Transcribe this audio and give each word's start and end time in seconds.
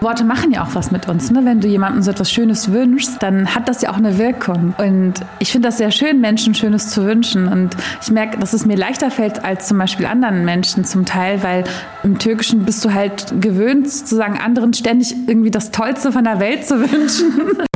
Worte 0.00 0.24
machen 0.24 0.52
ja 0.52 0.62
auch 0.62 0.74
was 0.74 0.90
mit 0.90 1.08
uns. 1.08 1.30
Ne? 1.30 1.44
Wenn 1.44 1.60
du 1.60 1.68
jemandem 1.68 2.02
so 2.02 2.10
etwas 2.10 2.30
Schönes 2.30 2.72
wünschst, 2.72 3.22
dann 3.22 3.54
hat 3.54 3.68
das 3.68 3.82
ja 3.82 3.90
auch 3.90 3.96
eine 3.96 4.18
Wirkung. 4.18 4.74
Und 4.78 5.14
ich 5.38 5.50
finde 5.50 5.68
das 5.68 5.78
sehr 5.78 5.90
schön, 5.90 6.20
Menschen 6.20 6.54
Schönes 6.54 6.90
zu 6.90 7.04
wünschen. 7.04 7.48
Und 7.48 7.76
ich 8.00 8.10
merke, 8.10 8.38
dass 8.38 8.52
es 8.52 8.64
mir 8.64 8.76
leichter 8.76 9.10
fällt 9.10 9.44
als 9.44 9.66
zum 9.66 9.78
Beispiel 9.78 10.06
anderen 10.06 10.44
Menschen 10.44 10.84
zum 10.84 11.04
Teil, 11.04 11.42
weil 11.42 11.64
im 12.04 12.18
Türkischen 12.18 12.64
bist 12.64 12.84
du 12.84 12.94
halt 12.94 13.40
gewöhnt, 13.40 13.90
sozusagen 13.90 14.38
anderen 14.38 14.72
ständig 14.72 15.14
irgendwie 15.26 15.50
das 15.50 15.70
Tollste 15.70 16.12
von 16.12 16.24
der 16.24 16.38
Welt 16.38 16.66
zu 16.66 16.80
wünschen. 16.80 17.58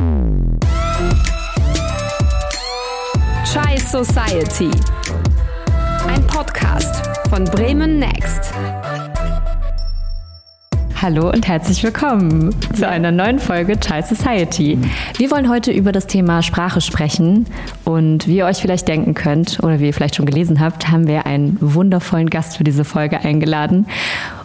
Chai 3.45 3.77
Society. 3.77 4.71
Ein 6.07 6.25
Podcast 6.27 7.05
von 7.29 7.43
Bremen 7.45 7.99
Next. 7.99 8.53
Hallo 11.03 11.29
und 11.29 11.49
herzlich 11.49 11.83
willkommen 11.83 12.55
zu 12.73 12.87
einer 12.87 13.11
neuen 13.11 13.37
Folge 13.37 13.77
Child 13.77 14.05
Society. 14.05 14.79
Wir 15.17 15.31
wollen 15.31 15.49
heute 15.49 15.73
über 15.73 15.91
das 15.91 16.07
Thema 16.07 16.41
Sprache 16.41 16.79
sprechen 16.79 17.45
und 17.83 18.25
wie 18.25 18.37
ihr 18.37 18.45
euch 18.45 18.61
vielleicht 18.61 18.87
denken 18.87 19.13
könnt 19.13 19.59
oder 19.61 19.81
wie 19.81 19.87
ihr 19.87 19.93
vielleicht 19.93 20.15
schon 20.15 20.25
gelesen 20.25 20.61
habt, 20.61 20.87
haben 20.87 21.05
wir 21.05 21.25
einen 21.25 21.57
wundervollen 21.59 22.29
Gast 22.29 22.55
für 22.55 22.63
diese 22.63 22.85
Folge 22.85 23.19
eingeladen. 23.19 23.85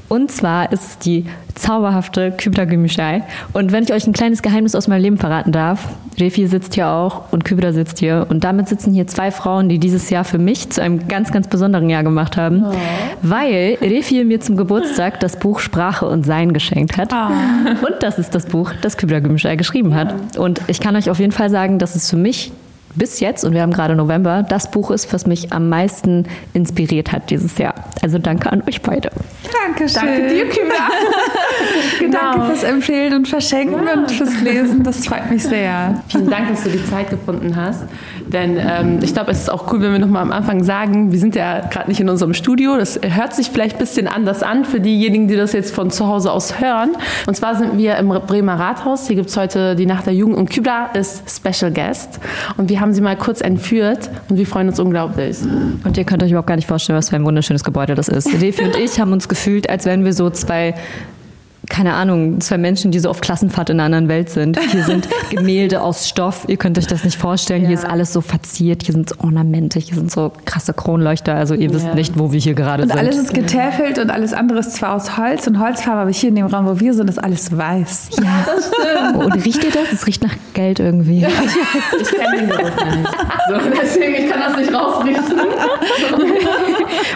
Und 0.08 0.30
zwar 0.30 0.72
ist 0.72 0.82
es 0.84 0.98
die 0.98 1.26
zauberhafte 1.54 2.32
Kübra 2.32 2.64
Gümüşay. 2.64 3.22
Und 3.52 3.72
wenn 3.72 3.84
ich 3.84 3.92
euch 3.92 4.06
ein 4.06 4.12
kleines 4.12 4.42
Geheimnis 4.42 4.74
aus 4.74 4.88
meinem 4.88 5.02
Leben 5.02 5.18
verraten 5.18 5.52
darf, 5.52 5.88
Refi 6.18 6.46
sitzt 6.46 6.74
hier 6.74 6.88
auch 6.88 7.32
und 7.32 7.44
Kübra 7.44 7.72
sitzt 7.72 7.98
hier. 7.98 8.26
Und 8.28 8.44
damit 8.44 8.68
sitzen 8.68 8.92
hier 8.92 9.06
zwei 9.06 9.30
Frauen, 9.30 9.68
die 9.68 9.78
dieses 9.78 10.10
Jahr 10.10 10.24
für 10.24 10.38
mich 10.38 10.70
zu 10.70 10.82
einem 10.82 11.08
ganz, 11.08 11.30
ganz 11.30 11.48
besonderen 11.48 11.90
Jahr 11.90 12.02
gemacht 12.02 12.36
haben. 12.36 12.64
Oh. 12.64 12.74
Weil 13.22 13.78
Refi 13.80 14.24
mir 14.24 14.40
zum 14.40 14.56
Geburtstag 14.56 15.20
das 15.20 15.38
Buch 15.38 15.60
Sprache 15.60 16.06
und 16.06 16.24
Sein 16.24 16.52
geschenkt 16.52 16.96
hat. 16.96 17.12
Oh. 17.12 17.86
Und 17.86 18.02
das 18.02 18.18
ist 18.18 18.34
das 18.34 18.46
Buch, 18.46 18.72
das 18.80 18.96
Kübra 18.96 19.18
Gümüşay 19.18 19.56
geschrieben 19.56 19.94
hat. 19.94 20.36
Und 20.38 20.60
ich 20.68 20.80
kann 20.80 20.96
euch 20.96 21.10
auf 21.10 21.18
jeden 21.18 21.32
Fall 21.32 21.50
sagen, 21.50 21.78
dass 21.78 21.94
es 21.94 22.08
für 22.08 22.16
mich 22.16 22.52
bis 22.94 23.20
jetzt, 23.20 23.44
und 23.44 23.52
wir 23.52 23.62
haben 23.62 23.72
gerade 23.72 23.94
November, 23.94 24.44
das 24.48 24.70
Buch 24.70 24.90
ist, 24.90 25.12
was 25.12 25.26
mich 25.26 25.52
am 25.52 25.68
meisten 25.68 26.26
inspiriert 26.52 27.12
hat 27.12 27.30
dieses 27.30 27.58
Jahr. 27.58 27.74
Also 28.02 28.18
danke 28.18 28.50
an 28.50 28.62
euch 28.66 28.82
beide. 28.82 29.10
Dankeschön. 29.66 30.02
Danke 30.02 30.28
dir, 30.28 30.48
Kübra. 30.48 30.88
genau. 31.98 32.18
Danke 32.18 32.46
fürs 32.46 32.62
Empfehlen 32.62 33.14
und 33.14 33.28
Verschenken 33.28 33.86
ja. 33.86 33.94
und 33.94 34.10
fürs 34.10 34.40
Lesen. 34.40 34.82
Das 34.82 35.06
freut 35.06 35.30
mich 35.30 35.42
sehr. 35.42 36.02
Vielen 36.08 36.30
Dank, 36.30 36.48
dass 36.48 36.64
du 36.64 36.70
die 36.70 36.84
Zeit 36.84 37.10
gefunden 37.10 37.56
hast. 37.56 37.84
Denn 38.26 38.58
ähm, 38.58 38.98
ich 39.02 39.12
glaube, 39.12 39.30
es 39.30 39.38
ist 39.38 39.50
auch 39.50 39.72
cool, 39.72 39.80
wenn 39.80 39.92
wir 39.92 39.98
nochmal 39.98 40.22
am 40.22 40.32
Anfang 40.32 40.62
sagen, 40.62 41.12
wir 41.12 41.18
sind 41.18 41.34
ja 41.34 41.60
gerade 41.60 41.88
nicht 41.88 42.00
in 42.00 42.08
unserem 42.08 42.34
Studio. 42.34 42.76
Das 42.76 43.00
hört 43.02 43.34
sich 43.34 43.50
vielleicht 43.50 43.76
ein 43.76 43.78
bisschen 43.78 44.06
anders 44.06 44.42
an 44.42 44.64
für 44.64 44.80
diejenigen, 44.80 45.28
die 45.28 45.36
das 45.36 45.52
jetzt 45.52 45.74
von 45.74 45.90
zu 45.90 46.06
Hause 46.06 46.32
aus 46.32 46.60
hören. 46.60 46.96
Und 47.26 47.34
zwar 47.34 47.56
sind 47.56 47.78
wir 47.78 47.96
im 47.96 48.08
Bremer 48.08 48.54
Rathaus. 48.54 49.06
Hier 49.06 49.16
gibt 49.16 49.30
es 49.30 49.36
heute 49.36 49.76
die 49.76 49.86
Nacht 49.86 50.06
der 50.06 50.14
Jugend 50.14 50.36
und 50.36 50.50
Kübra 50.50 50.90
ist 50.94 51.22
Special 51.30 51.72
Guest. 51.72 52.20
Und 52.56 52.68
wir 52.68 52.80
haben 52.80 52.92
sie 52.92 53.00
mal 53.00 53.16
kurz 53.16 53.40
entführt 53.40 54.10
und 54.28 54.36
wir 54.36 54.46
freuen 54.46 54.68
uns 54.68 54.78
unglaublich. 54.78 55.38
Und 55.84 55.96
ihr 55.96 56.04
könnt 56.04 56.22
euch 56.22 56.30
überhaupt 56.30 56.48
gar 56.48 56.56
nicht 56.56 56.68
vorstellen, 56.68 56.98
was 56.98 57.10
für 57.10 57.16
ein 57.16 57.24
wunderschönes 57.24 57.64
Gebäude 57.64 57.94
das 57.94 58.08
ist. 58.08 58.28
Defi 58.40 58.64
und 58.64 58.76
ich 58.76 59.00
haben 59.00 59.12
uns 59.12 59.28
gefühlt, 59.28 59.68
als 59.70 59.84
wären 59.86 60.04
wir 60.04 60.12
so 60.12 60.30
zwei 60.30 60.74
keine 61.68 61.94
Ahnung, 61.94 62.40
zwei 62.40 62.58
Menschen, 62.58 62.90
die 62.90 62.98
so 62.98 63.10
auf 63.10 63.20
Klassenfahrt 63.20 63.70
in 63.70 63.76
einer 63.76 63.84
anderen 63.84 64.08
Welt 64.08 64.30
sind. 64.30 64.58
Hier 64.58 64.84
sind 64.84 65.08
Gemälde 65.30 65.82
aus 65.82 66.08
Stoff, 66.08 66.44
ihr 66.48 66.56
könnt 66.56 66.78
euch 66.78 66.86
das 66.86 67.04
nicht 67.04 67.18
vorstellen. 67.18 67.62
Ja. 67.62 67.68
Hier 67.68 67.76
ist 67.76 67.84
alles 67.84 68.12
so 68.12 68.20
verziert, 68.20 68.82
hier 68.82 68.94
sind 68.94 69.08
so 69.10 69.16
Ornamente, 69.18 69.78
hier 69.78 69.94
sind 69.94 70.10
so 70.10 70.32
krasse 70.44 70.72
Kronleuchter. 70.72 71.34
Also 71.34 71.54
ihr 71.54 71.72
wisst 71.72 71.86
ja. 71.86 71.94
nicht, 71.94 72.18
wo 72.18 72.32
wir 72.32 72.40
hier 72.40 72.54
gerade 72.54 72.82
und 72.82 72.90
sind. 72.90 72.98
Und 72.98 73.06
alles 73.06 73.18
ist 73.18 73.34
getäfelt 73.34 73.98
und 73.98 74.10
alles 74.10 74.32
andere 74.32 74.60
ist 74.60 74.74
zwar 74.74 74.94
aus 74.94 75.16
Holz 75.16 75.46
und 75.46 75.58
Holzfarbe, 75.58 76.00
aber 76.02 76.10
hier 76.10 76.30
in 76.30 76.36
dem 76.36 76.46
Raum, 76.46 76.66
wo 76.66 76.80
wir 76.80 76.94
sind, 76.94 77.08
ist 77.08 77.22
alles 77.22 77.56
weiß. 77.56 78.10
Ja, 78.16 78.46
das 78.46 78.68
stimmt. 78.68 78.78
Oh, 79.18 79.24
und 79.24 79.32
riecht 79.44 79.64
ihr 79.64 79.70
das? 79.70 79.92
Es 79.92 80.06
riecht 80.06 80.22
nach 80.22 80.34
Geld 80.54 80.80
irgendwie. 80.80 81.20
Ja. 81.20 81.28
Ich 82.00 82.10
kenne 82.10 82.36
den 82.38 82.48
Geruch 82.48 82.62
nicht. 82.64 83.08
So, 83.48 83.54
deswegen, 83.80 84.14
ich 84.14 84.30
kann 84.30 84.40
das 84.40 84.56
nicht 84.56 84.72
rausriechen. 84.72 85.24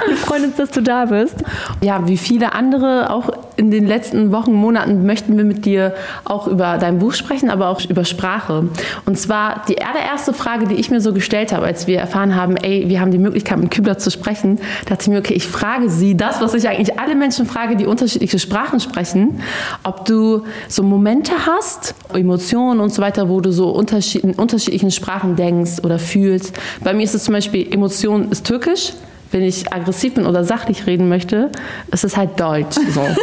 wir 0.06 0.16
freuen 0.16 0.44
uns, 0.44 0.56
dass 0.56 0.70
du 0.70 0.80
da 0.80 1.04
bist. 1.06 1.36
Ja, 1.82 2.06
wie 2.06 2.16
viele 2.16 2.52
andere 2.52 3.10
auch 3.10 3.30
in 3.62 3.70
den 3.70 3.86
letzten 3.86 4.32
Wochen, 4.32 4.52
Monaten 4.52 5.06
möchten 5.06 5.36
wir 5.36 5.44
mit 5.44 5.64
dir 5.64 5.94
auch 6.24 6.48
über 6.48 6.78
dein 6.78 6.98
Buch 6.98 7.12
sprechen, 7.12 7.48
aber 7.48 7.68
auch 7.68 7.80
über 7.88 8.04
Sprache. 8.04 8.68
Und 9.06 9.18
zwar 9.18 9.62
die 9.68 9.80
allererste 9.80 10.32
Frage, 10.32 10.66
die 10.66 10.74
ich 10.74 10.90
mir 10.90 11.00
so 11.00 11.12
gestellt 11.12 11.52
habe, 11.52 11.64
als 11.64 11.86
wir 11.86 11.98
erfahren 11.98 12.34
haben, 12.34 12.56
ey, 12.56 12.88
wir 12.88 13.00
haben 13.00 13.12
die 13.12 13.18
Möglichkeit, 13.18 13.58
mit 13.58 13.70
Kübler 13.70 13.98
zu 13.98 14.10
sprechen, 14.10 14.58
dachte 14.86 15.02
ich 15.02 15.08
mir, 15.08 15.18
okay, 15.18 15.34
ich 15.34 15.46
frage 15.46 15.90
sie 15.90 16.16
das, 16.16 16.40
was 16.40 16.54
ich 16.54 16.68
eigentlich 16.68 16.98
alle 16.98 17.14
Menschen 17.14 17.46
frage, 17.46 17.76
die 17.76 17.86
unterschiedliche 17.86 18.40
Sprachen 18.40 18.80
sprechen, 18.80 19.40
ob 19.84 20.06
du 20.06 20.42
so 20.66 20.82
Momente 20.82 21.32
hast, 21.46 21.94
Emotionen 22.12 22.80
und 22.80 22.92
so 22.92 23.00
weiter, 23.00 23.28
wo 23.28 23.40
du 23.40 23.52
so 23.52 23.70
unterschied 23.70 24.24
in 24.24 24.34
unterschiedlichen 24.34 24.90
Sprachen 24.90 25.36
denkst 25.36 25.84
oder 25.84 26.00
fühlst. 26.00 26.52
Bei 26.82 26.94
mir 26.94 27.04
ist 27.04 27.14
es 27.14 27.22
zum 27.22 27.34
Beispiel, 27.34 27.72
Emotion 27.72 28.28
ist 28.32 28.44
türkisch, 28.44 28.92
wenn 29.32 29.42
ich 29.42 29.72
aggressiv 29.72 30.14
bin 30.14 30.26
oder 30.26 30.44
sachlich 30.44 30.86
reden 30.86 31.08
möchte, 31.08 31.50
ist 31.90 32.04
es 32.04 32.16
halt 32.16 32.38
Deutsch. 32.38 32.76
So. 32.94 33.06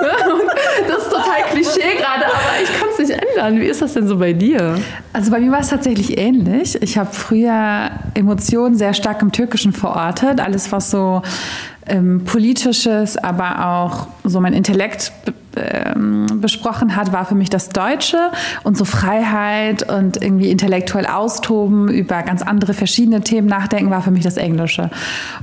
das 0.88 1.02
ist 1.02 1.10
total 1.10 1.42
Klischee 1.50 1.96
gerade, 1.96 2.26
aber 2.26 2.62
ich 2.62 2.79
nicht 3.10 3.22
ändern. 3.22 3.60
Wie 3.60 3.66
ist 3.66 3.82
das 3.82 3.94
denn 3.94 4.06
so 4.06 4.18
bei 4.18 4.32
dir? 4.32 4.76
Also 5.12 5.30
bei 5.30 5.40
mir 5.40 5.50
war 5.52 5.60
es 5.60 5.68
tatsächlich 5.68 6.18
ähnlich. 6.18 6.80
Ich 6.82 6.96
habe 6.98 7.10
früher 7.12 7.90
Emotionen 8.14 8.74
sehr 8.74 8.94
stark 8.94 9.22
im 9.22 9.32
Türkischen 9.32 9.72
verortet. 9.72 10.40
Alles, 10.40 10.72
was 10.72 10.90
so 10.90 11.22
ähm, 11.86 12.24
politisches, 12.24 13.16
aber 13.16 13.66
auch 13.66 14.06
so 14.24 14.40
mein 14.40 14.52
Intellekt 14.52 15.12
ähm, 15.56 16.26
besprochen 16.40 16.94
hat, 16.94 17.12
war 17.12 17.24
für 17.24 17.34
mich 17.34 17.50
das 17.50 17.70
Deutsche 17.70 18.30
und 18.62 18.76
so 18.76 18.84
Freiheit 18.84 19.82
und 19.90 20.22
irgendwie 20.22 20.50
intellektuell 20.50 21.06
austoben, 21.06 21.88
über 21.88 22.22
ganz 22.22 22.42
andere 22.42 22.72
verschiedene 22.72 23.22
Themen 23.22 23.48
nachdenken, 23.48 23.90
war 23.90 24.02
für 24.02 24.12
mich 24.12 24.22
das 24.22 24.36
Englische. 24.36 24.90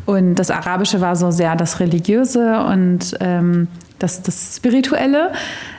Und 0.06 0.36
das 0.36 0.50
Arabische 0.50 1.02
war 1.02 1.16
so 1.16 1.32
sehr 1.32 1.56
das 1.56 1.80
Religiöse 1.82 2.64
und 2.64 3.18
ähm, 3.20 3.68
das, 4.00 4.22
das 4.22 4.56
Spirituelle. 4.56 5.32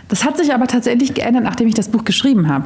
Das 0.08 0.24
hat 0.24 0.38
sich 0.38 0.52
aber 0.54 0.66
tatsächlich 0.66 1.14
geändert, 1.14 1.44
nachdem 1.44 1.68
ich 1.68 1.74
das 1.74 1.88
Buch 1.88 2.04
geschrieben 2.04 2.48
habe. 2.48 2.64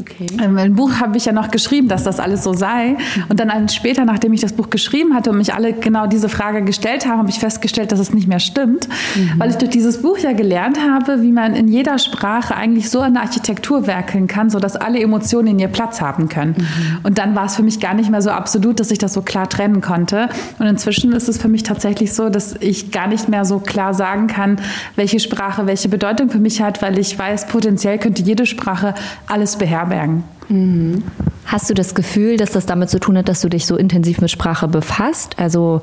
Okay. 0.00 0.26
Ähm, 0.42 0.56
Im 0.58 0.74
Buch 0.74 0.94
habe 1.00 1.16
ich 1.16 1.26
ja 1.26 1.32
noch 1.32 1.50
geschrieben, 1.50 1.88
dass 1.88 2.02
das 2.02 2.18
alles 2.18 2.42
so 2.42 2.52
sei. 2.52 2.96
Und 3.28 3.38
dann 3.38 3.68
später, 3.68 4.04
nachdem 4.04 4.32
ich 4.32 4.40
das 4.40 4.52
Buch 4.52 4.70
geschrieben 4.70 5.14
hatte 5.14 5.30
und 5.30 5.36
mich 5.36 5.54
alle 5.54 5.72
genau 5.72 6.06
diese 6.06 6.28
Frage 6.28 6.62
gestellt 6.62 7.06
haben, 7.06 7.18
habe 7.18 7.30
ich 7.30 7.38
festgestellt, 7.38 7.92
dass 7.92 8.00
es 8.00 8.12
nicht 8.12 8.26
mehr 8.26 8.40
stimmt. 8.40 8.88
Mhm. 8.88 9.34
Weil 9.38 9.50
ich 9.50 9.56
durch 9.56 9.70
dieses 9.70 10.02
Buch 10.02 10.18
ja 10.18 10.32
gelernt 10.32 10.78
habe, 10.80 11.22
wie 11.22 11.30
man 11.30 11.54
in 11.54 11.68
jeder 11.68 11.98
Sprache 11.98 12.56
eigentlich 12.56 12.90
so 12.90 13.00
eine 13.00 13.20
Architektur 13.20 13.86
werkeln 13.86 14.26
kann, 14.26 14.50
sodass 14.50 14.74
alle 14.74 15.00
Emotionen 15.00 15.48
in 15.48 15.58
ihr 15.58 15.68
Platz 15.68 16.00
haben 16.00 16.28
können. 16.28 16.56
Mhm. 16.58 16.98
Und 17.04 17.18
dann 17.18 17.34
war 17.34 17.44
es 17.44 17.56
für 17.56 17.62
mich 17.62 17.80
gar 17.80 17.94
nicht 17.94 18.10
mehr 18.10 18.22
so 18.22 18.30
absolut, 18.30 18.80
dass 18.80 18.90
ich 18.90 18.98
das 18.98 19.12
so 19.12 19.22
klar 19.22 19.48
trennen 19.48 19.80
konnte. 19.80 20.28
Und 20.58 20.66
inzwischen 20.66 21.12
ist 21.12 21.28
es 21.28 21.38
für 21.38 21.48
mich 21.48 21.62
tatsächlich 21.62 22.14
so, 22.14 22.30
dass 22.30 22.56
ich 22.60 22.90
gar 22.90 23.06
nicht 23.06 23.28
mehr 23.28 23.44
so 23.44 23.58
klar 23.58 23.94
sagen 23.94 24.26
kann, 24.26 24.60
welche 24.96 25.20
Sprache 25.20 25.66
welche 25.66 25.88
Bedeutung 25.88 26.30
für 26.30 26.38
mich 26.38 26.62
hat, 26.62 26.77
weil 26.82 26.98
ich 26.98 27.18
weiß, 27.18 27.48
potenziell 27.48 27.98
könnte 27.98 28.22
jede 28.22 28.46
Sprache 28.46 28.94
alles 29.26 29.56
beherbergen. 29.56 30.24
Mhm. 30.48 31.02
Hast 31.46 31.70
du 31.70 31.74
das 31.74 31.94
Gefühl, 31.94 32.36
dass 32.36 32.50
das 32.50 32.66
damit 32.66 32.90
zu 32.90 33.00
tun 33.00 33.16
hat, 33.16 33.28
dass 33.28 33.40
du 33.40 33.48
dich 33.48 33.66
so 33.66 33.76
intensiv 33.76 34.20
mit 34.20 34.30
Sprache 34.30 34.68
befasst? 34.68 35.38
Also 35.38 35.80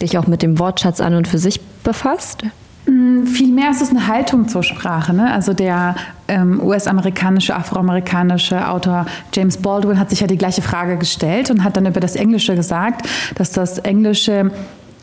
dich 0.00 0.18
auch 0.18 0.26
mit 0.26 0.42
dem 0.42 0.58
Wortschatz 0.58 1.00
an 1.00 1.14
und 1.14 1.28
für 1.28 1.38
sich 1.38 1.60
befasst? 1.84 2.42
Mm, 2.86 3.24
vielmehr 3.24 3.70
ist 3.70 3.82
es 3.82 3.90
eine 3.90 4.06
Haltung 4.06 4.48
zur 4.48 4.62
Sprache. 4.62 5.12
Ne? 5.12 5.32
Also 5.32 5.52
der 5.52 5.96
ähm, 6.28 6.60
US-amerikanische, 6.62 7.54
afroamerikanische 7.54 8.68
Autor 8.68 9.06
James 9.34 9.56
Baldwin 9.58 9.98
hat 9.98 10.10
sich 10.10 10.20
ja 10.20 10.26
die 10.26 10.38
gleiche 10.38 10.62
Frage 10.62 10.96
gestellt 10.96 11.50
und 11.50 11.64
hat 11.64 11.76
dann 11.76 11.86
über 11.86 12.00
das 12.00 12.16
Englische 12.16 12.54
gesagt, 12.54 13.06
dass 13.36 13.52
das 13.52 13.78
Englische 13.78 14.50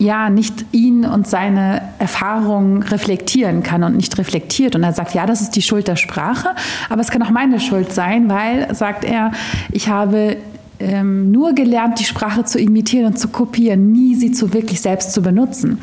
ja 0.03 0.29
nicht 0.29 0.65
ihn 0.71 1.05
und 1.05 1.27
seine 1.27 1.81
Erfahrungen 1.97 2.83
reflektieren 2.83 3.63
kann 3.63 3.83
und 3.83 3.95
nicht 3.95 4.17
reflektiert. 4.17 4.75
Und 4.75 4.83
er 4.83 4.93
sagt, 4.93 5.13
ja, 5.13 5.25
das 5.25 5.41
ist 5.41 5.55
die 5.55 5.61
Schuld 5.61 5.87
der 5.87 5.95
Sprache, 5.95 6.49
aber 6.89 7.01
es 7.01 7.09
kann 7.09 7.23
auch 7.23 7.31
meine 7.31 7.59
Schuld 7.59 7.91
sein, 7.91 8.29
weil, 8.29 8.73
sagt 8.75 9.03
er, 9.03 9.31
ich 9.71 9.87
habe 9.87 10.37
ähm, 10.83 11.31
nur 11.31 11.53
gelernt, 11.53 11.99
die 11.99 12.03
Sprache 12.03 12.43
zu 12.43 12.59
imitieren 12.59 13.07
und 13.07 13.17
zu 13.17 13.29
kopieren, 13.29 13.91
nie 13.91 14.15
sie 14.15 14.31
zu 14.31 14.53
wirklich 14.53 14.81
selbst 14.81 15.13
zu 15.13 15.21
benutzen. 15.21 15.79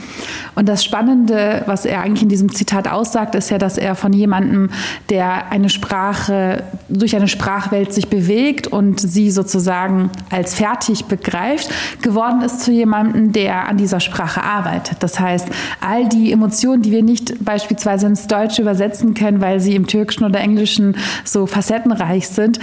Und 0.55 0.69
das 0.69 0.85
Spannende, 0.85 1.62
was 1.67 1.85
er 1.85 2.02
eigentlich 2.02 2.23
in 2.23 2.29
diesem 2.29 2.52
Zitat 2.52 2.88
aussagt, 2.88 3.35
ist 3.35 3.50
ja, 3.50 3.58
dass 3.58 3.79
er 3.79 3.94
von 3.94 4.12
jemandem, 4.12 4.70
der 5.08 5.50
eine 5.50 5.69
Sprache 5.70 6.64
durch 6.88 7.17
eine 7.17 7.29
Sprachwelt 7.29 7.93
sich 7.93 8.08
bewegt 8.08 8.67
und 8.67 9.00
sie 9.00 9.31
sozusagen 9.31 10.11
als 10.29 10.55
fertig 10.55 11.06
begreift, 11.06 11.70
geworden 12.03 12.43
ist 12.43 12.61
zu 12.61 12.73
jemandem, 12.73 13.32
der 13.32 13.69
an 13.69 13.76
dieser 13.76 14.00
Sprache 14.00 14.43
arbeitet. 14.43 14.99
Das 15.00 15.19
heißt, 15.19 15.49
all 15.81 16.08
die 16.08 16.32
Emotionen, 16.32 16.82
die 16.82 16.91
wir 16.91 17.03
nicht 17.03 17.44
beispielsweise 17.44 18.06
ins 18.06 18.26
Deutsche 18.26 18.62
übersetzen 18.62 19.14
können, 19.14 19.41
weil 19.41 19.61
sie 19.61 19.75
im 19.75 19.87
Türkischen 19.87 20.25
oder 20.25 20.41
Englischen 20.41 20.96
so 21.25 21.46
facettenreich 21.46 22.29
sind, 22.29 22.58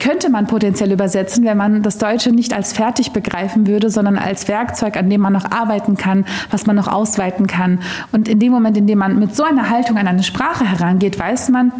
könnte 0.00 0.30
man 0.30 0.46
potenziell 0.46 0.92
übersetzen, 0.92 1.44
wenn 1.44 1.56
man 1.56 1.75
man 1.76 1.82
das 1.82 1.98
Deutsche 1.98 2.32
nicht 2.32 2.54
als 2.54 2.72
fertig 2.72 3.12
begreifen 3.12 3.66
würde, 3.66 3.90
sondern 3.90 4.18
als 4.18 4.48
Werkzeug, 4.48 4.96
an 4.96 5.10
dem 5.10 5.20
man 5.20 5.32
noch 5.32 5.50
arbeiten 5.50 5.96
kann, 5.96 6.24
was 6.50 6.66
man 6.66 6.76
noch 6.76 6.88
ausweiten 6.88 7.46
kann. 7.46 7.80
Und 8.12 8.28
in 8.28 8.40
dem 8.40 8.52
Moment, 8.52 8.76
in 8.76 8.86
dem 8.86 8.98
man 8.98 9.18
mit 9.18 9.36
so 9.36 9.44
einer 9.44 9.68
Haltung 9.68 9.98
an 9.98 10.08
eine 10.08 10.22
Sprache 10.22 10.64
herangeht, 10.64 11.18
weiß 11.18 11.50
man, 11.50 11.72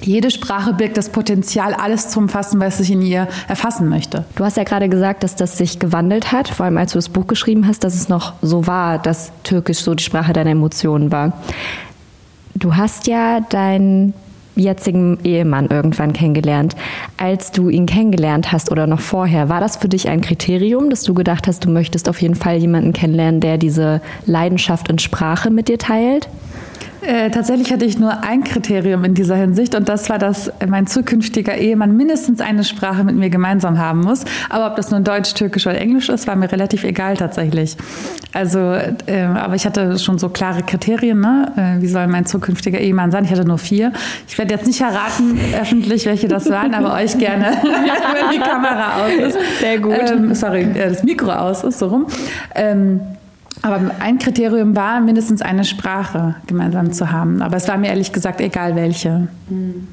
jede 0.00 0.30
Sprache 0.30 0.72
birgt 0.72 0.96
das 0.96 1.10
Potenzial, 1.10 1.74
alles 1.74 2.08
zu 2.08 2.18
umfassen, 2.18 2.58
was 2.60 2.80
ich 2.80 2.90
in 2.90 3.02
ihr 3.02 3.28
erfassen 3.46 3.88
möchte. 3.88 4.24
Du 4.34 4.44
hast 4.44 4.56
ja 4.56 4.64
gerade 4.64 4.88
gesagt, 4.88 5.22
dass 5.22 5.36
das 5.36 5.56
sich 5.56 5.78
gewandelt 5.78 6.32
hat, 6.32 6.48
vor 6.48 6.66
allem 6.66 6.78
als 6.78 6.92
du 6.92 6.98
das 6.98 7.08
Buch 7.08 7.26
geschrieben 7.26 7.66
hast, 7.68 7.84
dass 7.84 7.94
es 7.94 8.08
noch 8.08 8.32
so 8.42 8.66
war, 8.66 8.98
dass 8.98 9.32
Türkisch 9.44 9.78
so 9.78 9.94
die 9.94 10.02
Sprache 10.02 10.32
deiner 10.32 10.50
Emotionen 10.50 11.12
war. 11.12 11.32
Du 12.54 12.74
hast 12.76 13.06
ja 13.06 13.40
deinen 13.40 14.12
jetzigen 14.56 15.18
Ehemann 15.24 15.68
irgendwann 15.68 16.12
kennengelernt. 16.12 16.76
Als 17.16 17.52
du 17.52 17.68
ihn 17.68 17.86
kennengelernt 17.86 18.52
hast 18.52 18.70
oder 18.70 18.86
noch 18.86 19.00
vorher, 19.00 19.48
war 19.48 19.60
das 19.60 19.76
für 19.76 19.88
dich 19.88 20.08
ein 20.08 20.20
Kriterium, 20.20 20.90
dass 20.90 21.02
du 21.02 21.14
gedacht 21.14 21.46
hast, 21.46 21.64
du 21.64 21.70
möchtest 21.70 22.08
auf 22.08 22.20
jeden 22.20 22.34
Fall 22.34 22.56
jemanden 22.56 22.92
kennenlernen, 22.92 23.40
der 23.40 23.58
diese 23.58 24.00
Leidenschaft 24.26 24.88
in 24.88 24.98
Sprache 24.98 25.50
mit 25.50 25.68
dir 25.68 25.78
teilt? 25.78 26.28
Äh, 27.04 27.30
tatsächlich 27.30 27.72
hatte 27.72 27.84
ich 27.84 27.98
nur 27.98 28.22
ein 28.22 28.44
Kriterium 28.44 29.04
in 29.04 29.14
dieser 29.14 29.34
Hinsicht 29.34 29.74
und 29.74 29.88
das 29.88 30.08
war, 30.08 30.18
dass 30.18 30.52
mein 30.68 30.86
zukünftiger 30.86 31.56
Ehemann 31.56 31.96
mindestens 31.96 32.40
eine 32.40 32.62
Sprache 32.62 33.02
mit 33.02 33.16
mir 33.16 33.28
gemeinsam 33.28 33.78
haben 33.78 34.00
muss. 34.00 34.24
Aber 34.50 34.68
ob 34.68 34.76
das 34.76 34.90
nun 34.90 35.02
Deutsch, 35.02 35.34
Türkisch 35.34 35.66
oder 35.66 35.80
Englisch 35.80 36.08
ist, 36.08 36.28
war 36.28 36.36
mir 36.36 36.50
relativ 36.50 36.84
egal 36.84 37.16
tatsächlich. 37.16 37.76
Also, 38.32 38.58
äh, 39.06 39.24
aber 39.24 39.56
ich 39.56 39.66
hatte 39.66 39.98
schon 39.98 40.18
so 40.18 40.28
klare 40.28 40.62
Kriterien, 40.62 41.20
ne? 41.20 41.52
Äh, 41.56 41.82
wie 41.82 41.88
soll 41.88 42.06
mein 42.06 42.24
zukünftiger 42.24 42.78
Ehemann 42.78 43.10
sein? 43.10 43.24
Ich 43.24 43.32
hatte 43.32 43.44
nur 43.44 43.58
vier. 43.58 43.92
Ich 44.28 44.38
werde 44.38 44.54
jetzt 44.54 44.66
nicht 44.66 44.80
erraten 44.80 45.38
öffentlich, 45.60 46.06
welche 46.06 46.28
das 46.28 46.48
waren, 46.50 46.72
aber 46.74 46.94
euch 46.94 47.18
gerne, 47.18 47.46
wenn 47.62 48.30
die 48.32 48.38
Kamera 48.38 49.04
aus 49.04 49.12
ist. 49.28 49.38
Sehr 49.60 49.78
gut. 49.80 49.98
Ähm, 50.08 50.34
sorry, 50.34 50.62
äh, 50.62 50.90
das 50.90 51.02
Mikro 51.02 51.32
aus 51.32 51.64
ist, 51.64 51.80
so 51.80 51.88
rum. 51.88 52.06
Ähm, 52.54 53.00
aber 53.62 53.92
ein 54.00 54.18
Kriterium 54.18 54.74
war, 54.74 55.00
mindestens 55.00 55.40
eine 55.40 55.64
Sprache 55.64 56.34
gemeinsam 56.48 56.92
zu 56.92 57.12
haben. 57.12 57.42
Aber 57.42 57.56
es 57.56 57.68
war 57.68 57.78
mir 57.78 57.88
ehrlich 57.88 58.12
gesagt 58.12 58.40
egal 58.40 58.74
welche. 58.74 59.28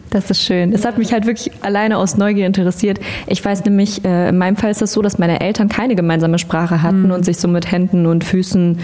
Das 0.10 0.32
ist 0.32 0.42
schön. 0.42 0.74
Es 0.74 0.86
hat 0.86 0.98
mich 0.98 1.14
halt 1.14 1.28
wirklich 1.28 1.52
alleine 1.62 1.98
aus 1.98 2.18
Neugier 2.18 2.48
interessiert. 2.48 3.00
Ich 3.28 3.46
weiß 3.46 3.64
nämlich, 3.66 4.04
äh, 4.04 4.30
in 4.30 4.38
meinem 4.40 4.56
Fall 4.56 4.72
ist 4.72 4.82
es 4.82 4.92
so, 4.92 5.04
dass 5.04 5.20
meine 5.20 5.40
Eltern 5.40 5.70
keine 5.70 5.96
gemeinsame 5.96 6.40
Sprache 6.40 6.82
hatten 6.82 7.04
mhm. 7.04 7.12
und 7.12 7.26
sich 7.26 7.38
so 7.38 7.48
mit 7.48 7.72
Händen 7.72 8.08
und 8.08 8.24
Füßen 8.24 8.80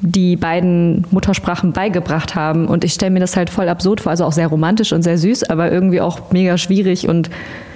die 0.00 0.36
beiden 0.36 1.06
Muttersprachen 1.10 1.72
beigebracht 1.72 2.34
haben. 2.34 2.66
Und 2.66 2.84
ich 2.84 2.94
stelle 2.94 3.10
mir 3.10 3.20
das 3.20 3.36
halt 3.36 3.50
voll 3.50 3.68
absurd 3.68 4.00
vor, 4.00 4.10
also 4.10 4.24
auch 4.24 4.32
sehr 4.32 4.46
romantisch 4.46 4.92
und 4.92 5.02
sehr 5.02 5.18
süß, 5.18 5.44
aber 5.44 5.70
irgendwie 5.70 6.00
auch 6.00 6.32
mega 6.32 6.56
schwierig 6.56 7.08
und 7.08 7.28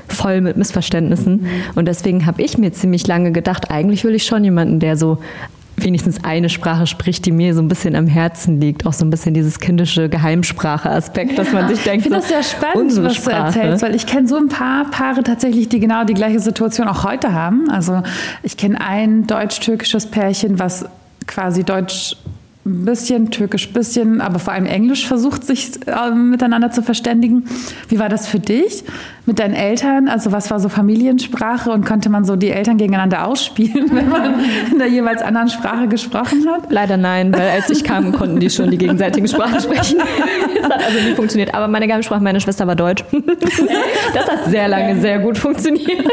voll 0.09 0.41
mit 0.41 0.57
Missverständnissen. 0.57 1.43
Mhm. 1.43 1.49
Und 1.75 1.89
deswegen 1.89 2.25
habe 2.25 2.41
ich 2.41 2.57
mir 2.57 2.73
ziemlich 2.73 3.07
lange 3.07 3.33
gedacht, 3.33 3.71
eigentlich 3.71 4.05
will 4.05 4.15
ich 4.15 4.25
schon 4.25 4.45
jemanden, 4.45 4.79
der 4.79 4.97
so 4.97 5.19
wenigstens 5.85 6.25
eine 6.25 6.49
Sprache 6.49 6.87
spricht, 6.87 7.27
die 7.27 7.33
mir 7.33 7.55
so 7.55 7.61
ein 7.61 7.69
bisschen 7.69 7.95
am 7.95 8.07
Herzen 8.07 8.61
liegt. 8.61 8.87
Auch 8.87 8.93
so 8.93 9.05
ein 9.05 9.11
bisschen 9.11 9.35
dieses 9.35 9.61
kindische 9.61 10.09
Geheimsprache-Aspekt, 10.09 11.39
dass 11.39 11.53
man 11.53 11.69
sich 11.69 11.83
denkt, 11.85 12.07
ich 12.07 12.13
finde 12.13 12.19
das 12.19 12.29
sehr 12.29 12.43
spannend, 12.43 13.03
was 13.03 13.17
Sprache. 13.17 13.53
du 13.53 13.59
erzählst, 13.59 13.83
weil 13.83 13.95
ich 13.95 14.07
kenne 14.07 14.29
so 14.29 14.37
ein 14.37 14.49
paar 14.49 14.91
Paare 14.91 15.23
tatsächlich, 15.23 15.69
die 15.69 15.81
genau 15.81 16.05
die 16.05 16.15
gleiche 16.15 16.41
Situation 16.41 16.89
auch 16.89 17.05
heute 17.05 17.33
haben. 17.33 17.71
Also 17.71 18.03
ich 18.43 18.57
kenne 18.57 18.81
ein 18.81 19.27
deutsch-türkisches 19.27 20.07
Pärchen, 20.07 20.59
was 20.59 20.85
quasi 21.27 21.65
Deutsch 21.65 22.17
ein 22.65 22.85
bisschen, 22.85 23.31
Türkisch 23.31 23.69
ein 23.69 23.73
bisschen, 23.73 24.21
aber 24.21 24.39
vor 24.39 24.53
allem 24.53 24.67
Englisch 24.67 25.07
versucht, 25.07 25.45
sich 25.45 25.73
äh, 25.87 26.15
miteinander 26.15 26.71
zu 26.71 26.83
verständigen. 26.83 27.45
Wie 27.89 27.99
war 27.99 28.09
das 28.09 28.29
für 28.29 28.39
dich 28.39 28.85
mit 29.27 29.39
deinen 29.39 29.55
Eltern? 29.55 30.09
Also 30.09 30.33
was 30.33 30.51
war 30.51 30.59
so 30.59 30.69
Familiensprache 30.69 31.71
und 31.71 31.87
konnte 31.87 32.09
man 32.11 32.25
so 32.25 32.37
die 32.37 32.51
Eltern 32.51 32.77
gegeneinander 32.77 33.27
ausspielen, 33.27 33.91
wenn 33.95 34.09
man 34.09 34.35
in 34.71 34.79
der 34.79 34.89
jeweils 34.89 35.23
anderen 35.23 35.49
Sprache 35.49 35.89
gesprochen 35.89 36.47
hat? 36.49 36.71
Leider 36.71 36.97
nein, 36.97 37.33
weil 37.33 37.51
als 37.51 37.71
ich 37.71 37.85
kam, 37.85 38.13
konnten 38.13 38.41
die 38.41 38.51
schon 38.51 38.71
die 38.71 38.79
gegenseitigen 38.79 39.29
Sprachen 39.29 39.61
sprechen. 39.61 39.99
Das 40.61 40.71
hat 40.71 40.85
also 40.85 40.99
nie 41.01 41.15
funktioniert. 41.15 41.55
Aber 41.55 41.69
meine 41.69 41.87
Geheimsprache, 41.87 42.23
meine 42.23 42.41
Schwester 42.41 42.67
war 42.67 42.77
Deutsch. 42.77 43.05
Das 44.15 44.31
hat 44.31 44.47
sehr 44.47 44.69
lange 44.69 45.01
sehr 45.01 45.19
gut 45.21 45.39
funktioniert. 45.39 46.07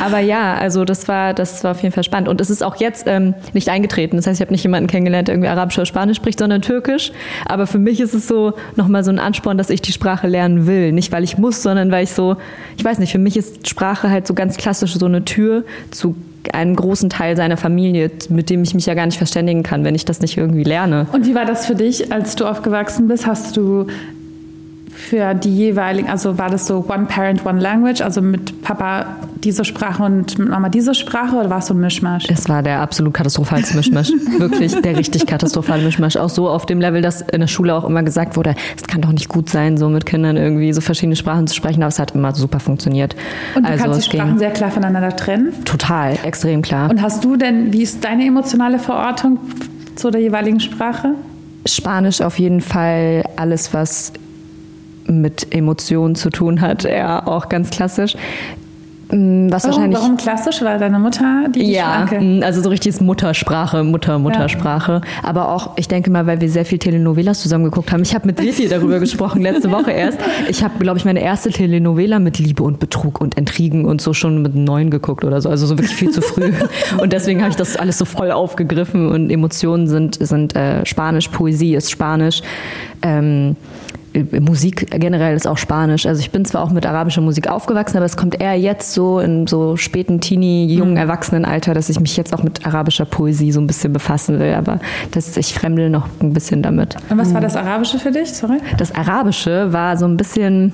Aber 0.00 0.20
ja, 0.20 0.54
also 0.54 0.84
das 0.84 1.08
war, 1.08 1.34
das 1.34 1.62
war 1.64 1.72
auf 1.72 1.82
jeden 1.82 1.94
Fall 1.94 2.04
spannend. 2.04 2.28
Und 2.28 2.40
es 2.40 2.50
ist 2.50 2.62
auch 2.62 2.76
jetzt 2.76 3.06
ähm, 3.06 3.34
nicht 3.52 3.68
eingetreten. 3.68 4.16
Das 4.16 4.26
heißt, 4.26 4.40
ich 4.40 4.42
habe 4.42 4.52
nicht 4.52 4.62
jemanden 4.62 4.88
kennengelernt, 4.88 5.28
der 5.28 5.34
irgendwie 5.34 5.48
Arabisch 5.48 5.78
oder 5.78 5.86
Spanisch 5.86 6.16
spricht, 6.16 6.38
sondern 6.38 6.62
Türkisch. 6.62 7.12
Aber 7.46 7.66
für 7.66 7.78
mich 7.78 8.00
ist 8.00 8.14
es 8.14 8.28
so 8.28 8.54
nochmal 8.76 9.04
so 9.04 9.10
ein 9.10 9.18
Ansporn, 9.18 9.58
dass 9.58 9.70
ich 9.70 9.82
die 9.82 9.92
Sprache 9.92 10.26
lernen 10.26 10.66
will. 10.66 10.92
Nicht, 10.92 11.12
weil 11.12 11.24
ich 11.24 11.38
muss, 11.38 11.62
sondern 11.62 11.90
weil 11.90 12.04
ich 12.04 12.12
so, 12.12 12.19
ich 12.76 12.84
weiß 12.84 12.98
nicht, 12.98 13.12
für 13.12 13.18
mich 13.18 13.36
ist 13.36 13.68
Sprache 13.68 14.10
halt 14.10 14.26
so 14.26 14.34
ganz 14.34 14.56
klassisch 14.56 14.94
so 14.94 15.06
eine 15.06 15.24
Tür 15.24 15.64
zu 15.90 16.14
einem 16.52 16.74
großen 16.74 17.10
Teil 17.10 17.36
seiner 17.36 17.56
Familie, 17.56 18.10
mit 18.28 18.50
dem 18.50 18.62
ich 18.62 18.74
mich 18.74 18.86
ja 18.86 18.94
gar 18.94 19.06
nicht 19.06 19.18
verständigen 19.18 19.62
kann, 19.62 19.84
wenn 19.84 19.94
ich 19.94 20.04
das 20.04 20.20
nicht 20.20 20.36
irgendwie 20.36 20.64
lerne. 20.64 21.06
Und 21.12 21.26
wie 21.26 21.34
war 21.34 21.44
das 21.44 21.66
für 21.66 21.74
dich, 21.74 22.12
als 22.12 22.36
du 22.36 22.46
aufgewachsen 22.46 23.08
bist? 23.08 23.26
Hast 23.26 23.56
du 23.56 23.86
für 25.00 25.34
die 25.34 25.54
jeweiligen, 25.54 26.08
also 26.08 26.38
war 26.38 26.50
das 26.50 26.66
so 26.66 26.84
One 26.88 27.06
Parent, 27.06 27.44
One 27.44 27.60
Language, 27.60 28.00
also 28.00 28.20
mit 28.20 28.62
Papa 28.62 29.06
diese 29.42 29.64
Sprache 29.64 30.02
und 30.02 30.38
mit 30.38 30.48
Mama 30.48 30.68
diese 30.68 30.94
Sprache 30.94 31.34
oder 31.36 31.50
war 31.50 31.58
es 31.58 31.66
so 31.66 31.74
ein 31.74 31.80
Mischmasch? 31.80 32.28
Es 32.28 32.48
war 32.48 32.62
der 32.62 32.80
absolut 32.80 33.14
katastrophalste 33.14 33.76
Mischmasch. 33.76 34.10
Wirklich 34.38 34.80
der 34.80 34.96
richtig 34.96 35.26
katastrophale 35.26 35.82
Mischmasch. 35.82 36.16
Auch 36.16 36.28
so 36.28 36.48
auf 36.48 36.66
dem 36.66 36.80
Level, 36.80 37.00
dass 37.00 37.22
in 37.22 37.40
der 37.40 37.46
Schule 37.46 37.74
auch 37.74 37.84
immer 37.84 38.02
gesagt 38.02 38.36
wurde, 38.36 38.54
es 38.76 38.84
kann 38.84 39.00
doch 39.00 39.12
nicht 39.12 39.28
gut 39.28 39.48
sein, 39.48 39.78
so 39.78 39.88
mit 39.88 40.06
Kindern 40.06 40.36
irgendwie 40.36 40.72
so 40.72 40.80
verschiedene 40.80 41.16
Sprachen 41.16 41.46
zu 41.46 41.54
sprechen, 41.54 41.82
aber 41.82 41.88
es 41.88 41.98
hat 41.98 42.14
immer 42.14 42.34
super 42.34 42.60
funktioniert. 42.60 43.16
Und 43.54 43.64
du 43.64 43.70
also 43.70 43.84
kannst 43.84 44.12
die 44.12 44.16
Sprachen 44.16 44.38
sehr 44.38 44.50
klar 44.50 44.70
voneinander 44.70 45.16
trennen? 45.16 45.52
Total, 45.64 46.18
extrem 46.24 46.62
klar. 46.62 46.90
Und 46.90 47.00
hast 47.00 47.24
du 47.24 47.36
denn, 47.36 47.72
wie 47.72 47.82
ist 47.82 48.04
deine 48.04 48.26
emotionale 48.26 48.78
Verortung 48.78 49.38
zu 49.96 50.10
der 50.10 50.20
jeweiligen 50.20 50.60
Sprache? 50.60 51.14
Spanisch 51.66 52.20
auf 52.20 52.38
jeden 52.38 52.60
Fall 52.60 53.24
alles, 53.36 53.74
was 53.74 54.12
mit 55.06 55.54
Emotionen 55.54 56.14
zu 56.14 56.30
tun 56.30 56.60
hat, 56.60 56.84
ja, 56.84 57.26
auch 57.26 57.48
ganz 57.48 57.70
klassisch. 57.70 58.16
Mm, 59.12 59.50
was 59.50 59.64
warum, 59.64 59.76
wahrscheinlich, 59.76 59.98
warum 60.00 60.16
klassisch? 60.16 60.62
Weil 60.62 60.78
deine 60.78 60.98
Mutter 60.98 61.46
die 61.54 61.72
Ja, 61.72 62.06
Sprache. 62.06 62.20
Mm, 62.20 62.42
also 62.42 62.62
so 62.62 62.68
richtiges 62.68 63.00
Muttersprache, 63.00 63.82
Mutter-Muttersprache. 63.82 64.92
Ja. 64.92 65.28
Aber 65.28 65.52
auch, 65.52 65.72
ich 65.76 65.88
denke 65.88 66.10
mal, 66.10 66.26
weil 66.26 66.40
wir 66.40 66.48
sehr 66.48 66.64
viel 66.64 66.78
Telenovelas 66.78 67.40
zusammen 67.40 67.64
geguckt 67.64 67.92
haben. 67.92 68.02
Ich 68.02 68.14
habe 68.14 68.26
mit 68.26 68.40
Lefi 68.40 68.68
darüber 68.68 68.98
gesprochen, 69.00 69.42
letzte 69.42 69.70
Woche 69.70 69.90
erst. 69.90 70.18
Ich 70.48 70.62
habe, 70.62 70.78
glaube 70.78 70.98
ich, 70.98 71.04
meine 71.04 71.20
erste 71.20 71.50
Telenovela 71.50 72.18
mit 72.18 72.38
Liebe 72.38 72.62
und 72.62 72.78
Betrug 72.78 73.20
und 73.20 73.34
Intrigen 73.34 73.84
und 73.84 74.00
so 74.00 74.12
schon 74.12 74.42
mit 74.42 74.54
neun 74.54 74.90
geguckt 74.90 75.24
oder 75.24 75.40
so. 75.40 75.48
Also 75.48 75.66
so 75.66 75.76
wirklich 75.76 75.94
viel 75.96 76.10
zu 76.10 76.22
früh. 76.22 76.52
Und 76.98 77.12
deswegen 77.12 77.40
habe 77.40 77.50
ich 77.50 77.56
das 77.56 77.76
alles 77.76 77.98
so 77.98 78.04
voll 78.04 78.30
aufgegriffen 78.30 79.10
und 79.10 79.30
Emotionen 79.30 79.86
sind, 79.86 80.16
sind 80.20 80.54
äh, 80.56 80.84
Spanisch, 80.84 81.28
Poesie 81.28 81.74
ist 81.74 81.90
Spanisch. 81.90 82.42
Ähm, 83.02 83.56
Musik 84.40 84.90
generell 84.90 85.36
ist 85.36 85.46
auch 85.46 85.58
Spanisch. 85.58 86.04
Also 86.04 86.20
ich 86.20 86.30
bin 86.30 86.44
zwar 86.44 86.62
auch 86.62 86.70
mit 86.70 86.84
arabischer 86.84 87.20
Musik 87.20 87.48
aufgewachsen, 87.48 87.96
aber 87.96 88.06
es 88.06 88.16
kommt 88.16 88.40
eher 88.40 88.58
jetzt 88.58 88.92
so 88.92 89.20
in 89.20 89.46
so 89.46 89.76
späten 89.76 90.20
Teenie, 90.20 90.66
jungen 90.66 90.92
mhm. 90.92 90.96
Erwachsenenalter, 90.96 91.74
dass 91.74 91.88
ich 91.88 92.00
mich 92.00 92.16
jetzt 92.16 92.34
auch 92.34 92.42
mit 92.42 92.66
arabischer 92.66 93.04
Poesie 93.04 93.52
so 93.52 93.60
ein 93.60 93.68
bisschen 93.68 93.92
befassen 93.92 94.40
will. 94.40 94.54
Aber 94.54 94.80
das, 95.12 95.36
ich 95.36 95.54
fremdel 95.54 95.90
noch 95.90 96.08
ein 96.20 96.32
bisschen 96.32 96.62
damit. 96.62 96.96
Und 97.08 97.18
was 97.18 97.32
war 97.32 97.40
das 97.40 97.54
Arabische 97.54 97.98
für 97.98 98.10
dich? 98.10 98.32
Sorry. 98.32 98.58
Das 98.78 98.94
Arabische 98.94 99.72
war 99.72 99.96
so 99.96 100.06
ein 100.06 100.16
bisschen 100.16 100.72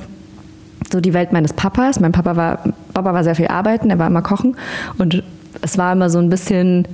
so 0.91 1.01
die 1.01 1.13
Welt 1.13 1.33
meines 1.33 1.53
Papas. 1.53 2.01
Mein 2.01 2.13
Papa 2.13 2.37
war, 2.37 2.59
Papa 2.95 3.13
war 3.13 3.25
sehr 3.25 3.35
viel 3.35 3.49
arbeiten, 3.49 3.91
er 3.91 3.99
war 3.99 4.07
immer 4.07 4.23
kochen 4.23 4.57
und 4.99 5.23
es 5.63 5.77
war 5.77 5.93
immer 5.93 6.09
so 6.09 6.19
ein 6.19 6.31
bisschen 6.31 6.87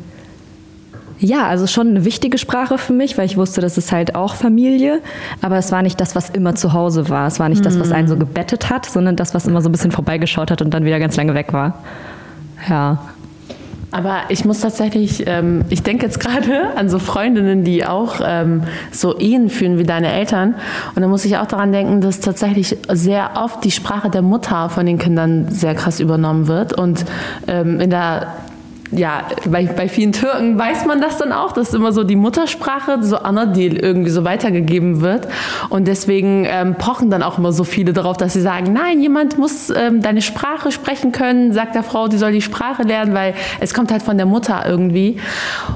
ja, 1.23 1.47
also 1.47 1.67
schon 1.67 1.89
eine 1.89 2.05
wichtige 2.05 2.37
Sprache 2.37 2.79
für 2.79 2.93
mich, 2.93 3.17
weil 3.17 3.27
ich 3.27 3.37
wusste, 3.37 3.61
das 3.61 3.79
ist 3.79 3.93
halt 3.93 4.15
auch 4.15 4.35
Familie. 4.35 5.01
Aber 5.41 5.57
es 5.57 5.71
war 5.73 5.83
nicht 5.83 6.01
das, 6.01 6.15
was 6.15 6.31
immer 6.31 6.55
zu 6.55 6.73
Hause 6.73 7.09
war. 7.09 7.27
Es 7.27 7.39
war 7.39 7.49
nicht 7.49 7.65
das, 7.65 7.79
was 7.79 7.93
einen 7.93 8.09
so 8.09 8.17
gebettet 8.17 8.71
hat, 8.71 8.87
sondern 8.87 9.17
das, 9.17 9.35
was 9.35 9.47
immer 9.47 9.63
so 9.63 9.69
ein 9.69 9.73
bisschen 9.73 9.93
vorbeigeschaut 9.93 10.51
hat 10.51 10.63
und 10.63 10.75
dann 10.75 10.85
wieder 10.85 10.99
ganz 10.99 11.17
lange 11.17 11.35
weg 11.35 11.53
war. 11.53 11.79
Ja. 12.69 12.99
Aber 13.93 14.23
ich 14.31 14.47
muss 14.47 14.61
tatsächlich, 14.61 15.25
ähm, 15.27 15.65
ich 15.69 15.83
denke 15.83 16.07
jetzt 16.07 16.19
gerade 16.19 16.71
an 16.77 16.89
so 16.89 16.99
Freundinnen, 16.99 17.63
die 17.63 17.85
auch 17.85 18.21
ähm, 18.25 18.63
so 18.91 19.19
Ehen 19.19 19.51
führen 19.51 19.79
wie 19.79 19.85
deine 19.85 20.11
Eltern. 20.11 20.55
Und 20.95 21.03
da 21.03 21.09
muss 21.09 21.25
ich 21.25 21.37
auch 21.37 21.47
daran 21.47 21.73
denken, 21.73 22.01
dass 22.01 22.21
tatsächlich 22.21 22.79
sehr 22.89 23.33
oft 23.37 23.63
die 23.65 23.71
Sprache 23.71 24.09
der 24.11 24.23
Mutter 24.23 24.71
von 24.71 24.87
den 24.87 24.99
Kindern 24.99 25.49
sehr 25.51 25.75
krass 25.75 26.01
übernommen 26.01 26.49
wird. 26.49 26.73
Und 26.73 27.05
ähm, 27.47 27.81
in 27.81 27.91
der 27.91 28.29
ja, 28.93 29.27
bei, 29.49 29.65
bei 29.65 29.89
vielen 29.89 30.13
Türken 30.13 30.59
weiß 30.59 30.85
man 30.87 31.01
das 31.01 31.17
dann 31.17 31.33
auch, 31.33 31.53
dass 31.53 31.73
immer 31.73 31.93
so 31.93 32.05
die 32.05 32.17
Muttersprache 32.17 33.03
so 33.03 33.17
Anadil 33.17 33.77
irgendwie 33.77 34.11
so 34.11 34.25
weitergegeben 34.25 35.01
wird. 35.01 35.29
Und 35.71 35.89
deswegen 35.89 36.47
ähm, 36.47 36.75
pochen 36.77 37.11
dann 37.11 37.23
auch 37.23 37.39
immer 37.39 37.53
so 37.53 37.65
viele 37.65 37.93
darauf, 37.93 38.17
dass 38.19 38.35
sie 38.35 38.43
sagen, 38.43 38.73
nein, 38.73 39.01
jemand 39.01 39.39
muss 39.39 39.71
ähm, 39.71 40.03
deine 40.03 40.21
Sprache 40.21 40.71
sprechen 40.71 41.11
können, 41.13 41.53
sagt 41.53 41.75
der 41.75 41.83
Frau, 41.83 42.09
die 42.09 42.19
soll 42.19 42.33
die 42.33 42.43
Sprache 42.43 42.83
lernen, 42.83 43.15
weil 43.15 43.35
es 43.61 43.73
kommt 43.73 43.91
halt 43.91 44.03
von 44.03 44.19
der 44.19 44.27
Mutter 44.27 44.65
irgendwie. 44.67 45.17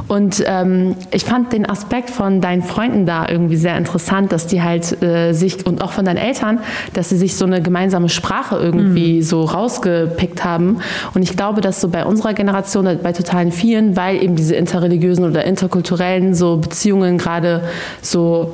Und 0.09 0.45
ähm, 0.47 0.95
ich 1.11 1.25
fand 1.25 1.53
den 1.53 1.69
Aspekt 1.69 2.11
von 2.11 2.41
deinen 2.41 2.63
Freunden 2.63 3.07
da 3.07 3.27
irgendwie 3.29 3.57
sehr 3.57 3.79
interessant, 3.79 4.31
dass 4.33 4.47
die 4.47 4.63
halt 4.63 5.03
äh, 5.03 5.33
sich 5.33 5.67
und 5.67 5.83
auch 5.83 5.93
von 5.93 6.05
deinen 6.05 6.19
Eltern, 6.19 6.61
dass 6.93 7.09
sie 7.09 7.17
sich 7.17 7.37
so 7.37 7.47
eine 7.47 7.63
gemeinsame 7.63 8.11
Sprache 8.11 8.57
irgendwie 8.57 9.17
mhm. 9.17 9.23
so 9.23 9.45
rausgepickt 9.45 10.45
haben. 10.45 10.81
Und 11.15 11.23
ich 11.23 11.35
glaube, 11.35 11.63
dass 11.63 11.81
so 11.81 11.89
bei 11.89 12.05
unserer 12.05 12.35
Generation, 12.35 12.87
bei 13.07 13.13
totalen 13.13 13.53
vielen, 13.53 13.97
weil 13.97 14.21
eben 14.21 14.35
diese 14.35 14.57
interreligiösen 14.57 15.25
oder 15.25 15.45
interkulturellen 15.45 16.35
so 16.35 16.57
Beziehungen 16.57 17.19
gerade 17.19 17.63
so 18.03 18.53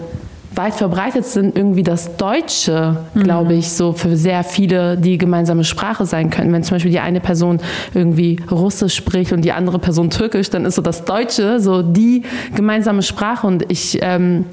weit 0.54 0.75
verbreitet 0.75 1.25
sind, 1.25 1.56
irgendwie 1.56 1.82
das 1.82 2.18
Deutsche, 2.18 2.99
glaube 3.14 3.54
mhm. 3.54 3.61
ich, 3.61 3.73
so 3.73 3.94
für 3.94 4.14
sehr 4.14 4.44
viele 4.44 4.99
die 4.99 5.16
gemeinsame 5.16 5.64
Sprache 5.64 6.04
sein 6.04 6.28
könnten. 6.28 6.52
Wenn 6.52 6.64
zum 6.64 6.75
Beispiel 6.75 6.90
die 6.90 7.00
eine 7.00 7.21
Person 7.21 7.61
irgendwie 7.94 8.40
Russisch 8.50 8.94
spricht 8.94 9.32
und 9.32 9.40
die 9.40 9.52
andere 9.52 9.78
Person 9.78 10.11
Türkisch, 10.11 10.50
dann 10.50 10.66
ist 10.66 10.75
so 10.75 10.82
das 10.82 11.06
Deutsche 11.06 11.59
so 11.59 11.80
die 11.80 12.25
gemeinsame 12.54 13.00
Sprache. 13.00 13.47
Und 13.47 13.73
ich, 13.73 14.00
ähm, 14.02 14.44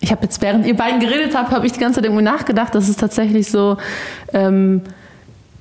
ich 0.00 0.10
habe 0.10 0.24
jetzt, 0.24 0.42
während 0.42 0.66
ihr 0.66 0.76
beiden 0.76 1.00
geredet 1.00 1.34
habt, 1.34 1.50
habe 1.50 1.64
ich 1.64 1.72
die 1.72 1.80
ganze 1.80 1.94
Zeit 1.94 2.04
irgendwie 2.04 2.24
nachgedacht, 2.24 2.74
dass 2.74 2.90
es 2.90 2.96
tatsächlich 2.96 3.50
so 3.50 3.78
ähm, 4.34 4.82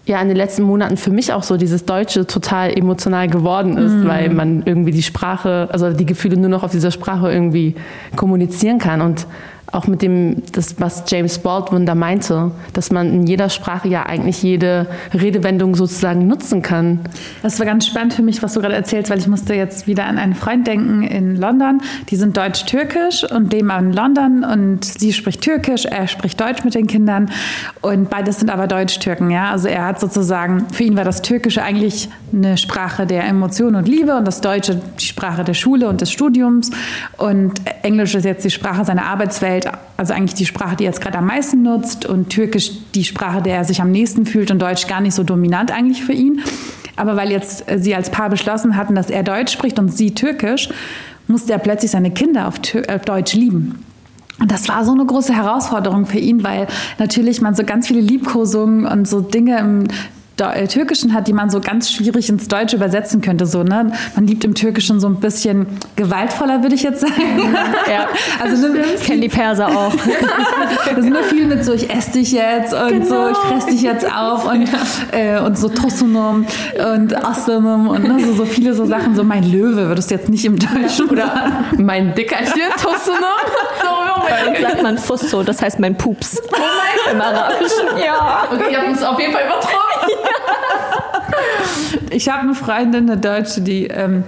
ja 0.05 0.21
in 0.21 0.27
den 0.27 0.37
letzten 0.37 0.63
Monaten 0.63 0.97
für 0.97 1.11
mich 1.11 1.31
auch 1.31 1.43
so 1.43 1.57
dieses 1.57 1.85
Deutsche 1.85 2.27
total 2.27 2.77
emotional 2.77 3.27
geworden 3.27 3.77
ist, 3.77 3.93
mm. 3.93 4.07
weil 4.07 4.29
man 4.29 4.63
irgendwie 4.65 4.91
die 4.91 5.03
Sprache, 5.03 5.69
also 5.71 5.91
die 5.91 6.05
Gefühle 6.05 6.37
nur 6.37 6.49
noch 6.49 6.63
auf 6.63 6.71
dieser 6.71 6.91
Sprache 6.91 7.31
irgendwie 7.31 7.75
kommunizieren 8.15 8.79
kann. 8.79 9.01
Und 9.01 9.25
auch 9.73 9.87
mit 9.87 10.01
dem, 10.01 10.43
das, 10.51 10.79
was 10.79 11.03
James 11.07 11.39
Baldwin 11.39 11.85
da 11.85 11.95
meinte, 11.95 12.51
dass 12.73 12.91
man 12.91 13.11
in 13.11 13.27
jeder 13.27 13.49
Sprache 13.49 13.87
ja 13.87 14.05
eigentlich 14.05 14.43
jede 14.43 14.87
Redewendung 15.13 15.75
sozusagen 15.75 16.27
nutzen 16.27 16.61
kann. 16.61 16.99
Das 17.41 17.57
war 17.59 17.65
ganz 17.65 17.87
spannend 17.87 18.13
für 18.13 18.21
mich, 18.21 18.43
was 18.43 18.53
du 18.53 18.61
gerade 18.61 18.75
erzählst, 18.75 19.09
weil 19.09 19.17
ich 19.17 19.27
musste 19.27 19.55
jetzt 19.55 19.87
wieder 19.87 20.05
an 20.05 20.19
einen 20.19 20.35
Freund 20.35 20.67
denken 20.67 21.01
in 21.01 21.35
London. 21.35 21.81
Die 22.09 22.15
sind 22.15 22.37
deutsch-türkisch 22.37 23.23
und 23.31 23.51
leben 23.51 23.71
in 23.71 23.93
London 23.93 24.43
und 24.43 24.85
sie 24.85 25.11
spricht 25.11 25.41
türkisch, 25.41 25.85
er 25.85 26.07
spricht 26.07 26.39
Deutsch 26.39 26.63
mit 26.63 26.75
den 26.75 26.85
Kindern 26.85 27.31
und 27.81 28.09
beides 28.09 28.39
sind 28.39 28.51
aber 28.51 28.67
Deutsch-Türken. 28.67 29.31
Ja? 29.31 29.49
Also 29.49 29.67
er 29.67 29.85
hat 29.85 29.99
sozusagen, 29.99 30.67
für 30.71 30.83
ihn 30.83 30.95
war 30.95 31.03
das 31.03 31.23
Türkische 31.23 31.63
eigentlich 31.63 32.09
eine 32.31 32.57
Sprache 32.57 33.07
der 33.07 33.25
Emotion 33.25 33.75
und 33.75 33.87
Liebe 33.87 34.15
und 34.15 34.25
das 34.25 34.41
Deutsche 34.41 34.79
die 34.99 35.05
Sprache 35.05 35.43
der 35.43 35.53
Schule 35.53 35.87
und 35.89 36.01
des 36.01 36.11
Studiums 36.11 36.71
und 37.17 37.61
Englisch 37.81 38.15
ist 38.15 38.25
jetzt 38.25 38.45
die 38.45 38.51
Sprache 38.51 38.85
seiner 38.85 39.05
Arbeitswelt 39.05 39.62
Welt, 39.65 39.77
also 39.97 40.13
eigentlich 40.13 40.33
die 40.35 40.45
Sprache, 40.45 40.75
die 40.75 40.85
er 40.85 40.91
jetzt 40.91 41.01
gerade 41.01 41.17
am 41.17 41.25
meisten 41.25 41.61
nutzt 41.61 42.05
und 42.05 42.29
Türkisch 42.29 42.71
die 42.95 43.03
Sprache, 43.03 43.41
der 43.41 43.57
er 43.57 43.65
sich 43.65 43.81
am 43.81 43.91
nächsten 43.91 44.25
fühlt 44.25 44.51
und 44.51 44.61
Deutsch 44.61 44.87
gar 44.87 45.01
nicht 45.01 45.15
so 45.15 45.23
dominant 45.23 45.71
eigentlich 45.71 46.03
für 46.03 46.13
ihn. 46.13 46.41
Aber 46.95 47.15
weil 47.15 47.31
jetzt 47.31 47.69
äh, 47.69 47.79
sie 47.79 47.95
als 47.95 48.09
Paar 48.09 48.29
beschlossen 48.29 48.75
hatten, 48.75 48.95
dass 48.95 49.09
er 49.09 49.23
Deutsch 49.23 49.53
spricht 49.53 49.79
und 49.79 49.95
sie 49.95 50.13
Türkisch, 50.13 50.69
musste 51.27 51.53
er 51.53 51.59
plötzlich 51.59 51.91
seine 51.91 52.11
Kinder 52.11 52.47
auf, 52.47 52.55
auf 52.59 52.75
äh, 52.75 52.99
Deutsch 52.99 53.33
lieben. 53.33 53.83
Und 54.39 54.51
das 54.51 54.67
war 54.67 54.83
so 54.83 54.91
eine 54.91 55.05
große 55.05 55.33
Herausforderung 55.33 56.05
für 56.05 56.17
ihn, 56.17 56.43
weil 56.43 56.67
natürlich 56.99 57.41
man 57.41 57.55
so 57.55 57.63
ganz 57.63 57.87
viele 57.87 58.01
Liebkosungen 58.01 58.85
und 58.85 59.07
so 59.07 59.21
Dinge 59.21 59.57
im 59.59 59.87
Türkischen 60.35 61.13
hat, 61.13 61.27
die 61.27 61.33
man 61.33 61.49
so 61.49 61.59
ganz 61.59 61.91
schwierig 61.91 62.29
ins 62.29 62.47
Deutsche 62.47 62.75
übersetzen 62.75 63.21
könnte. 63.21 63.45
So, 63.45 63.63
ne? 63.63 63.91
Man 64.15 64.27
liebt 64.27 64.43
im 64.43 64.55
Türkischen 64.55 64.99
so 64.99 65.07
ein 65.07 65.19
bisschen 65.19 65.67
gewaltvoller, 65.95 66.63
würde 66.63 66.75
ich 66.75 66.83
jetzt 66.83 67.01
sagen. 67.01 67.13
Ja, 67.89 68.07
also 68.41 68.67
ne, 68.67 68.83
kennen 69.03 69.21
die 69.21 69.29
Perser 69.29 69.67
auch. 69.67 69.93
das 70.85 70.97
ist 70.97 71.09
nur 71.09 71.23
viel 71.23 71.45
mit 71.45 71.65
so, 71.65 71.73
ich 71.73 71.89
esse 71.89 72.11
dich 72.11 72.31
jetzt 72.31 72.73
und 72.73 72.89
genau. 72.89 73.05
so, 73.05 73.29
ich 73.31 73.37
fress 73.37 73.65
dich 73.65 73.81
jetzt 73.81 74.05
auf 74.05 74.49
und, 74.49 74.67
ja. 74.71 75.37
äh, 75.37 75.39
und 75.39 75.57
so 75.57 75.69
Tossunum 75.69 76.45
und 76.93 77.25
Assunum 77.25 77.87
und 77.87 78.03
ne, 78.03 78.23
so, 78.23 78.33
so 78.33 78.45
viele 78.45 78.73
so 78.73 78.85
Sachen. 78.85 79.15
So 79.15 79.23
mein 79.23 79.43
Löwe 79.43 79.87
würdest 79.87 80.11
du 80.11 80.15
jetzt 80.15 80.29
nicht 80.29 80.45
im 80.45 80.57
Deutschen 80.57 81.09
Oder 81.09 81.65
mein 81.77 82.15
Dickerchen, 82.15 82.71
Tossunum. 82.81 83.19
So, 83.81 84.02
Bei 84.29 84.47
uns 84.47 84.61
sagt 84.61 84.81
man 84.81 84.97
Fusso, 84.97 85.43
das 85.43 85.61
heißt 85.61 85.79
mein 85.79 85.97
Pups. 85.97 86.41
Oh 86.41 86.57
mein 86.57 87.15
Im 87.15 87.21
Arabischen, 87.21 87.87
ja. 88.03 88.47
Okay, 88.51 88.71
ihr 88.71 88.77
habt 88.77 88.89
uns 88.89 89.03
auf 89.03 89.19
jeden 89.19 89.33
Fall 89.33 89.45
übertroffen. 89.45 89.73
Ich 92.09 92.29
habe 92.29 92.41
eine 92.41 92.53
Freundin, 92.53 93.09
eine 93.09 93.19
Deutsche, 93.19 93.61
die 93.61 93.87
ähm, 93.87 94.23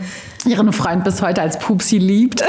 ihren 0.46 0.72
Freund 0.74 1.04
bis 1.04 1.22
heute 1.22 1.42
als 1.42 1.60
Pupsi 1.60 1.98
liebt. 1.98 2.42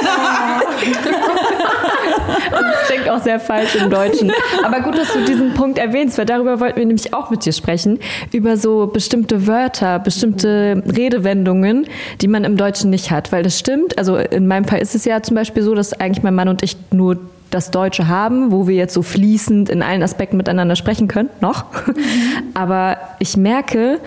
das 2.51 2.87
klingt 2.87 3.09
auch 3.09 3.23
sehr 3.23 3.41
falsch 3.41 3.75
im 3.75 3.91
Deutschen. 3.91 4.33
Aber 4.65 4.81
gut, 4.81 4.99
dass 4.99 5.13
du 5.13 5.25
diesen 5.25 5.55
Punkt 5.55 5.79
erwähnst, 5.79 6.19
weil 6.19 6.27
darüber 6.27 6.61
wollten 6.61 6.79
wir 6.79 6.87
nämlich 6.87 7.15
auch 7.15 7.31
mit 7.31 7.45
dir 7.45 7.53
sprechen. 7.53 7.99
Über 8.33 8.57
so 8.57 8.87
bestimmte 8.87 9.47
Wörter, 9.47 9.99
bestimmte 9.99 10.83
Redewendungen, 10.87 11.87
die 12.21 12.29
man 12.29 12.45
im 12.45 12.57
Deutschen 12.57 12.91
nicht 12.91 13.11
hat. 13.11 13.33
Weil 13.33 13.43
das 13.43 13.59
stimmt. 13.59 13.99
Also 13.99 14.17
in 14.17 14.47
meinem 14.47 14.65
Fall 14.65 14.81
ist 14.81 14.95
es 14.95 15.05
ja 15.05 15.23
zum 15.23 15.35
Beispiel 15.35 15.63
so, 15.63 15.75
dass 15.75 15.93
eigentlich 15.93 16.23
mein 16.23 16.35
Mann 16.35 16.49
und 16.49 16.63
ich 16.63 16.77
nur 16.91 17.19
das 17.51 17.71
Deutsche 17.71 18.09
haben, 18.09 18.51
wo 18.51 18.67
wir 18.67 18.75
jetzt 18.75 18.95
so 18.95 19.03
fließend 19.03 19.69
in 19.69 19.83
allen 19.83 20.03
Aspekten 20.03 20.37
miteinander 20.37 20.77
sprechen 20.77 21.09
können, 21.09 21.31
noch. 21.41 21.67
Aber 22.55 22.97
ich 23.19 23.37
merke 23.37 24.01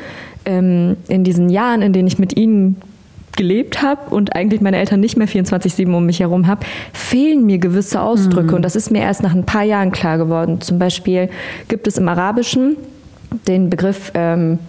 ähm, 0.45 0.97
in 1.07 1.23
diesen 1.23 1.49
Jahren, 1.49 1.81
in 1.81 1.93
denen 1.93 2.07
ich 2.07 2.19
mit 2.19 2.37
ihnen 2.37 2.81
gelebt 3.35 3.81
habe 3.81 4.13
und 4.13 4.35
eigentlich 4.35 4.59
meine 4.59 4.77
Eltern 4.77 4.99
nicht 4.99 5.17
mehr 5.17 5.27
24-7 5.27 5.93
um 5.95 6.05
mich 6.05 6.19
herum 6.19 6.47
habe, 6.47 6.65
fehlen 6.91 7.45
mir 7.45 7.57
gewisse 7.57 8.01
Ausdrücke. 8.01 8.49
Mhm. 8.49 8.55
Und 8.55 8.61
das 8.63 8.75
ist 8.75 8.91
mir 8.91 9.01
erst 9.01 9.23
nach 9.23 9.33
ein 9.33 9.45
paar 9.45 9.63
Jahren 9.63 9.91
klar 9.91 10.17
geworden. 10.17 10.59
Zum 10.59 10.77
Beispiel 10.77 11.29
gibt 11.69 11.87
es 11.87 11.97
im 11.97 12.09
Arabischen 12.09 12.75
den 13.47 13.69
Begriff 13.69 14.11
ähm, 14.13 14.59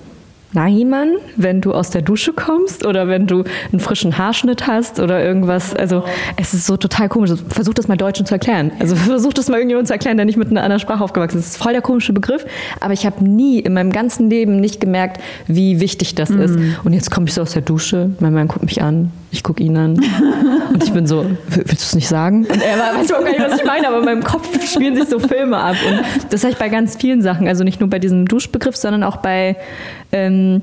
Nahiman, 0.52 1.16
wenn 1.36 1.60
du 1.60 1.72
aus 1.72 1.90
der 1.90 2.02
Dusche 2.02 2.32
kommst 2.32 2.84
oder 2.84 3.08
wenn 3.08 3.26
du 3.26 3.44
einen 3.70 3.80
frischen 3.80 4.18
Haarschnitt 4.18 4.66
hast 4.66 4.98
oder 4.98 5.22
irgendwas. 5.22 5.74
Also 5.74 6.04
es 6.36 6.54
ist 6.54 6.66
so 6.66 6.76
total 6.76 7.08
komisch. 7.08 7.30
Versuch 7.48 7.74
das 7.74 7.88
mal 7.88 7.96
Deutschen 7.96 8.26
zu 8.26 8.34
erklären. 8.34 8.72
Also 8.78 8.96
versuch 9.10 9.32
das 9.32 9.48
mal 9.48 9.56
irgendjemand 9.56 9.86
zu 9.88 9.92
erklären, 9.92 10.16
der 10.16 10.26
nicht 10.26 10.38
mit 10.38 10.50
einer 10.50 10.62
anderen 10.62 10.80
Sprache 10.80 11.02
aufgewachsen 11.04 11.38
ist. 11.38 11.46
Das 11.46 11.56
ist 11.56 11.62
voll 11.62 11.72
der 11.72 11.82
komische 11.82 12.12
Begriff, 12.12 12.44
aber 12.80 12.92
ich 12.92 13.06
habe 13.06 13.24
nie 13.24 13.60
in 13.60 13.74
meinem 13.74 13.92
ganzen 13.92 14.28
Leben 14.28 14.60
nicht 14.60 14.80
gemerkt, 14.80 15.20
wie 15.46 15.80
wichtig 15.80 16.14
das 16.14 16.30
mhm. 16.30 16.40
ist. 16.40 16.58
Und 16.84 16.92
jetzt 16.92 17.10
komme 17.10 17.26
ich 17.26 17.34
so 17.34 17.42
aus 17.42 17.52
der 17.52 17.62
Dusche, 17.62 18.10
mein 18.20 18.32
Mann 18.32 18.48
guckt 18.48 18.64
mich 18.64 18.82
an, 18.82 19.12
ich 19.32 19.42
gucke 19.42 19.62
ihn 19.62 19.76
an 19.76 20.00
und 20.72 20.82
ich 20.82 20.92
bin 20.92 21.06
so, 21.06 21.24
willst 21.48 21.70
du 21.70 21.74
es 21.74 21.94
nicht 21.94 22.08
sagen? 22.08 22.46
Und 22.46 22.62
er 22.62 22.78
weiß 22.78 23.10
überhaupt 23.10 23.26
gar 23.26 23.32
nicht, 23.32 23.40
was 23.40 23.60
ich 23.60 23.66
meine, 23.66 23.88
aber 23.88 23.98
in 23.98 24.04
meinem 24.04 24.24
Kopf 24.24 24.48
spielen 24.66 24.96
sich 24.96 25.08
so 25.08 25.18
Filme 25.18 25.56
ab. 25.56 25.76
Und 25.88 26.32
das 26.32 26.42
habe 26.42 26.52
ich 26.52 26.58
bei 26.58 26.68
ganz 26.68 26.96
vielen 26.96 27.22
Sachen, 27.22 27.46
also 27.46 27.62
nicht 27.62 27.80
nur 27.80 27.88
bei 27.88 27.98
diesem 27.98 28.26
Duschbegriff, 28.26 28.76
sondern 28.76 29.04
auch 29.04 29.18
bei 29.18 29.56
ähm, 30.12 30.62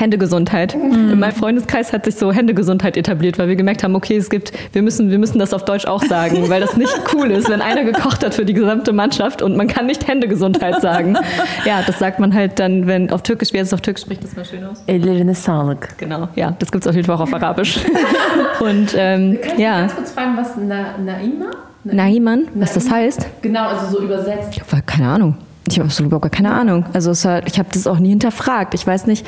Händegesundheit. 0.00 0.76
Mhm. 0.76 1.12
In 1.12 1.18
meinem 1.18 1.34
Freundeskreis 1.34 1.92
hat 1.92 2.04
sich 2.04 2.16
so 2.16 2.32
Händegesundheit 2.32 2.96
etabliert, 2.96 3.38
weil 3.38 3.48
wir 3.48 3.56
gemerkt 3.56 3.82
haben, 3.82 3.94
okay, 3.94 4.16
es 4.16 4.30
gibt, 4.30 4.52
wir 4.72 4.82
müssen, 4.82 5.10
wir 5.10 5.18
müssen 5.18 5.38
das 5.38 5.52
auf 5.52 5.64
Deutsch 5.64 5.86
auch 5.86 6.02
sagen, 6.02 6.48
weil 6.48 6.60
das 6.60 6.76
nicht 6.76 6.92
cool 7.14 7.30
ist, 7.30 7.48
wenn 7.48 7.60
einer 7.60 7.84
gekocht 7.84 8.24
hat 8.24 8.34
für 8.34 8.44
die 8.44 8.54
gesamte 8.54 8.92
Mannschaft 8.92 9.42
und 9.42 9.56
man 9.56 9.68
kann 9.68 9.86
nicht 9.86 10.06
Händegesundheit 10.06 10.80
sagen. 10.80 11.16
Ja, 11.64 11.82
das 11.86 11.98
sagt 11.98 12.20
man 12.20 12.34
halt 12.34 12.58
dann, 12.58 12.86
wenn 12.86 13.10
auf 13.10 13.22
Türkisch, 13.22 13.52
wie 13.52 13.58
heißt 13.58 13.68
es 13.68 13.74
auf 13.74 13.80
Türkisch, 13.80 14.02
spricht 14.02 14.24
das 14.24 14.36
mal 14.36 14.44
schön 14.44 14.64
aus? 14.64 14.82
Ellerine 14.86 15.34
Sağlık. 15.34 15.96
Genau, 15.98 16.28
ja, 16.34 16.54
das 16.58 16.70
gibt 16.70 16.84
es 16.84 16.88
auf 16.88 16.94
jeden 16.94 17.06
Fall 17.06 17.16
auch 17.16 17.20
auf 17.20 17.34
Arabisch. 17.34 17.78
und 18.60 18.94
ähm, 18.96 19.38
Kann 19.40 19.58
ja. 19.58 19.80
ganz 19.80 19.94
kurz 19.94 20.12
fragen, 20.12 20.36
was 20.36 20.52
Na 20.56 20.98
Naima? 20.98 21.50
Nahiman, 21.84 22.48
was 22.54 22.72
das 22.72 22.90
heißt? 22.90 23.26
Genau, 23.42 23.68
also 23.68 23.98
so 23.98 24.02
übersetzt. 24.02 24.48
Ich 24.52 24.60
habe 24.60 24.82
keine 24.82 25.08
Ahnung. 25.08 25.36
Ich 25.68 25.78
habe 25.78 25.86
absolut 25.86 26.10
gar 26.10 26.30
keine 26.30 26.52
Ahnung. 26.52 26.84
Also 26.92 27.12
halt, 27.28 27.46
ich 27.46 27.58
habe 27.58 27.68
das 27.72 27.86
auch 27.86 27.98
nie 27.98 28.10
hinterfragt. 28.10 28.74
Ich 28.74 28.86
weiß 28.86 29.06
nicht, 29.06 29.26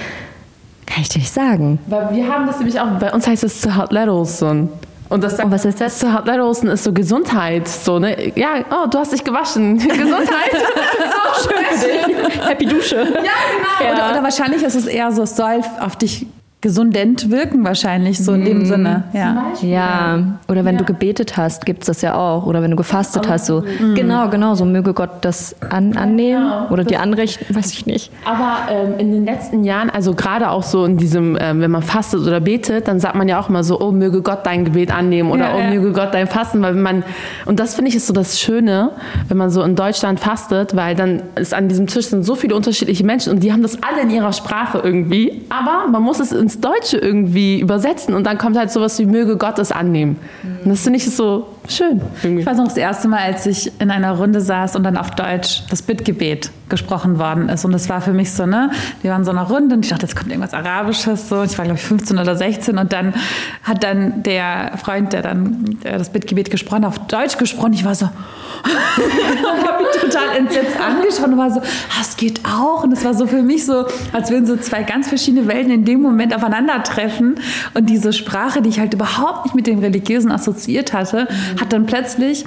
kann 0.86 1.02
ich 1.02 1.08
dir 1.08 1.18
nicht 1.18 1.32
sagen. 1.32 1.78
Weil 1.86 2.14
wir 2.14 2.28
haben 2.28 2.46
das 2.46 2.58
nämlich 2.58 2.80
auch, 2.80 2.86
bei 2.98 3.12
uns 3.12 3.26
heißt 3.26 3.44
es 3.44 3.60
Suhat 3.60 3.92
Olsun. 3.92 4.70
Und 5.08 5.22
das 5.22 5.36
sagt, 5.36 5.48
oh, 5.48 5.52
was 5.52 5.64
ist 5.64 5.80
das? 5.80 6.00
Suhat 6.00 6.28
Olsun 6.28 6.68
ist 6.68 6.84
so 6.84 6.92
Gesundheit. 6.92 7.68
So, 7.68 7.98
ne? 7.98 8.32
Ja, 8.34 8.64
oh, 8.70 8.88
du 8.88 8.98
hast 8.98 9.12
dich 9.12 9.22
gewaschen. 9.22 9.78
Gesundheit. 9.78 10.52
so, 10.52 11.48
schön 11.48 11.78
für 11.78 12.06
dich. 12.08 12.46
Happy 12.46 12.66
Dusche. 12.66 12.96
Ja, 12.96 13.04
genau. 13.04 13.84
Ja. 13.84 13.92
Oder, 13.92 14.10
oder 14.10 14.22
wahrscheinlich 14.22 14.62
ist 14.62 14.74
es 14.74 14.86
eher 14.86 15.12
so, 15.12 15.22
es 15.22 15.36
soll 15.36 15.60
auf 15.80 15.96
dich 15.96 16.26
gesundent 16.62 17.30
wirken 17.30 17.64
wahrscheinlich, 17.64 18.24
so 18.24 18.32
in 18.32 18.44
dem 18.44 18.62
mm. 18.62 18.64
Sinne. 18.64 19.04
Ja, 19.12 19.52
ja. 19.60 20.38
oder 20.48 20.64
wenn 20.64 20.76
ja. 20.76 20.78
du 20.78 20.84
gebetet 20.84 21.36
hast, 21.36 21.66
gibt 21.66 21.82
es 21.82 21.86
das 21.86 22.00
ja 22.00 22.14
auch. 22.16 22.46
Oder 22.46 22.62
wenn 22.62 22.70
du 22.70 22.76
gefastet 22.76 23.24
Aber 23.24 23.34
hast, 23.34 23.46
so. 23.46 23.60
Mhm. 23.60 23.94
Genau, 23.94 24.30
genau, 24.30 24.54
so 24.54 24.64
möge 24.64 24.94
Gott 24.94 25.10
das 25.20 25.54
an, 25.60 25.96
annehmen 25.96 26.42
genau. 26.42 26.68
oder 26.70 26.84
dir 26.84 27.00
anrichten, 27.00 27.54
weiß 27.54 27.72
ich 27.72 27.84
nicht. 27.84 28.10
Aber 28.24 28.72
ähm, 28.72 28.98
in 28.98 29.12
den 29.12 29.26
letzten 29.26 29.64
Jahren, 29.64 29.90
also 29.90 30.14
gerade 30.14 30.48
auch 30.50 30.62
so 30.62 30.86
in 30.86 30.96
diesem, 30.96 31.36
ähm, 31.38 31.60
wenn 31.60 31.70
man 31.70 31.82
fastet 31.82 32.20
oder 32.20 32.40
betet, 32.40 32.88
dann 32.88 33.00
sagt 33.00 33.16
man 33.16 33.28
ja 33.28 33.38
auch 33.38 33.50
immer 33.50 33.62
so, 33.62 33.78
oh, 33.78 33.92
möge 33.92 34.22
Gott 34.22 34.46
dein 34.46 34.64
Gebet 34.64 34.90
annehmen 34.90 35.30
oder 35.30 35.58
ja, 35.58 35.68
oh, 35.68 35.74
möge 35.74 35.92
Gott 35.92 36.14
dein 36.14 36.26
Fasten, 36.26 36.62
weil 36.62 36.74
man, 36.74 37.04
und 37.44 37.60
das 37.60 37.74
finde 37.74 37.90
ich 37.90 37.96
ist 37.96 38.06
so 38.06 38.14
das 38.14 38.40
Schöne, 38.40 38.92
wenn 39.28 39.36
man 39.36 39.50
so 39.50 39.62
in 39.62 39.76
Deutschland 39.76 40.20
fastet, 40.20 40.74
weil 40.74 40.94
dann 40.94 41.22
ist 41.34 41.52
an 41.52 41.68
diesem 41.68 41.86
Tisch 41.86 42.06
sind 42.06 42.24
so 42.24 42.34
viele 42.34 42.56
unterschiedliche 42.56 43.04
Menschen 43.04 43.34
und 43.34 43.42
die 43.42 43.52
haben 43.52 43.62
das 43.62 43.82
alle 43.82 44.02
in 44.02 44.10
ihrer 44.10 44.32
Sprache 44.32 44.80
irgendwie, 44.82 45.42
aber 45.50 45.86
man 45.90 46.02
muss 46.02 46.18
es 46.18 46.32
in 46.32 46.45
ins 46.46 46.60
Deutsche 46.60 46.96
irgendwie 46.96 47.58
übersetzen 47.58 48.14
und 48.14 48.24
dann 48.24 48.38
kommt 48.38 48.56
halt 48.56 48.70
sowas 48.70 49.00
wie 49.00 49.04
möge 49.04 49.36
Gott 49.36 49.58
es 49.58 49.72
annehmen. 49.72 50.20
Und 50.62 50.70
das 50.70 50.82
finde 50.82 50.98
ich 50.98 51.10
so 51.10 51.48
schön. 51.68 52.00
Irgendwie. 52.22 52.40
Ich 52.40 52.46
weiß 52.46 52.56
noch 52.56 52.64
das 52.64 52.76
erste 52.76 53.08
Mal, 53.08 53.20
als 53.20 53.46
ich 53.46 53.72
in 53.80 53.90
einer 53.90 54.12
Runde 54.12 54.40
saß 54.40 54.76
und 54.76 54.84
dann 54.84 54.96
auf 54.96 55.10
Deutsch 55.12 55.62
das 55.70 55.82
Bittgebet 55.82 56.50
gesprochen 56.68 57.18
worden 57.18 57.48
ist. 57.48 57.64
Und 57.64 57.72
das 57.72 57.88
war 57.88 58.00
für 58.00 58.12
mich 58.12 58.32
so, 58.32 58.44
ne, 58.46 58.70
wir 59.02 59.12
waren 59.12 59.24
so 59.24 59.30
in 59.30 59.38
einer 59.38 59.48
Runde 59.48 59.76
und 59.76 59.84
ich 59.84 59.90
dachte, 59.90 60.06
jetzt 60.06 60.16
kommt 60.16 60.30
irgendwas 60.30 60.54
Arabisches. 60.54 61.28
So. 61.28 61.42
Ich 61.42 61.56
war, 61.58 61.64
glaube 61.64 61.78
ich, 61.78 61.84
15 61.84 62.18
oder 62.18 62.34
16 62.34 62.78
und 62.78 62.92
dann 62.92 63.14
hat 63.62 63.84
dann 63.84 64.22
der 64.22 64.72
Freund, 64.76 65.12
der 65.12 65.22
dann 65.22 65.78
der 65.84 65.98
das 65.98 66.10
Bittgebet 66.10 66.50
gesprochen 66.50 66.84
hat, 66.84 66.98
auf 66.98 67.06
Deutsch 67.06 67.38
gesprochen. 67.38 67.72
Ich 67.72 67.84
war 67.84 67.94
so, 67.94 68.06
und 68.66 69.68
habe 69.68 69.84
mich 69.84 70.00
total 70.00 70.36
entsetzt 70.36 70.76
angeschaut 70.80 71.26
und 71.26 71.38
war 71.38 71.50
so, 71.50 71.60
ah, 71.60 72.00
es 72.00 72.16
geht 72.16 72.40
auch. 72.44 72.82
Und 72.82 72.92
es 72.92 73.04
war 73.04 73.14
so 73.14 73.26
für 73.26 73.42
mich 73.42 73.64
so, 73.64 73.86
als 74.12 74.30
würden 74.30 74.46
so 74.46 74.56
zwei 74.56 74.82
ganz 74.82 75.08
verschiedene 75.08 75.46
Welten 75.46 75.70
in 75.70 75.84
dem 75.84 76.02
Moment 76.02 76.34
aufeinandertreffen. 76.34 77.36
Und 77.74 77.88
diese 77.88 78.12
Sprache, 78.12 78.62
die 78.62 78.70
ich 78.70 78.80
halt 78.80 78.94
überhaupt 78.94 79.44
nicht 79.44 79.54
mit 79.54 79.66
dem 79.66 79.78
Religiösen 79.78 80.32
assoziiert 80.32 80.92
hatte, 80.92 81.28
hat 81.60 81.72
dann 81.72 81.86
plötzlich 81.86 82.44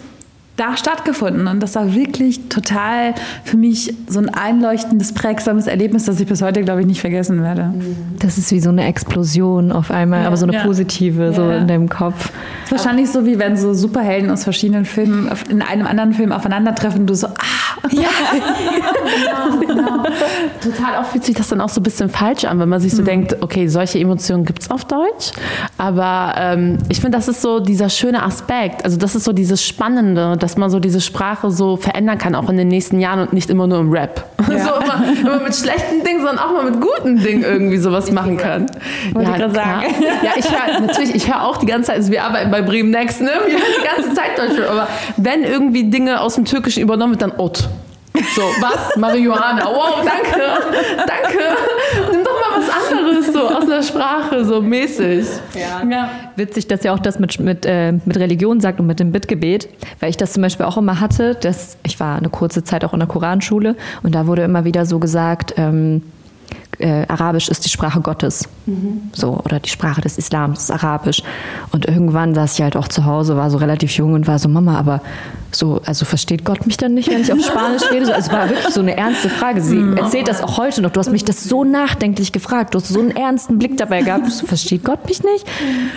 da 0.58 0.76
stattgefunden. 0.76 1.48
Und 1.48 1.62
das 1.64 1.76
war 1.76 1.94
wirklich 1.96 2.50
total 2.50 3.14
für 3.46 3.56
mich 3.56 3.94
so 4.08 4.20
ein 4.20 4.28
einleuchtendes, 4.28 5.14
prägsames 5.14 5.68
Erlebnis, 5.68 6.04
das 6.04 6.20
ich 6.20 6.28
bis 6.28 6.42
heute, 6.42 6.64
glaube 6.64 6.82
ich, 6.82 6.88
nicht 6.88 7.00
vergessen 7.00 7.42
werde. 7.42 7.74
Das 8.20 8.38
ist 8.38 8.52
wie 8.52 8.60
so 8.60 8.70
eine 8.70 8.84
Explosion 8.86 9.72
auf 9.72 9.90
einmal, 9.90 10.22
Ja. 10.24 10.28
aber 10.28 10.36
so 10.36 10.46
eine 10.46 10.56
Ja. 10.56 10.64
positive, 10.66 11.32
so 11.34 11.44
Ja. 11.44 11.60
in 11.60 11.68
deinem 11.70 11.88
Kopf. 11.88 12.32
Es 12.66 12.72
ist 12.72 12.72
wahrscheinlich 12.78 13.10
so, 13.10 13.26
wie 13.26 13.40
wenn 13.40 13.56
so 13.56 13.74
Superhelden 13.74 14.30
aus 14.32 14.44
verschiedenen 14.44 14.84
Filmen 14.84 15.32
in 15.50 15.62
einem 15.62 15.88
anderen 15.88 16.12
Film 16.14 16.34
aufeinandertreffen 16.34 17.02
und 17.02 17.08
du 17.10 17.16
so, 17.16 17.28
ah, 17.28 17.34
Total 20.62 21.00
oft 21.00 21.12
fühlt 21.12 21.24
sich 21.24 21.36
das 21.36 21.48
dann 21.50 21.62
auch 21.62 21.70
so 21.70 21.80
ein 21.80 21.84
bisschen 21.84 22.10
falsch 22.10 22.46
an, 22.46 22.60
wenn 22.60 22.70
man 22.70 22.80
sich 22.80 22.96
so 22.96 23.04
denkt, 23.04 23.38
okay, 23.42 23.68
solche 23.68 24.00
Emotionen 24.00 24.46
gibt 24.46 24.64
es 24.64 24.72
auf 24.72 24.86
Deutsch. 24.86 25.32
Aber 25.78 26.34
ähm, 26.38 26.78
ich 26.90 27.00
finde, 27.00 27.18
das 27.18 27.28
ist 27.28 27.42
so 27.42 27.60
dieser 27.60 27.90
schöne 27.90 28.24
Aspekt. 28.24 28.84
Also 28.84 28.98
das 28.98 29.16
ist 29.16 29.24
so 29.24 29.34
dieses 29.34 29.64
Spannende, 29.64 30.38
dass 30.38 30.58
man 30.58 30.70
so 30.70 30.80
diese 30.80 31.02
Sprache 31.02 31.52
so 31.52 31.78
verändern 31.78 32.18
kann, 32.18 32.36
auch 32.36 32.50
in 32.50 32.58
den 32.58 32.68
nächsten 32.68 33.00
Jahren 33.00 33.20
und 33.20 33.34
nicht 33.34 33.50
immer 33.50 33.68
nur 33.68 33.80
im 33.80 33.92
Rap. 33.92 34.26
so 34.48 34.54
immer, 34.54 35.04
immer 35.22 35.40
mit 35.40 35.56
schlechten 35.56 36.04
Dingen, 36.04 36.09
sondern 36.20 36.40
auch 36.40 36.52
mal 36.54 36.66
mit 36.66 36.82
guten 36.82 37.22
Dingen 37.22 37.44
irgendwie 37.44 37.78
sowas 37.78 38.12
machen 38.12 38.38
kann. 38.38 38.68
Wollte 39.14 39.32
ich 39.32 39.38
gerade 39.38 39.54
sagen. 39.54 39.96
Ja, 40.24 40.32
ich 40.36 40.50
höre 40.50 40.80
natürlich, 40.80 41.16
ich 41.16 41.28
höre 41.28 41.44
auch 41.44 41.58
die 41.58 41.66
ganze 41.66 41.88
Zeit, 41.88 41.98
also 41.98 42.12
wir 42.12 42.24
arbeiten 42.24 42.52
bei 42.52 42.62
Bremen 42.62 42.92
Next, 42.92 43.22
ne? 43.22 43.32
Wir 43.46 43.54
hören 43.54 43.64
die 43.82 43.86
ganze 43.86 44.14
Zeit 44.14 44.38
Deutsch, 44.38 44.60
aber 44.70 44.88
wenn 45.18 45.44
irgendwie 45.44 45.86
Dinge 45.86 46.22
aus 46.22 46.36
dem 46.36 46.46
Türkischen 46.46 46.84
übernommen 46.84 47.14
wird, 47.14 47.22
dann 47.22 47.34
Ot. 47.38 47.68
So, 48.36 48.42
was? 48.60 48.96
Marihuana. 48.98 49.66
Wow, 49.66 50.04
danke. 50.04 50.42
Danke. 50.98 51.40
Nimm 52.12 52.24
doch 52.24 52.34
mal 52.34 52.60
was 52.60 52.70
anderes 52.92 53.19
so 53.32 53.48
aus 53.48 53.66
der 53.66 53.84
Sprache, 53.84 54.46
so 54.46 54.62
mäßig. 54.62 55.26
ja. 55.90 56.10
Witzig, 56.36 56.68
dass 56.68 56.84
ihr 56.84 56.94
auch 56.94 57.00
das 57.00 57.20
mit, 57.20 57.40
mit, 57.40 57.66
äh, 57.66 57.92
mit 57.92 58.18
Religion 58.18 58.60
sagt 58.60 58.80
und 58.80 58.88
mit 58.88 59.00
dem 59.00 59.12
Bittgebet, 59.12 59.70
weil 60.00 60.10
ich 60.10 60.18
das 60.18 60.34
zum 60.34 60.44
Beispiel 60.44 60.66
auch 60.66 60.78
immer 60.78 61.00
hatte, 61.00 61.36
dass 61.36 61.78
ich 61.84 62.00
war 62.00 62.18
eine 62.18 62.30
kurze 62.30 62.64
Zeit 62.64 62.84
auch 62.86 62.94
in 62.94 63.00
der 63.00 63.08
Koranschule 63.08 63.76
und 64.04 64.16
da 64.16 64.28
wurde 64.28 64.44
immer 64.44 64.66
wieder 64.66 64.86
so 64.86 65.00
gesagt, 65.00 65.54
ähm, 65.58 66.02
äh, 66.78 67.06
Arabisch 67.08 67.50
ist 67.50 67.66
die 67.66 67.70
Sprache 67.70 68.00
Gottes. 68.02 68.48
So, 69.14 69.42
oder 69.44 69.60
die 69.60 69.70
Sprache 69.70 70.02
des 70.02 70.18
Islams 70.18 70.64
ist 70.64 70.72
Arabisch. 70.72 71.24
Und 71.72 71.86
irgendwann 71.88 72.36
saß 72.36 72.54
ich 72.54 72.62
halt 72.62 72.78
auch 72.78 72.88
zu 72.88 73.06
Hause, 73.06 73.36
war 73.36 73.50
so 73.50 73.58
relativ 73.58 73.92
jung 73.94 74.14
und 74.14 74.28
war 74.28 74.38
so, 74.40 74.48
Mama, 74.48 74.78
aber 74.78 75.02
so, 75.52 75.82
also 75.86 76.06
versteht 76.06 76.46
Gott 76.46 76.68
mich 76.68 76.78
dann 76.78 76.94
nicht, 76.94 77.10
wenn 77.10 77.22
ich 77.22 77.34
auf 77.34 77.44
Spanisch 77.44 77.82
rede? 77.92 78.06
So, 78.06 78.14
also 78.14 78.30
es 78.30 78.34
war 78.34 78.50
wirklich 78.50 78.74
so 78.74 78.82
eine 78.82 78.96
ernste 78.96 79.30
Frage. 79.30 79.62
Sie 79.62 79.84
erzählt 79.98 80.28
das 80.28 80.44
auch 80.44 80.58
heute 80.58 80.82
noch. 80.82 80.92
Du 80.92 81.00
hast 81.00 81.12
mich 81.12 81.26
das 81.26 81.44
so 81.44 81.64
nachdenklich 81.64 82.32
gefragt. 82.32 82.76
Du 82.76 82.80
hast 82.80 82.90
so 82.90 83.00
einen 83.00 83.12
ernsten 83.12 83.58
Blick 83.58 83.76
dabei 83.78 84.04
gehabt. 84.04 84.32
So, 84.32 84.46
versteht 84.46 84.84
Gott 84.84 85.08
mich 85.08 85.24
nicht? 85.24 85.46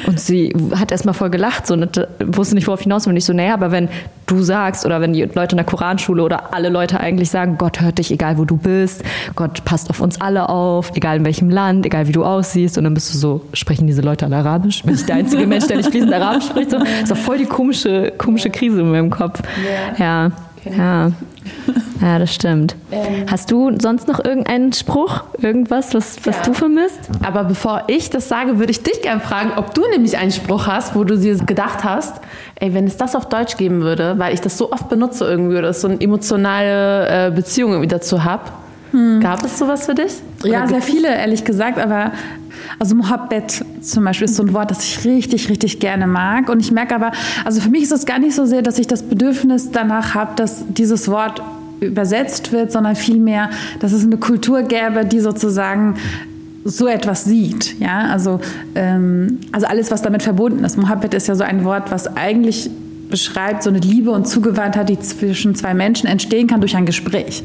Und 0.06 0.18
sie 0.18 0.54
hat 0.74 0.90
erstmal 0.90 1.14
voll 1.14 1.28
gelacht 1.28 1.66
so, 1.66 1.74
und 1.74 2.08
wusste 2.24 2.54
nicht, 2.54 2.66
worauf 2.66 2.80
hinaus 2.80 3.04
will. 3.04 3.12
Und 3.12 3.18
ich 3.18 3.26
so, 3.26 3.34
naja, 3.34 3.52
aber 3.52 3.70
wenn 3.70 3.90
du 4.26 4.42
sagst 4.42 4.86
oder 4.86 5.00
wenn 5.00 5.12
die 5.12 5.22
Leute 5.22 5.52
in 5.52 5.58
der 5.58 5.66
Koranschule 5.66 6.22
oder 6.22 6.54
alle 6.54 6.70
Leute 6.70 6.98
eigentlich 6.98 7.30
sagen, 7.30 7.58
Gott 7.58 7.80
hört 7.80 7.98
dich, 7.98 8.10
egal 8.10 8.38
wo 8.38 8.46
du 8.46 8.56
bist, 8.56 9.02
Gott 9.34 9.64
passt 9.64 9.90
auf 9.90 10.00
uns 10.00 10.20
alle 10.20 10.48
auf, 10.48 10.61
egal 10.94 11.16
in 11.18 11.24
welchem 11.24 11.50
Land, 11.50 11.86
egal 11.86 12.08
wie 12.08 12.12
du 12.12 12.24
aussiehst. 12.24 12.78
Und 12.78 12.84
dann 12.84 12.94
bist 12.94 13.12
du 13.12 13.18
so, 13.18 13.42
sprechen 13.52 13.86
diese 13.86 14.02
Leute 14.02 14.26
alle 14.26 14.36
Arabisch? 14.36 14.82
Bin 14.82 14.94
ich 14.94 15.04
der 15.04 15.16
einzige 15.16 15.46
Mensch, 15.46 15.66
der 15.66 15.78
nicht 15.78 15.90
fließend 15.90 16.12
Arabisch 16.12 16.46
spricht? 16.46 16.70
So, 16.70 16.78
ist 16.78 17.10
doch 17.10 17.16
voll 17.16 17.38
die 17.38 17.46
komische, 17.46 18.12
komische 18.18 18.50
Krise 18.50 18.80
in 18.80 18.90
meinem 18.90 19.10
Kopf. 19.10 19.42
Ja, 19.98 20.30
ja. 20.64 21.12
Ja, 22.00 22.18
das 22.18 22.34
stimmt. 22.34 22.74
Hast 23.30 23.50
du 23.52 23.70
sonst 23.80 24.08
noch 24.08 24.24
irgendeinen 24.24 24.72
Spruch, 24.72 25.22
irgendwas, 25.40 25.94
was, 25.94 26.16
was 26.24 26.42
du 26.42 26.52
vermisst? 26.52 26.98
Aber 27.22 27.44
bevor 27.44 27.84
ich 27.86 28.10
das 28.10 28.28
sage, 28.28 28.58
würde 28.58 28.72
ich 28.72 28.82
dich 28.82 29.02
gerne 29.02 29.20
fragen, 29.20 29.52
ob 29.56 29.72
du 29.74 29.82
nämlich 29.92 30.18
einen 30.18 30.32
Spruch 30.32 30.66
hast, 30.66 30.96
wo 30.96 31.04
du 31.04 31.16
dir 31.16 31.36
gedacht 31.36 31.84
hast, 31.84 32.20
ey, 32.56 32.74
wenn 32.74 32.86
es 32.86 32.96
das 32.96 33.14
auf 33.14 33.28
Deutsch 33.28 33.56
geben 33.56 33.82
würde, 33.82 34.18
weil 34.18 34.34
ich 34.34 34.40
das 34.40 34.58
so 34.58 34.72
oft 34.72 34.88
benutze 34.88 35.24
irgendwie 35.26 35.56
oder 35.56 35.72
so 35.72 35.88
eine 35.88 36.00
emotionale 36.00 37.28
äh, 37.28 37.30
Beziehung 37.30 37.70
irgendwie 37.70 37.88
dazu 37.88 38.24
habe. 38.24 38.44
Gab 39.20 39.44
es 39.44 39.58
sowas 39.58 39.86
für 39.86 39.94
dich? 39.94 40.12
Ja, 40.44 40.58
Oder 40.60 40.68
sehr 40.68 40.76
gibt's- 40.78 40.86
viele, 40.92 41.08
ehrlich 41.08 41.44
gesagt, 41.44 41.78
aber 41.78 42.12
also 42.78 42.94
Mohabbat 42.94 43.64
zum 43.80 44.04
Beispiel 44.04 44.26
ist 44.26 44.36
so 44.36 44.42
ein 44.42 44.52
Wort, 44.52 44.70
das 44.70 44.84
ich 44.84 45.04
richtig, 45.04 45.48
richtig 45.48 45.78
gerne 45.80 46.06
mag. 46.06 46.48
Und 46.48 46.60
ich 46.60 46.70
merke 46.70 46.94
aber, 46.94 47.12
also 47.44 47.60
für 47.60 47.70
mich 47.70 47.82
ist 47.84 47.92
es 47.92 48.06
gar 48.06 48.18
nicht 48.18 48.34
so 48.34 48.44
sehr, 48.44 48.62
dass 48.62 48.78
ich 48.78 48.86
das 48.86 49.02
Bedürfnis 49.02 49.70
danach 49.70 50.14
habe, 50.14 50.32
dass 50.36 50.64
dieses 50.68 51.08
Wort 51.08 51.42
übersetzt 51.80 52.52
wird, 52.52 52.70
sondern 52.70 52.94
vielmehr, 52.94 53.50
dass 53.80 53.92
es 53.92 54.04
eine 54.04 54.16
Kultur 54.16 54.62
gäbe, 54.62 55.04
die 55.04 55.20
sozusagen 55.20 55.96
so 56.64 56.86
etwas 56.86 57.24
sieht. 57.24 57.80
Ja, 57.80 58.06
also, 58.10 58.38
ähm, 58.76 59.40
also 59.50 59.66
alles, 59.66 59.90
was 59.90 60.02
damit 60.02 60.22
verbunden 60.22 60.62
ist. 60.64 60.76
Mohabbat 60.78 61.14
ist 61.14 61.26
ja 61.26 61.34
so 61.34 61.42
ein 61.42 61.64
Wort, 61.64 61.90
was 61.90 62.16
eigentlich 62.16 62.70
beschreibt 63.12 63.62
so 63.62 63.68
eine 63.68 63.78
Liebe 63.78 64.10
und 64.10 64.26
Zugewandtheit, 64.26 64.88
die 64.88 64.98
zwischen 64.98 65.54
zwei 65.54 65.74
Menschen 65.74 66.08
entstehen 66.08 66.46
kann 66.46 66.62
durch 66.62 66.74
ein 66.74 66.86
Gespräch. 66.86 67.42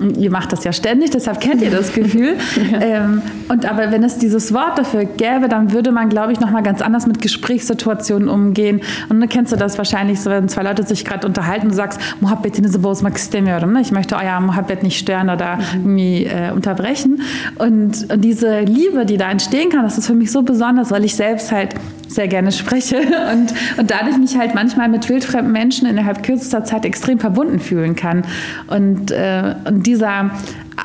Und 0.00 0.16
ihr 0.16 0.32
macht 0.32 0.52
das 0.52 0.64
ja 0.64 0.72
ständig, 0.72 1.10
deshalb 1.10 1.40
kennt 1.40 1.62
ihr 1.62 1.70
das 1.70 1.92
Gefühl. 1.92 2.36
ähm, 2.80 3.22
und 3.48 3.64
aber 3.64 3.92
wenn 3.92 4.02
es 4.02 4.18
dieses 4.18 4.52
Wort 4.52 4.76
dafür 4.76 5.04
gäbe, 5.04 5.48
dann 5.48 5.72
würde 5.72 5.92
man, 5.92 6.08
glaube 6.08 6.32
ich, 6.32 6.40
noch 6.40 6.50
mal 6.50 6.64
ganz 6.64 6.82
anders 6.82 7.06
mit 7.06 7.22
Gesprächssituationen 7.22 8.28
umgehen. 8.28 8.80
Und 9.08 9.20
dann 9.20 9.28
kennst 9.28 9.52
du 9.52 9.56
das 9.56 9.78
wahrscheinlich 9.78 10.20
so, 10.20 10.28
wenn 10.28 10.48
zwei 10.48 10.64
Leute 10.64 10.82
sich 10.82 11.04
gerade 11.04 11.24
unterhalten 11.24 11.66
und 11.66 11.70
du 11.70 11.76
sagst, 11.76 12.00
Mohabbat 12.20 12.58
ne? 12.58 13.80
ich 13.80 13.92
möchte 13.92 14.16
euer 14.16 14.40
Mohabbat 14.40 14.82
nicht 14.82 14.98
stören 14.98 15.30
oder 15.30 15.60
irgendwie 15.72 16.24
äh, 16.24 16.50
unterbrechen. 16.52 17.22
Und, 17.58 18.10
und 18.10 18.24
diese 18.24 18.62
Liebe, 18.62 19.06
die 19.06 19.18
da 19.18 19.30
entstehen 19.30 19.70
kann, 19.70 19.84
das 19.84 19.98
ist 19.98 20.08
für 20.08 20.14
mich 20.14 20.32
so 20.32 20.42
besonders, 20.42 20.90
weil 20.90 21.04
ich 21.04 21.14
selbst 21.14 21.52
halt 21.52 21.76
sehr 22.08 22.28
gerne 22.28 22.52
spreche 22.52 22.96
und, 23.32 23.52
und 23.78 23.90
dadurch 23.90 24.16
mich 24.18 24.36
halt 24.36 24.54
manchmal 24.54 24.88
mit 24.88 25.08
wildfremden 25.08 25.52
Menschen 25.52 25.86
innerhalb 25.88 26.22
kürzester 26.22 26.64
Zeit 26.64 26.84
extrem 26.84 27.18
verbunden 27.18 27.60
fühlen 27.60 27.96
kann. 27.96 28.24
Und, 28.68 29.10
äh, 29.10 29.54
und 29.64 29.86
dieser, 29.86 30.30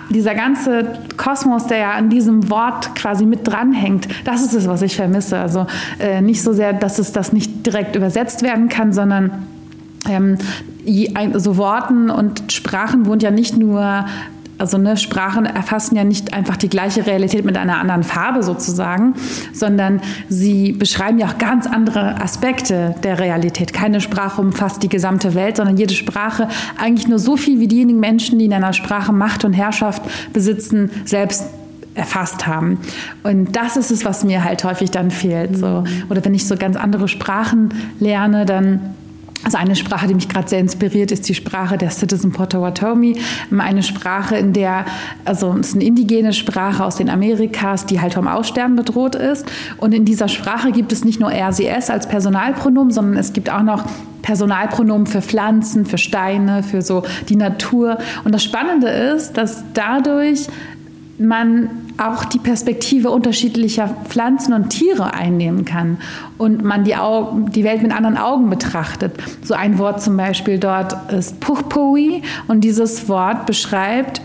dieser 0.09 0.35
ganze 0.35 0.99
Kosmos, 1.17 1.67
der 1.67 1.77
ja 1.77 1.91
an 1.91 2.09
diesem 2.09 2.49
Wort 2.49 2.95
quasi 2.95 3.25
mit 3.25 3.47
dranhängt, 3.47 4.07
das 4.25 4.41
ist 4.41 4.53
es, 4.53 4.67
was 4.67 4.81
ich 4.81 4.95
vermisse. 4.95 5.39
Also 5.39 5.67
äh, 5.99 6.21
nicht 6.21 6.41
so 6.41 6.53
sehr, 6.53 6.73
dass 6.73 6.99
es 6.99 7.11
das 7.11 7.33
nicht 7.33 7.65
direkt 7.65 7.95
übersetzt 7.95 8.41
werden 8.41 8.69
kann, 8.69 8.93
sondern 8.93 9.31
ähm, 10.09 10.37
so 11.35 11.57
Worten 11.57 12.09
und 12.09 12.51
Sprachen 12.51 13.05
wohnt 13.05 13.21
ja 13.21 13.29
nicht 13.29 13.55
nur 13.55 14.05
also 14.61 14.77
ne, 14.77 14.95
Sprachen 14.95 15.45
erfassen 15.45 15.95
ja 15.95 16.03
nicht 16.03 16.33
einfach 16.33 16.55
die 16.55 16.69
gleiche 16.69 17.05
Realität 17.05 17.43
mit 17.43 17.57
einer 17.57 17.79
anderen 17.79 18.03
Farbe 18.03 18.43
sozusagen, 18.43 19.15
sondern 19.53 20.01
sie 20.29 20.71
beschreiben 20.71 21.17
ja 21.17 21.27
auch 21.27 21.37
ganz 21.37 21.67
andere 21.67 22.21
Aspekte 22.21 22.95
der 23.03 23.19
Realität. 23.19 23.73
Keine 23.73 23.99
Sprache 24.01 24.39
umfasst 24.39 24.83
die 24.83 24.89
gesamte 24.89 25.33
Welt, 25.33 25.57
sondern 25.57 25.77
jede 25.77 25.95
Sprache 25.95 26.47
eigentlich 26.77 27.07
nur 27.07 27.19
so 27.19 27.37
viel, 27.37 27.59
wie 27.59 27.67
diejenigen 27.67 27.99
Menschen, 27.99 28.39
die 28.39 28.45
in 28.45 28.53
einer 28.53 28.73
Sprache 28.73 29.11
Macht 29.11 29.43
und 29.43 29.53
Herrschaft 29.53 30.03
besitzen, 30.31 30.91
selbst 31.05 31.43
erfasst 31.95 32.47
haben. 32.47 32.79
Und 33.23 33.55
das 33.55 33.75
ist 33.75 33.91
es, 33.91 34.05
was 34.05 34.23
mir 34.23 34.43
halt 34.43 34.63
häufig 34.63 34.91
dann 34.91 35.11
fehlt. 35.11 35.57
So. 35.57 35.83
Oder 36.09 36.23
wenn 36.23 36.33
ich 36.33 36.47
so 36.47 36.55
ganz 36.55 36.77
andere 36.77 37.07
Sprachen 37.07 37.73
lerne, 37.99 38.45
dann 38.45 38.95
also 39.43 39.57
eine 39.57 39.75
Sprache, 39.75 40.07
die 40.07 40.13
mich 40.13 40.29
gerade 40.29 40.47
sehr 40.47 40.59
inspiriert, 40.59 41.11
ist 41.11 41.27
die 41.27 41.33
Sprache 41.33 41.77
der 41.77 41.89
Citizen 41.89 42.31
Potawatomi. 42.31 43.19
Eine 43.57 43.83
Sprache, 43.83 44.37
in 44.37 44.53
der, 44.53 44.85
also 45.25 45.55
es 45.59 45.69
ist 45.69 45.75
eine 45.75 45.83
indigene 45.83 46.33
Sprache 46.33 46.83
aus 46.83 46.97
den 46.97 47.09
Amerikas, 47.09 47.85
die 47.85 47.99
halt 47.99 48.13
vom 48.13 48.27
Aussterben 48.27 48.75
bedroht 48.75 49.15
ist. 49.15 49.45
Und 49.77 49.93
in 49.93 50.05
dieser 50.05 50.27
Sprache 50.27 50.71
gibt 50.71 50.91
es 50.91 51.03
nicht 51.03 51.19
nur 51.19 51.31
es 51.31 51.89
als 51.89 52.07
Personalpronomen, 52.07 52.91
sondern 52.91 53.17
es 53.17 53.33
gibt 53.33 53.49
auch 53.49 53.63
noch 53.63 53.83
Personalpronomen 54.21 55.07
für 55.07 55.21
Pflanzen, 55.21 55.85
für 55.85 55.97
Steine, 55.97 56.63
für 56.63 56.81
so 56.81 57.03
die 57.29 57.35
Natur. 57.35 57.97
Und 58.23 58.33
das 58.33 58.43
Spannende 58.43 58.87
ist, 58.87 59.33
dass 59.37 59.63
dadurch 59.73 60.47
man 61.25 61.69
auch 61.97 62.25
die 62.25 62.39
Perspektive 62.39 63.09
unterschiedlicher 63.09 63.95
Pflanzen 64.05 64.53
und 64.53 64.69
Tiere 64.69 65.13
einnehmen 65.13 65.65
kann 65.65 65.97
und 66.37 66.63
man 66.63 66.83
die, 66.83 66.95
Au 66.95 67.45
die 67.49 67.63
Welt 67.63 67.81
mit 67.81 67.91
anderen 67.91 68.17
Augen 68.17 68.49
betrachtet. 68.49 69.13
So 69.43 69.53
ein 69.53 69.77
Wort 69.77 70.01
zum 70.01 70.17
Beispiel 70.17 70.59
dort 70.59 71.11
ist 71.11 71.39
Puchpui 71.39 72.23
und 72.47 72.61
dieses 72.61 73.07
Wort 73.09 73.45
beschreibt 73.45 74.21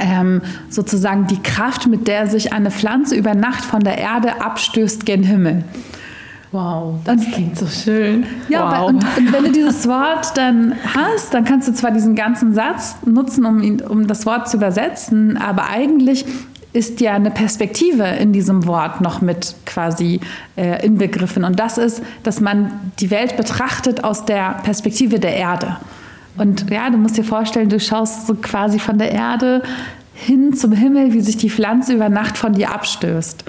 ähm, 0.00 0.42
sozusagen 0.68 1.26
die 1.26 1.42
Kraft, 1.42 1.86
mit 1.86 2.08
der 2.08 2.26
sich 2.26 2.52
eine 2.52 2.70
Pflanze 2.70 3.14
über 3.14 3.34
Nacht 3.34 3.64
von 3.64 3.80
der 3.80 3.98
Erde 3.98 4.40
abstößt 4.40 5.04
gen 5.06 5.22
Himmel. 5.22 5.64
Wow, 6.52 6.98
das 7.04 7.24
und, 7.24 7.32
klingt 7.32 7.58
so 7.58 7.66
schön. 7.66 8.26
Ja, 8.48 8.80
wow. 8.80 8.88
und, 8.88 9.04
und, 9.16 9.32
wenn 9.32 9.44
du 9.44 9.52
dieses 9.52 9.86
Wort 9.86 10.36
dann 10.36 10.74
hast, 10.94 11.32
dann 11.32 11.44
kannst 11.44 11.68
du 11.68 11.72
zwar 11.72 11.92
diesen 11.92 12.16
ganzen 12.16 12.54
Satz 12.54 12.96
nutzen, 13.06 13.44
um, 13.44 13.62
ihn, 13.62 13.80
um 13.80 14.08
das 14.08 14.26
Wort 14.26 14.48
zu 14.48 14.56
übersetzen, 14.56 15.36
aber 15.36 15.68
eigentlich 15.68 16.24
ist 16.72 17.00
ja 17.00 17.14
eine 17.14 17.30
Perspektive 17.30 18.04
in 18.04 18.32
diesem 18.32 18.66
Wort 18.66 19.00
noch 19.00 19.20
mit 19.20 19.54
quasi 19.66 20.20
äh, 20.56 20.84
inbegriffen. 20.84 21.44
Und 21.44 21.58
das 21.58 21.78
ist, 21.78 22.02
dass 22.22 22.40
man 22.40 22.92
die 23.00 23.10
Welt 23.10 23.36
betrachtet 23.36 24.04
aus 24.04 24.24
der 24.24 24.60
Perspektive 24.62 25.18
der 25.18 25.34
Erde. 25.34 25.76
Und 26.36 26.70
ja, 26.70 26.88
du 26.90 26.96
musst 26.96 27.16
dir 27.16 27.24
vorstellen, 27.24 27.68
du 27.68 27.80
schaust 27.80 28.26
so 28.26 28.34
quasi 28.34 28.78
von 28.78 28.98
der 28.98 29.10
Erde 29.10 29.62
hin 30.14 30.52
zum 30.52 30.72
Himmel, 30.72 31.12
wie 31.12 31.20
sich 31.20 31.36
die 31.36 31.50
Pflanze 31.50 31.94
über 31.94 32.08
Nacht 32.08 32.38
von 32.38 32.52
dir 32.52 32.72
abstößt. 32.72 33.44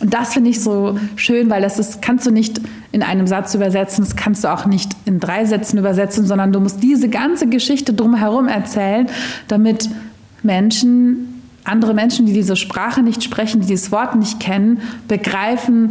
Und 0.00 0.14
das 0.14 0.32
finde 0.32 0.50
ich 0.50 0.62
so 0.62 0.98
schön, 1.16 1.50
weil 1.50 1.60
das 1.60 1.78
ist, 1.78 2.00
kannst 2.00 2.26
du 2.26 2.30
nicht 2.30 2.60
in 2.90 3.02
einem 3.02 3.26
Satz 3.26 3.54
übersetzen, 3.54 4.02
das 4.02 4.16
kannst 4.16 4.44
du 4.44 4.48
auch 4.48 4.64
nicht 4.64 4.92
in 5.04 5.20
drei 5.20 5.44
Sätzen 5.44 5.78
übersetzen, 5.78 6.26
sondern 6.26 6.52
du 6.52 6.60
musst 6.60 6.82
diese 6.82 7.10
ganze 7.10 7.46
Geschichte 7.48 7.92
drumherum 7.92 8.48
erzählen, 8.48 9.08
damit 9.46 9.90
Menschen, 10.42 11.42
andere 11.64 11.92
Menschen, 11.92 12.24
die 12.24 12.32
diese 12.32 12.56
Sprache 12.56 13.02
nicht 13.02 13.22
sprechen, 13.22 13.60
die 13.60 13.66
dieses 13.66 13.92
Wort 13.92 14.16
nicht 14.16 14.40
kennen, 14.40 14.80
begreifen, 15.06 15.90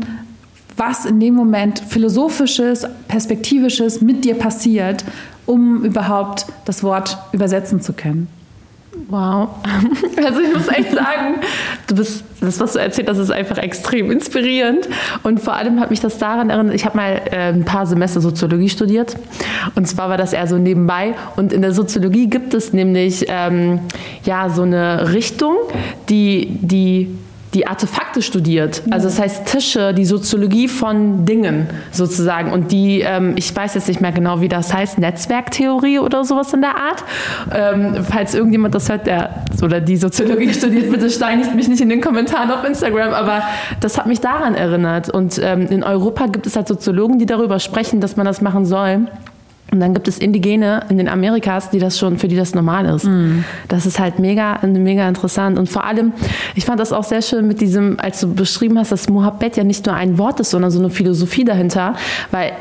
was 0.75 1.05
in 1.05 1.19
dem 1.19 1.35
Moment 1.35 1.79
philosophisches, 1.79 2.87
perspektivisches 3.07 4.01
mit 4.01 4.25
dir 4.25 4.35
passiert, 4.35 5.05
um 5.45 5.83
überhaupt 5.83 6.47
das 6.65 6.83
Wort 6.83 7.17
übersetzen 7.31 7.79
zu 7.81 7.93
können. 7.93 8.27
Wow. 9.07 9.49
Also 10.25 10.41
ich 10.41 10.53
muss 10.53 10.67
echt 10.67 10.91
sagen, 10.91 11.35
du 11.87 11.95
bist, 11.95 12.23
das, 12.41 12.59
was 12.59 12.73
du 12.73 12.79
erzählt 12.79 13.07
hast, 13.09 13.17
ist 13.17 13.31
einfach 13.31 13.57
extrem 13.57 14.11
inspirierend. 14.11 14.87
Und 15.23 15.39
vor 15.39 15.53
allem 15.53 15.79
hat 15.79 15.89
mich 15.89 16.01
das 16.01 16.17
daran 16.17 16.49
erinnert, 16.49 16.75
ich 16.75 16.85
habe 16.85 16.97
mal 16.97 17.21
äh, 17.31 17.53
ein 17.53 17.63
paar 17.63 17.85
Semester 17.85 18.19
Soziologie 18.19 18.69
studiert. 18.69 19.15
Und 19.75 19.87
zwar 19.87 20.09
war 20.09 20.17
das 20.17 20.33
eher 20.33 20.45
so 20.47 20.57
nebenbei. 20.57 21.15
Und 21.37 21.53
in 21.53 21.61
der 21.61 21.71
Soziologie 21.71 22.27
gibt 22.27 22.53
es 22.53 22.73
nämlich 22.73 23.25
ähm, 23.29 23.79
ja 24.23 24.49
so 24.49 24.63
eine 24.63 25.13
Richtung, 25.13 25.55
die, 26.09 26.47
die 26.61 27.15
die 27.53 27.65
Artefakte 27.65 28.21
studiert. 28.21 28.83
Also 28.91 29.07
das 29.07 29.19
heißt 29.19 29.45
Tische, 29.47 29.93
die 29.93 30.05
Soziologie 30.05 30.67
von 30.67 31.25
Dingen 31.25 31.67
sozusagen. 31.91 32.51
Und 32.51 32.71
die, 32.71 33.01
ähm, 33.01 33.33
ich 33.37 33.55
weiß 33.55 33.73
jetzt 33.73 33.87
nicht 33.87 34.01
mehr 34.01 34.11
genau, 34.11 34.41
wie 34.41 34.47
das 34.47 34.73
heißt, 34.73 34.99
Netzwerktheorie 34.99 35.99
oder 35.99 36.23
sowas 36.25 36.53
in 36.53 36.61
der 36.61 36.75
Art. 36.75 37.03
Ähm, 37.51 38.03
falls 38.03 38.35
irgendjemand 38.35 38.75
das 38.75 38.89
hört, 38.89 39.07
der 39.07 39.45
oder 39.63 39.81
die 39.81 39.97
Soziologie 39.97 40.53
studiert, 40.53 40.91
bitte 40.91 41.09
steinigt 41.09 41.55
mich 41.55 41.67
nicht 41.67 41.81
in 41.81 41.89
den 41.89 42.01
Kommentaren 42.01 42.51
auf 42.51 42.63
Instagram. 42.63 43.13
Aber 43.13 43.41
das 43.79 43.97
hat 43.97 44.05
mich 44.05 44.19
daran 44.19 44.53
erinnert. 44.53 45.09
Und 45.09 45.39
ähm, 45.41 45.67
in 45.67 45.83
Europa 45.83 46.27
gibt 46.27 46.45
es 46.45 46.55
halt 46.55 46.67
Soziologen, 46.67 47.17
die 47.17 47.25
darüber 47.25 47.59
sprechen, 47.59 47.99
dass 47.99 48.15
man 48.15 48.25
das 48.25 48.41
machen 48.41 48.65
soll. 48.65 49.07
Und 49.71 49.79
dann 49.79 49.93
gibt 49.93 50.07
es 50.07 50.17
Indigene 50.17 50.81
in 50.89 50.97
den 50.97 51.07
Amerikas, 51.07 51.69
die 51.69 51.79
das 51.79 51.97
schon, 51.97 52.17
für 52.17 52.27
die 52.27 52.35
das 52.35 52.55
normal 52.55 52.85
ist. 52.87 53.05
Mm. 53.05 53.43
Das 53.67 53.85
ist 53.85 53.99
halt 53.99 54.19
mega, 54.19 54.59
mega 54.63 55.07
interessant. 55.07 55.59
Und 55.59 55.69
vor 55.69 55.85
allem, 55.85 56.13
ich 56.55 56.65
fand 56.65 56.79
das 56.79 56.91
auch 56.91 57.03
sehr 57.03 57.21
schön 57.21 57.47
mit 57.47 57.61
diesem, 57.61 57.99
als 57.99 58.19
du 58.19 58.33
beschrieben 58.33 58.79
hast, 58.79 58.91
dass 58.91 59.09
Mohabbat 59.09 59.57
ja 59.57 59.63
nicht 59.63 59.85
nur 59.85 59.95
ein 59.95 60.17
Wort 60.17 60.39
ist, 60.39 60.49
sondern 60.51 60.71
so 60.71 60.79
eine 60.79 60.89
Philosophie 60.89 61.45
dahinter. 61.45 61.95
Weil 62.31 62.51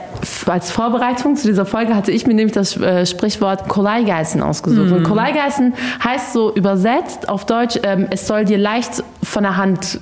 als 0.47 0.71
Vorbereitung 0.71 1.37
zu 1.37 1.49
dieser 1.49 1.64
Folge 1.64 1.94
hatte 1.94 2.12
ich 2.12 2.27
mir 2.27 2.35
nämlich 2.35 2.55
das 2.55 2.77
äh, 2.77 3.07
Sprichwort 3.07 3.68
Koleigeißen 3.68 4.42
ausgesucht. 4.42 4.90
Mm. 4.90 4.94
Und 4.94 5.03
Koleigeißen 5.05 5.75
heißt 6.05 6.33
so 6.33 6.55
übersetzt 6.55 7.29
auf 7.29 7.47
Deutsch, 7.47 7.79
ähm, 7.83 8.07
es 8.11 8.27
soll 8.27 8.44
dir 8.44 8.59
leicht 8.59 9.03
von 9.23 9.42
der 9.44 9.57
Hand 9.57 10.01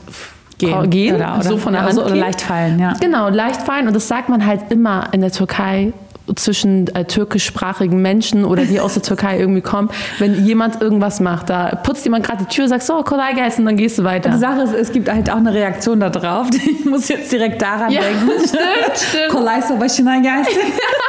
gehen, 0.59 0.91
gehen 0.91 1.17
oder, 1.17 1.35
oder, 1.35 1.43
so 1.43 1.57
von 1.59 1.73
der 1.73 1.83
Hand 1.83 1.95
so, 1.95 2.05
oder 2.05 2.17
leicht 2.17 2.41
fallen, 2.41 2.79
ja. 2.79 2.95
Genau, 3.01 3.29
leicht 3.29 3.61
fallen 3.63 3.87
und 3.87 3.95
das 3.95 4.09
sagt 4.09 4.29
man 4.29 4.47
halt 4.47 4.71
immer 4.71 5.09
in 5.13 5.21
der 5.21 5.31
Türkei 5.31 5.93
zwischen 6.35 6.89
äh, 6.95 7.05
türkischsprachigen 7.05 8.01
Menschen 8.01 8.45
oder 8.45 8.65
die 8.65 8.81
aus 8.81 8.95
der 8.95 9.03
Türkei 9.03 9.39
irgendwie 9.39 9.61
kommen, 9.61 9.91
wenn 10.19 10.45
jemand 10.45 10.81
irgendwas 10.81 11.21
macht, 11.21 11.51
da 11.51 11.77
putzt 11.77 12.05
jemand 12.05 12.27
gerade 12.27 12.45
die 12.45 12.55
Tür, 12.55 12.69
sagst 12.69 12.89
so, 12.89 13.03
Kolai 13.03 13.35
und 13.59 13.65
dann 13.65 13.77
gehst 13.77 13.99
du 13.99 14.05
weiter. 14.05 14.31
Die 14.31 14.39
Sache 14.39 14.63
ist, 14.63 14.75
es 14.75 14.93
gibt 14.93 15.11
halt 15.11 15.31
auch 15.31 15.37
eine 15.37 15.53
Reaktion 15.53 16.01
darauf. 16.01 16.49
Ich 16.67 16.85
muss 16.85 17.09
jetzt 17.09 17.31
direkt 17.31 17.63
daran 17.63 17.91
ja, 17.91 18.01
denken. 18.01 18.31
Stimmt, 18.47 18.97
stimmt. 18.97 19.29
Kolai 19.31 19.61
so 19.61 19.79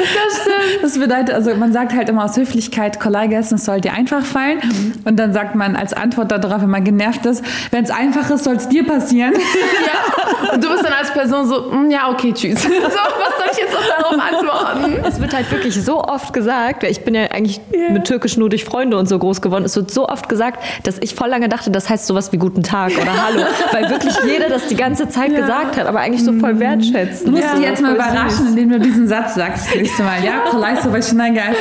das 0.00 0.40
stimmt. 0.40 0.82
Das 0.82 0.98
bedeutet, 0.98 1.34
also 1.34 1.54
man 1.54 1.72
sagt 1.72 1.92
halt 1.92 2.08
immer 2.08 2.24
aus 2.24 2.36
Höflichkeit, 2.36 2.98
es 3.30 3.64
soll 3.64 3.80
dir 3.80 3.92
einfach 3.92 4.24
fallen. 4.24 4.58
Mhm. 4.62 4.92
Und 5.04 5.16
dann 5.16 5.32
sagt 5.32 5.54
man 5.54 5.76
als 5.76 5.92
Antwort 5.92 6.30
darauf, 6.30 6.62
wenn 6.62 6.70
man 6.70 6.84
genervt 6.84 7.26
ist, 7.26 7.44
wenn 7.70 7.84
es 7.84 7.90
einfach 7.90 8.30
ist, 8.30 8.44
soll 8.44 8.56
es 8.56 8.68
dir 8.68 8.86
passieren. 8.86 9.32
ja. 9.86 10.54
Und 10.54 10.64
du 10.64 10.70
bist 10.70 10.84
dann 10.84 10.92
als 10.92 11.12
Person 11.12 11.46
so, 11.46 11.70
mm, 11.70 11.90
ja, 11.90 12.10
okay, 12.10 12.32
tschüss. 12.32 12.62
So, 12.90 12.96
was 12.96 13.36
soll 13.38 13.46
ich 13.52 13.58
jetzt 13.58 13.72
noch 13.72 13.86
darauf 13.86 14.18
antworten? 14.18 15.04
Es 15.06 15.20
wird 15.20 15.34
halt 15.34 15.50
wirklich 15.50 15.74
so 15.74 16.02
oft 16.02 16.32
gesagt, 16.32 16.82
ich 16.82 17.04
bin 17.04 17.14
ja 17.14 17.24
eigentlich 17.30 17.60
yeah. 17.72 17.92
mit 17.92 18.04
Türkisch 18.04 18.36
nur 18.36 18.48
durch 18.48 18.64
Freunde 18.64 18.98
und 18.98 19.08
so 19.08 19.18
groß 19.18 19.42
geworden, 19.42 19.64
es 19.64 19.76
wird 19.76 19.90
so 19.90 20.08
oft 20.08 20.28
gesagt, 20.28 20.62
dass 20.82 20.98
ich 21.00 21.14
voll 21.14 21.28
lange 21.28 21.48
dachte, 21.48 21.70
das 21.70 21.88
heißt 21.88 22.06
sowas 22.06 22.32
wie 22.32 22.38
Guten 22.38 22.62
Tag 22.62 22.92
oder 23.00 23.26
Hallo, 23.26 23.44
weil 23.72 23.90
wirklich 23.90 24.14
jeder 24.26 24.48
das 24.48 24.66
die 24.66 24.74
ganze 24.74 25.08
Zeit 25.08 25.30
ja. 25.32 25.40
gesagt 25.40 25.76
hat, 25.76 25.86
aber 25.86 26.00
eigentlich 26.00 26.24
so 26.24 26.32
voll 26.32 26.54
mhm. 26.54 26.60
wertschätzen. 26.60 27.26
Du 27.26 27.32
musst 27.32 27.44
ja, 27.44 27.56
die 27.56 27.62
jetzt 27.62 27.82
mal 27.82 27.94
überraschen, 27.94 28.46
süß. 28.46 28.48
indem 28.50 28.70
du 28.70 28.80
diesen 28.80 29.06
Satz 29.06 29.34
sagst 29.34 29.69
das 29.70 29.80
nächste 29.80 30.02
Mal. 30.02 30.24
Ja, 30.24 30.44
vielleicht 30.50 30.82
so, 30.82 30.92
weil 30.92 31.00
ich 31.00 31.12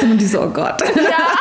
und 0.04 0.18
die 0.18 0.26
so, 0.26 0.42
oh 0.42 0.50
Gott. 0.50 0.82
Ja, 0.96 1.40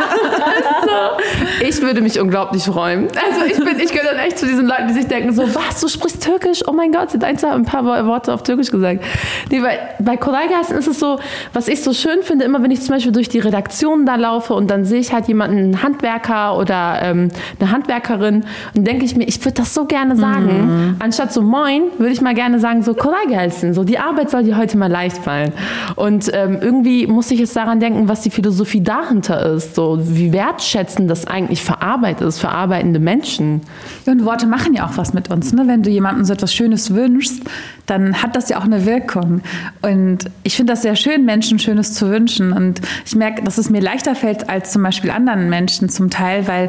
also, 0.81 1.69
ich 1.69 1.81
würde 1.83 2.01
mich 2.01 2.21
unglaublich 2.21 2.65
freuen. 2.65 3.09
Also 3.09 3.45
ich 3.47 3.57
bin, 3.57 3.79
ich 3.81 3.93
gehöre 3.93 4.13
dann 4.13 4.19
echt 4.19 4.39
zu 4.39 4.47
diesen 4.47 4.67
Leuten, 4.67 4.89
die 4.89 4.95
sich 4.95 5.07
denken 5.07 5.33
so, 5.33 5.43
was, 5.55 5.81
du 5.81 5.89
sprichst 5.89 6.23
Türkisch? 6.23 6.63
Oh 6.67 6.73
mein 6.73 6.93
Gott, 6.93 7.11
sie 7.11 7.19
hat 7.19 7.45
ein 7.45 7.65
paar 7.65 7.85
Worte 7.85 8.33
auf 8.33 8.43
Türkisch 8.43 8.71
gesagt. 8.71 9.05
Nee, 9.51 9.61
bei, 9.61 9.79
bei 9.99 10.17
Kollegas 10.17 10.71
ist 10.71 10.87
es 10.87 10.99
so, 10.99 11.19
was 11.53 11.69
ich 11.69 11.83
so 11.83 11.93
schön 11.93 12.23
finde, 12.23 12.45
immer 12.45 12.63
wenn 12.63 12.71
ich 12.71 12.81
zum 12.81 12.95
Beispiel 12.95 13.13
durch 13.13 13.29
die 13.29 13.39
Redaktion 13.39 14.07
da 14.07 14.17
laufe 14.17 14.55
und 14.55 14.71
dann 14.71 14.85
sehe 14.85 15.01
ich 15.01 15.13
halt 15.13 15.29
jemanden, 15.29 15.59
einen 15.59 15.83
Handwerker 15.83 16.57
oder 16.57 17.01
ähm, 17.03 17.29
eine 17.61 17.71
Handwerkerin 17.71 18.45
und 18.75 18.87
denke 18.87 19.05
ich 19.05 19.17
mir, 19.17 19.25
ich 19.25 19.45
würde 19.45 19.55
das 19.55 19.75
so 19.75 19.85
gerne 19.85 20.17
sagen. 20.17 20.47
Mhm. 20.47 20.97
Anstatt 20.99 21.33
so 21.33 21.43
Moin, 21.43 21.85
würde 21.99 22.13
ich 22.13 22.21
mal 22.21 22.35
gerne 22.35 22.61
sagen, 22.61 22.83
so 22.83 22.95
Kollege 22.95 23.39
so 23.73 23.85
die 23.85 23.99
Arbeit 23.99 24.31
soll 24.31 24.45
dir 24.45 24.57
heute 24.57 24.77
mal 24.77 24.91
leicht 24.91 25.19
fallen. 25.19 25.53
Und 25.97 26.31
ähm, 26.33 26.58
irgendwie 26.63 27.07
muss 27.07 27.31
ich 27.31 27.41
jetzt 27.41 27.57
daran 27.57 27.81
denken, 27.81 28.09
was 28.09 28.23
die 28.23 28.31
Philosophie 28.31 28.83
dahinter 28.83 29.55
ist, 29.55 29.75
so 29.75 29.99
wie 30.01 30.33
wertschätzend 30.33 31.11
das 31.11 31.27
eigentlich 31.27 31.63
für 31.63 31.83
Arbeit 31.83 32.21
ist, 32.21 32.39
für 32.39 32.49
arbeitende 32.49 32.99
Menschen. 32.99 33.63
Ja, 34.07 34.13
und 34.13 34.25
Worte 34.25 34.47
machen 34.47 34.75
ja 34.75 34.87
auch 34.87 34.97
was 34.97 35.15
mit 35.15 35.31
uns. 35.31 35.53
Ne? 35.53 35.67
Wenn 35.67 35.83
du 35.83 35.91
jemandem 35.91 36.25
so 36.25 36.33
etwas 36.33 36.55
Schönes 36.55 36.95
wünschst, 36.95 37.43
dann 37.87 38.23
hat 38.23 38.37
das 38.37 38.49
ja 38.49 38.59
auch 38.59 38.65
eine 38.65 38.87
Wirkung. 38.87 39.41
Und 39.83 40.31
ich 40.43 40.57
finde 40.57 40.73
das 40.73 40.83
sehr 40.83 40.97
schön, 40.97 41.25
Menschen 41.25 41.59
Schönes 41.59 41.95
zu 41.95 42.11
wünschen. 42.11 42.53
Und 42.53 42.81
ich 43.05 43.17
merke, 43.17 43.43
dass 43.43 43.59
es 43.59 43.71
mir 43.71 43.81
leichter 43.81 44.15
fällt 44.15 44.49
als 44.49 44.73
zum 44.73 44.83
Beispiel 44.83 45.11
anderen 45.11 45.49
Menschen 45.49 45.89
zum 45.89 46.11
Teil, 46.11 46.47
weil 46.47 46.69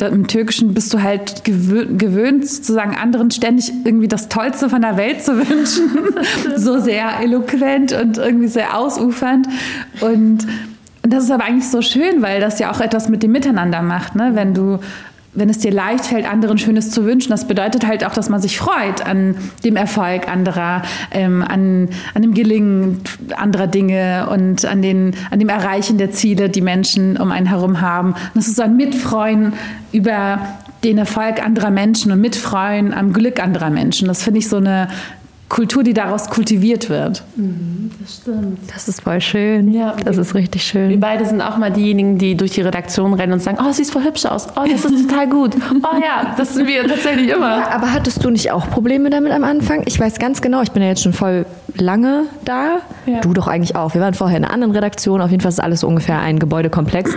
im 0.00 0.26
Türkischen 0.26 0.74
bist 0.74 0.92
du 0.92 1.02
halt 1.02 1.44
gewöhnt, 1.44 2.46
sozusagen 2.48 2.96
anderen 2.96 3.30
ständig 3.30 3.72
irgendwie 3.84 4.08
das 4.08 4.28
Tollste 4.28 4.68
von 4.68 4.82
der 4.82 4.96
Welt 4.96 5.22
zu 5.22 5.36
wünschen. 5.48 5.90
so 6.56 6.80
sehr 6.80 7.20
eloquent 7.20 7.92
und 7.92 8.18
irgendwie 8.18 8.48
sehr 8.48 8.76
ausufernd. 8.76 9.46
Und 10.00 10.46
das 11.02 11.24
ist 11.24 11.30
aber 11.30 11.44
eigentlich 11.44 11.68
so 11.68 11.82
schön, 11.82 12.22
weil 12.22 12.40
das 12.40 12.58
ja 12.58 12.72
auch 12.72 12.80
etwas 12.80 13.08
mit 13.08 13.22
dem 13.22 13.32
Miteinander 13.32 13.82
macht. 13.82 14.14
Ne? 14.14 14.32
Wenn 14.34 14.54
du 14.54 14.80
wenn 15.34 15.48
es 15.48 15.58
dir 15.58 15.72
leicht 15.72 16.06
fällt, 16.06 16.30
anderen 16.30 16.58
Schönes 16.58 16.90
zu 16.90 17.04
wünschen, 17.04 17.30
das 17.30 17.46
bedeutet 17.46 17.86
halt 17.86 18.04
auch, 18.04 18.12
dass 18.12 18.28
man 18.28 18.40
sich 18.40 18.58
freut 18.58 19.04
an 19.04 19.36
dem 19.64 19.76
Erfolg 19.76 20.28
anderer, 20.28 20.82
ähm, 21.10 21.42
an, 21.42 21.88
an 22.14 22.22
dem 22.22 22.34
Gelingen 22.34 23.00
anderer 23.36 23.66
Dinge 23.66 24.28
und 24.30 24.64
an, 24.64 24.82
den, 24.82 25.14
an 25.30 25.38
dem 25.38 25.48
Erreichen 25.48 25.98
der 25.98 26.10
Ziele, 26.10 26.48
die 26.48 26.60
Menschen 26.60 27.16
um 27.16 27.30
einen 27.30 27.46
herum 27.46 27.80
haben. 27.80 28.12
Und 28.12 28.34
das 28.34 28.48
ist 28.48 28.56
so 28.56 28.62
ein 28.62 28.76
Mitfreuen 28.76 29.54
über 29.92 30.38
den 30.84 30.98
Erfolg 30.98 31.44
anderer 31.44 31.70
Menschen 31.70 32.12
und 32.12 32.20
Mitfreuen 32.20 32.92
am 32.92 33.12
Glück 33.12 33.42
anderer 33.42 33.70
Menschen. 33.70 34.06
Das 34.06 34.22
finde 34.22 34.38
ich 34.38 34.48
so 34.48 34.58
eine 34.58 34.88
Kultur, 35.48 35.82
die 35.82 35.92
daraus 35.92 36.30
kultiviert 36.30 36.88
wird. 36.88 37.22
Mhm, 37.36 37.90
das 38.00 38.16
stimmt. 38.16 38.58
Das 38.74 38.88
ist 38.88 39.02
voll 39.02 39.20
schön. 39.20 39.72
Ja, 39.72 39.94
das 40.04 40.16
ist 40.16 40.34
richtig 40.34 40.64
schön. 40.64 40.88
Wir 40.88 40.98
beide 40.98 41.24
sind 41.26 41.40
auch 41.42 41.58
mal 41.58 41.70
diejenigen, 41.70 42.18
die 42.18 42.34
durch 42.36 42.52
die 42.52 42.62
Redaktion 42.62 43.14
rennen 43.14 43.34
und 43.34 43.40
sagen, 43.40 43.58
oh, 43.60 43.70
siehst 43.70 43.92
voll 43.92 44.04
hübsch 44.04 44.24
aus. 44.24 44.48
Oh, 44.56 44.64
das 44.68 44.84
ist 44.84 45.08
total 45.08 45.28
gut. 45.28 45.54
Oh 45.54 46.00
ja, 46.00 46.34
das 46.36 46.54
sind 46.54 46.66
wir 46.66 46.86
tatsächlich 46.86 47.28
immer. 47.30 47.58
Ja, 47.58 47.70
aber 47.70 47.92
hattest 47.92 48.24
du 48.24 48.30
nicht 48.30 48.50
auch 48.50 48.68
Probleme 48.70 49.10
damit 49.10 49.32
am 49.32 49.44
Anfang? 49.44 49.82
Ich 49.86 50.00
weiß 50.00 50.18
ganz 50.18 50.40
genau, 50.40 50.62
ich 50.62 50.72
bin 50.72 50.82
ja 50.82 50.88
jetzt 50.88 51.02
schon 51.02 51.12
voll 51.12 51.46
lange 51.76 52.24
da. 52.44 52.78
Ja. 53.06 53.20
Du 53.20 53.32
doch 53.32 53.48
eigentlich 53.48 53.76
auch. 53.76 53.94
Wir 53.94 54.00
waren 54.00 54.14
vorher 54.14 54.36
in 54.36 54.44
einer 54.44 54.52
anderen 54.52 54.72
Redaktion. 54.72 55.20
Auf 55.20 55.30
jeden 55.30 55.40
Fall 55.42 55.50
ist 55.50 55.62
alles 55.62 55.84
ungefähr 55.84 56.20
ein 56.20 56.38
Gebäudekomplex. 56.38 57.12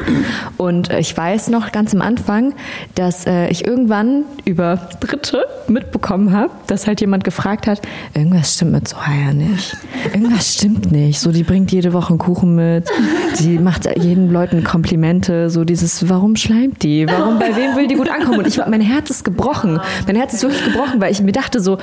Und 0.58 0.90
äh, 0.90 1.00
ich 1.00 1.16
weiß 1.16 1.50
noch 1.50 1.72
ganz 1.72 1.94
am 1.94 2.02
Anfang, 2.02 2.54
dass 2.96 3.26
äh, 3.26 3.48
ich 3.50 3.66
irgendwann 3.66 4.24
über 4.46 4.90
Dritte 5.00 5.46
mitbekommen 5.68 6.32
habe, 6.32 6.52
dass 6.68 6.88
halt 6.88 7.02
jemand 7.02 7.24
gefragt 7.24 7.68
hat, 7.68 7.82
irgendwas 8.14 8.56
stimmt 8.56 8.72
mit 8.72 8.88
Sohaya 8.88 9.34
nicht. 9.34 9.78
Irgendwas 10.14 10.56
stimmt 10.56 10.92
nicht. 10.92 11.20
So, 11.20 11.32
die 11.32 11.44
bringt 11.44 11.72
jede 11.72 11.94
Woche 11.94 12.10
einen 12.10 12.20
Kuchen 12.20 12.56
mit. 12.56 12.88
Sie 13.34 13.60
macht 13.60 13.88
jeden 13.98 14.32
Leuten 14.32 14.64
Komplimente. 14.64 15.50
So 15.50 15.64
dieses, 15.64 16.10
warum 16.10 16.36
schleimt 16.36 16.84
die? 16.84 17.08
Warum, 17.08 17.40
bei 17.40 17.56
wem 17.56 17.76
will 17.76 17.88
die 17.88 17.96
gut 17.96 18.10
ankommen? 18.10 18.40
Und 18.40 18.48
ich 18.48 18.58
mein 18.66 18.82
Herz 18.82 19.10
ist 19.10 19.24
gebrochen. 19.24 19.80
Mein 20.06 20.16
Herz 20.16 20.34
ist 20.34 20.44
wirklich 20.44 20.64
gebrochen, 20.64 21.00
weil 21.00 21.12
ich 21.12 21.22
mir 21.22 21.32
dachte 21.32 21.60
so, 21.60 21.78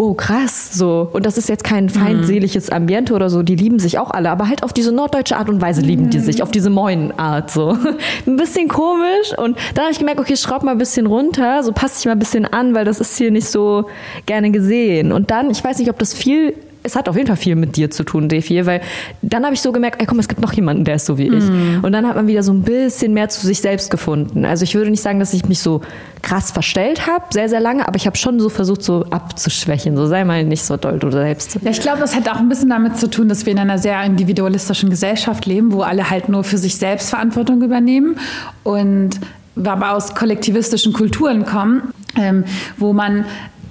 wow, 0.00 0.16
krass, 0.16 0.70
so. 0.72 1.10
Und 1.12 1.26
das 1.26 1.36
ist 1.36 1.48
jetzt 1.48 1.62
kein 1.62 1.90
feindseliges 1.90 2.70
Ambiente 2.70 3.12
oder 3.12 3.28
so, 3.28 3.42
die 3.42 3.54
lieben 3.54 3.78
sich 3.78 3.98
auch 3.98 4.10
alle, 4.10 4.30
aber 4.30 4.48
halt 4.48 4.62
auf 4.62 4.72
diese 4.72 4.92
norddeutsche 4.92 5.36
Art 5.36 5.50
und 5.50 5.60
Weise 5.60 5.82
lieben 5.82 6.08
die 6.08 6.20
sich, 6.20 6.42
auf 6.42 6.50
diese 6.50 6.70
Moin-Art, 6.70 7.50
so. 7.50 7.76
Ein 8.26 8.36
bisschen 8.36 8.68
komisch 8.68 9.36
und 9.36 9.58
dann 9.74 9.84
habe 9.84 9.92
ich 9.92 9.98
gemerkt, 9.98 10.18
okay, 10.18 10.36
schraub 10.36 10.62
mal 10.62 10.72
ein 10.72 10.78
bisschen 10.78 11.06
runter, 11.06 11.62
so 11.62 11.72
passe 11.72 11.96
ich 11.98 12.06
mal 12.06 12.12
ein 12.12 12.18
bisschen 12.18 12.46
an, 12.46 12.74
weil 12.74 12.84
das 12.84 13.00
ist 13.00 13.18
hier 13.18 13.30
nicht 13.30 13.48
so 13.48 13.86
gerne 14.24 14.50
gesehen. 14.50 15.12
Und 15.12 15.30
dann, 15.30 15.50
ich 15.50 15.62
weiß 15.62 15.78
nicht, 15.78 15.90
ob 15.90 15.98
das 15.98 16.14
viel 16.14 16.54
es 16.82 16.96
hat 16.96 17.08
auf 17.08 17.16
jeden 17.16 17.26
Fall 17.26 17.36
viel 17.36 17.56
mit 17.56 17.76
dir 17.76 17.90
zu 17.90 18.04
tun, 18.04 18.28
D4, 18.28 18.66
weil 18.66 18.80
dann 19.22 19.44
habe 19.44 19.54
ich 19.54 19.60
so 19.60 19.72
gemerkt, 19.72 20.00
ey, 20.00 20.06
komm, 20.06 20.18
es 20.18 20.28
gibt 20.28 20.40
noch 20.40 20.52
jemanden, 20.52 20.84
der 20.84 20.96
ist 20.96 21.06
so 21.06 21.18
wie 21.18 21.28
ich. 21.28 21.44
Und 21.82 21.92
dann 21.92 22.06
hat 22.06 22.16
man 22.16 22.26
wieder 22.26 22.42
so 22.42 22.52
ein 22.52 22.62
bisschen 22.62 23.12
mehr 23.12 23.28
zu 23.28 23.46
sich 23.46 23.60
selbst 23.60 23.90
gefunden. 23.90 24.44
Also 24.44 24.64
ich 24.64 24.74
würde 24.74 24.90
nicht 24.90 25.02
sagen, 25.02 25.20
dass 25.20 25.34
ich 25.34 25.46
mich 25.46 25.58
so 25.58 25.82
krass 26.22 26.50
verstellt 26.50 27.06
habe, 27.06 27.24
sehr, 27.30 27.48
sehr 27.48 27.60
lange, 27.60 27.86
aber 27.86 27.96
ich 27.96 28.06
habe 28.06 28.16
schon 28.16 28.40
so 28.40 28.48
versucht, 28.48 28.82
so 28.82 29.04
abzuschwächen. 29.10 29.96
So 29.96 30.06
sei 30.06 30.24
mal 30.24 30.44
nicht 30.44 30.62
so 30.62 30.76
doll 30.76 30.98
du 30.98 31.10
selbst. 31.10 31.58
Ja, 31.62 31.70
ich 31.70 31.80
glaube, 31.80 32.00
das 32.00 32.14
hat 32.14 32.28
auch 32.28 32.36
ein 32.36 32.48
bisschen 32.48 32.70
damit 32.70 32.98
zu 32.98 33.08
tun, 33.10 33.28
dass 33.28 33.46
wir 33.46 33.52
in 33.52 33.58
einer 33.58 33.78
sehr 33.78 34.02
individualistischen 34.02 34.90
Gesellschaft 34.90 35.46
leben, 35.46 35.72
wo 35.72 35.82
alle 35.82 36.08
halt 36.10 36.28
nur 36.28 36.44
für 36.44 36.58
sich 36.58 36.76
selbst 36.76 37.10
Verantwortung 37.10 37.62
übernehmen 37.62 38.16
und 38.62 39.20
aber 39.62 39.92
aus 39.92 40.14
kollektivistischen 40.14 40.92
Kulturen 40.92 41.44
kommen, 41.44 41.92
ähm, 42.16 42.44
wo 42.78 42.92
man 42.92 43.24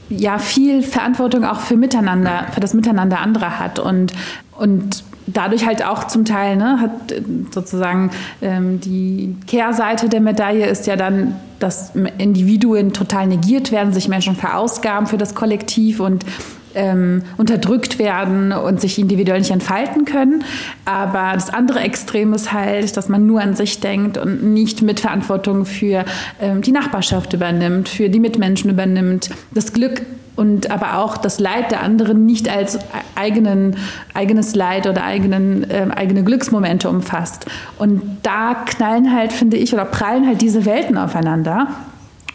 ja 0.10 0.40
viel 0.40 0.82
Verantwortung 0.82 1.46
auch 1.46 1.60
für 1.60 1.78
Miteinander, 1.78 2.48
für 2.54 2.60
das 2.60 2.74
Miteinander 2.74 3.20
anderer 3.20 3.60
hat 3.60 3.80
und, 3.80 4.14
und 4.58 5.04
dadurch 5.28 5.66
halt 5.66 5.84
auch 5.84 6.06
zum 6.08 6.26
Teil, 6.26 6.56
ne, 6.56 6.80
hat 6.80 7.12
äh, 7.12 7.22
sozusagen 7.52 8.12
ähm, 8.42 8.80
die 8.80 9.36
Kehrseite 9.48 10.10
der 10.10 10.22
Medaille 10.22 10.66
ist 10.66 10.88
ja 10.88 10.96
dann, 10.96 11.36
dass 11.60 11.94
Individuen 12.18 12.94
total 12.94 13.28
negiert 13.28 13.72
werden, 13.72 13.94
sich 13.94 14.08
Menschen 14.08 14.36
verausgaben 14.36 15.08
für 15.08 15.18
das 15.18 15.36
Kollektiv 15.36 16.00
und 16.00 16.26
ähm, 16.76 17.24
unterdrückt 17.38 18.00
werden 18.00 18.52
und 18.52 18.82
sich 18.82 19.00
individuell 19.00 19.40
nicht 19.40 19.52
entfalten 19.52 20.06
können. 20.06 20.44
Aber 20.86 21.32
das 21.34 21.50
andere 21.54 21.80
Extrem 21.80 22.34
ist 22.34 22.52
halt, 22.52 22.96
dass 22.98 23.10
man 23.10 23.26
nur 23.26 23.42
an 23.42 23.56
sich 23.56 23.80
denkt 23.80 24.18
und 24.18 24.44
nicht 24.44 24.82
Mitverantwortung 24.82 25.66
für 25.66 26.06
ähm, 26.42 26.62
die 26.62 26.72
Nachbarschaft 26.72 27.34
übernimmt, 27.34 27.90
für 27.90 28.10
die 28.10 28.20
Mitmenschen 28.20 28.70
übernimmt, 28.70 29.30
das 29.52 29.74
Glück 29.74 30.02
und 30.40 30.72
aber 30.72 31.00
auch 31.00 31.18
das 31.18 31.42
Leid 31.42 31.72
der 31.72 31.84
anderen 31.84 32.26
nicht 32.26 32.48
als 32.48 32.80
eigenen, 33.16 33.76
eigenes 34.14 34.56
Leid 34.56 34.88
oder 34.88 35.04
eigenen, 35.04 35.70
äh, 35.70 35.88
eigene 35.94 36.24
Glücksmomente 36.24 36.90
umfasst. 36.90 37.46
Und 37.78 38.20
da 38.24 38.54
knallen 38.66 39.14
halt, 39.14 39.34
finde 39.34 39.58
ich, 39.58 39.74
oder 39.74 39.84
prallen 39.84 40.26
halt 40.26 40.42
diese 40.42 40.64
Welten 40.64 40.98
aufeinander. 40.98 41.68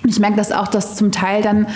Und 0.03 0.11
ich 0.11 0.21
merke 0.21 0.37
das 0.37 0.53
auch, 0.53 0.69
dass 0.69 0.97
zum 0.97 1.13
Teil 1.13 1.41
dann 1.41 1.67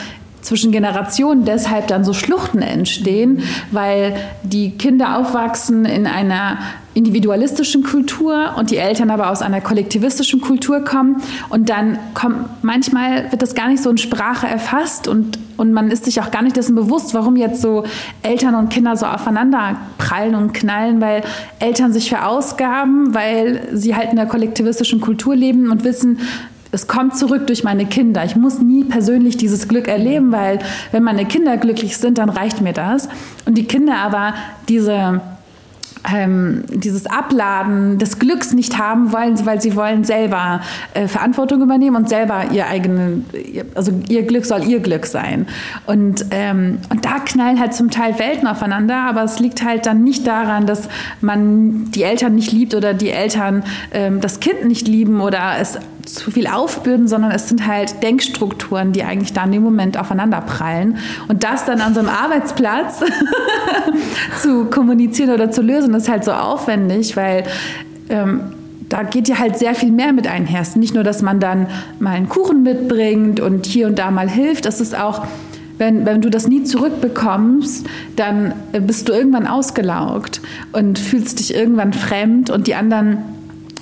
zwischen 0.49 0.73
Generationen 0.73 1.45
deshalb 1.45 1.89
dann 1.89 2.05
so 2.05 2.15
Schluchten 2.15 2.63
entstehen, 2.63 3.43
weil 3.71 4.17
die 4.43 4.71
Kinder 4.71 5.19
aufwachsen 5.19 5.85
in 5.85 6.07
einer 6.07 6.59
individualistischen 6.95 7.85
Kultur 7.85 8.55
und 8.57 8.71
die 8.71 8.79
Eltern 8.79 9.11
aber 9.11 9.31
aus 9.31 9.43
einer 9.43 9.61
kollektivistischen 9.61 10.41
Kultur 10.41 10.81
kommen. 10.85 11.23
Und 11.49 11.69
dann 11.69 11.99
kommt 12.15 12.47
manchmal 12.63 13.31
wird 13.31 13.43
das 13.43 13.55
gar 13.55 13.69
nicht 13.69 13.83
so 13.83 13.91
in 13.91 13.99
Sprache 13.99 14.47
erfasst 14.47 15.07
und 15.07 15.39
und 15.59 15.73
man 15.73 15.91
ist 15.91 16.05
sich 16.05 16.21
auch 16.21 16.31
gar 16.31 16.43
nicht 16.43 16.57
dessen 16.57 16.77
bewusst, 16.77 17.15
warum 17.15 17.35
jetzt 17.35 17.61
so 17.61 17.83
Eltern 18.23 18.55
und 18.55 18.69
Kinder 18.69 18.97
so 18.97 19.07
aufeinander 19.07 19.77
prallen 19.99 20.37
und 20.37 20.53
knallen, 20.55 21.01
weil 21.01 21.23
Eltern 21.59 21.93
sich 21.93 22.09
verausgaben, 22.09 23.13
weil 23.13 23.69
sie 23.73 23.97
halt 23.97 24.11
in 24.11 24.17
der 24.17 24.27
kollektivistischen 24.27 25.01
Kultur 25.01 25.35
leben 25.35 25.73
und 25.73 25.83
wissen, 25.83 26.21
es 26.71 26.87
kommt 26.87 27.17
zurück 27.17 27.47
durch 27.47 27.65
meine 27.65 27.87
Kinder. 27.87 28.25
Ich 28.25 28.37
muss 28.37 28.61
nie 28.61 28.85
persönlich 28.85 29.37
dieses 29.37 29.69
Glück 29.69 29.89
erleben, 29.89 30.33
weil 30.33 30.59
wenn 30.93 31.03
meine 31.03 31.25
Kinder 31.25 31.57
glücklich 31.57 31.97
sind, 31.97 32.19
dann 32.19 32.29
reicht 32.29 32.61
mir 32.61 32.73
das. 32.73 33.09
Und 33.47 33.57
die 33.57 33.65
Kinder 33.65 33.97
aber 33.97 34.35
diese 34.69 35.21
ähm, 36.13 36.65
dieses 36.69 37.07
Abladen 37.07 37.99
des 37.99 38.19
Glücks 38.19 38.53
nicht 38.53 38.79
haben 38.79 39.13
wollen, 39.13 39.45
weil 39.47 39.61
sie 39.61 39.77
wollen 39.77 40.05
selber 40.05 40.61
äh, 40.95 41.09
Verantwortung 41.09 41.63
übernehmen 41.63 41.97
und 41.97 42.09
selber 42.09 42.47
ihr 42.53 42.67
eigene, 42.67 43.23
also 43.75 43.93
ihr 44.09 44.23
Glück 44.23 44.47
soll 44.47 44.65
ihr 44.65 44.81
Glück 44.81 45.07
sein. 45.07 45.47
Und, 45.87 46.27
ähm, 46.31 46.79
und 46.91 47.05
da 47.05 47.19
knallen 47.19 47.59
halt 47.59 47.75
zum 47.75 47.91
Teil 47.91 48.19
Welten 48.19 48.47
aufeinander, 48.47 48.97
aber 48.97 49.23
es 49.25 49.39
liegt 49.39 49.65
halt 49.65 49.87
dann 49.87 50.05
nicht 50.05 50.27
daran, 50.27 50.67
dass 50.67 50.89
man 51.21 51.91
die 51.91 52.03
Eltern 52.03 52.35
nicht 52.35 52.53
liebt 52.53 52.75
oder 52.75 52.95
die 52.95 53.11
Eltern 53.11 53.65
ähm, 53.93 54.21
das 54.21 54.41
Kind 54.41 54.67
nicht 54.67 54.89
lieben 54.89 55.21
oder 55.21 55.55
es 55.61 55.79
zu 56.15 56.31
viel 56.31 56.47
aufbürden, 56.47 57.09
sondern 57.09 57.31
es 57.31 57.49
sind 57.49 57.67
halt 57.67 58.03
Denkstrukturen, 58.03 58.93
die 58.93 59.05
eigentlich 59.05 59.33
da 59.33 59.45
in 59.45 59.53
dem 59.53 59.63
Moment 59.63 59.99
aufeinander 59.99 60.41
prallen. 60.41 60.99
Und 61.29 61.45
das 61.45 61.65
dann 61.65 61.81
an 61.81 61.95
so 61.95 62.01
einem 62.01 62.09
Arbeitsplatz 62.09 63.01
zu 64.43 64.67
kommunizieren 64.67 65.31
oder 65.31 65.51
zu 65.51 65.63
lösen, 65.63 65.95
ist 65.95 66.09
halt 66.09 66.25
so 66.25 66.33
aufwendig, 66.33 67.17
weil 67.17 67.45
ähm, 68.09 68.41
da 68.89 69.03
geht 69.03 69.29
ja 69.29 69.39
halt 69.39 69.59
sehr 69.59 69.75
viel 69.75 69.93
mehr 69.93 70.13
mit 70.13 70.27
einher. 70.27 70.63
Nicht 70.75 70.95
nur, 70.95 71.05
dass 71.05 71.23
man 71.23 71.41
dann 71.41 71.67
mal 71.99 72.15
einen 72.15 72.29
Kuchen 72.29 72.63
mitbringt 72.63 73.41
und 73.41 73.67
hier 73.67 73.87
und 73.87 73.99
da 73.99 74.11
mal 74.11 74.29
hilft, 74.29 74.67
es 74.67 74.81
ist 74.81 74.99
auch, 74.99 75.27
wenn, 75.77 76.07
wenn 76.07 76.21
du 76.21 76.31
das 76.31 76.49
nie 76.49 76.65
zurückbekommst, 76.65 77.87
dann 78.17 78.53
bist 78.87 79.09
du 79.09 79.13
irgendwann 79.13 79.47
ausgelaugt 79.47 80.41
und 80.73 80.99
fühlst 80.99 81.39
dich 81.39 81.55
irgendwann 81.55 81.93
fremd 81.93 82.51
und 82.51 82.67
die 82.67 82.75
anderen 82.75 83.19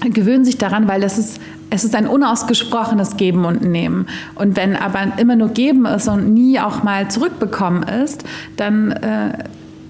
gewöhnen 0.00 0.44
sich 0.44 0.58
daran, 0.58 0.88
weil 0.88 1.00
das 1.00 1.18
ist 1.18 1.40
es 1.70 1.84
ist 1.84 1.94
ein 1.94 2.06
unausgesprochenes 2.06 3.16
Geben 3.16 3.44
und 3.44 3.62
Nehmen. 3.62 4.06
Und 4.34 4.56
wenn 4.56 4.76
aber 4.76 5.18
immer 5.18 5.36
nur 5.36 5.48
Geben 5.48 5.84
ist 5.84 6.08
und 6.08 6.32
nie 6.32 6.60
auch 6.60 6.82
mal 6.82 7.10
zurückbekommen 7.10 7.82
ist, 7.82 8.24
dann 8.56 8.92
äh, 8.92 9.44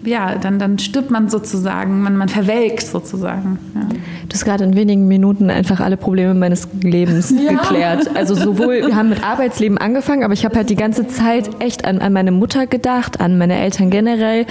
ja, 0.07 0.37
dann, 0.37 0.59
dann 0.59 0.79
stirbt 0.79 1.11
man 1.11 1.29
sozusagen, 1.29 2.01
man, 2.03 2.17
man 2.17 2.29
verwelkt 2.29 2.87
sozusagen. 2.87 3.59
Ja. 3.75 3.81
Du 4.29 4.35
hast 4.35 4.45
gerade 4.45 4.65
in 4.65 4.77
wenigen 4.77 5.09
Minuten 5.09 5.51
einfach 5.51 5.81
alle 5.81 5.97
Probleme 5.97 6.35
meines 6.35 6.69
Lebens 6.81 7.31
ja. 7.45 7.53
geklärt. 7.53 8.09
Also 8.15 8.35
sowohl, 8.35 8.87
wir 8.87 8.97
haben 8.97 9.09
mit 9.09 9.25
Arbeitsleben 9.25 9.79
angefangen, 9.79 10.25
aber 10.25 10.35
ich 10.35 10.45
habe 10.45 10.57
halt 10.57 10.71
die 10.71 10.77
ganze 10.77 11.09
Zeit 11.09 11.51
echt 11.61 11.85
an, 11.85 11.99
an 11.99 12.13
meine 12.13 12.31
Mutter 12.31 12.67
gedacht, 12.67 13.21
an 13.21 13.39
meine 13.39 13.59
Eltern 13.59 13.91
generell. 13.91 14.47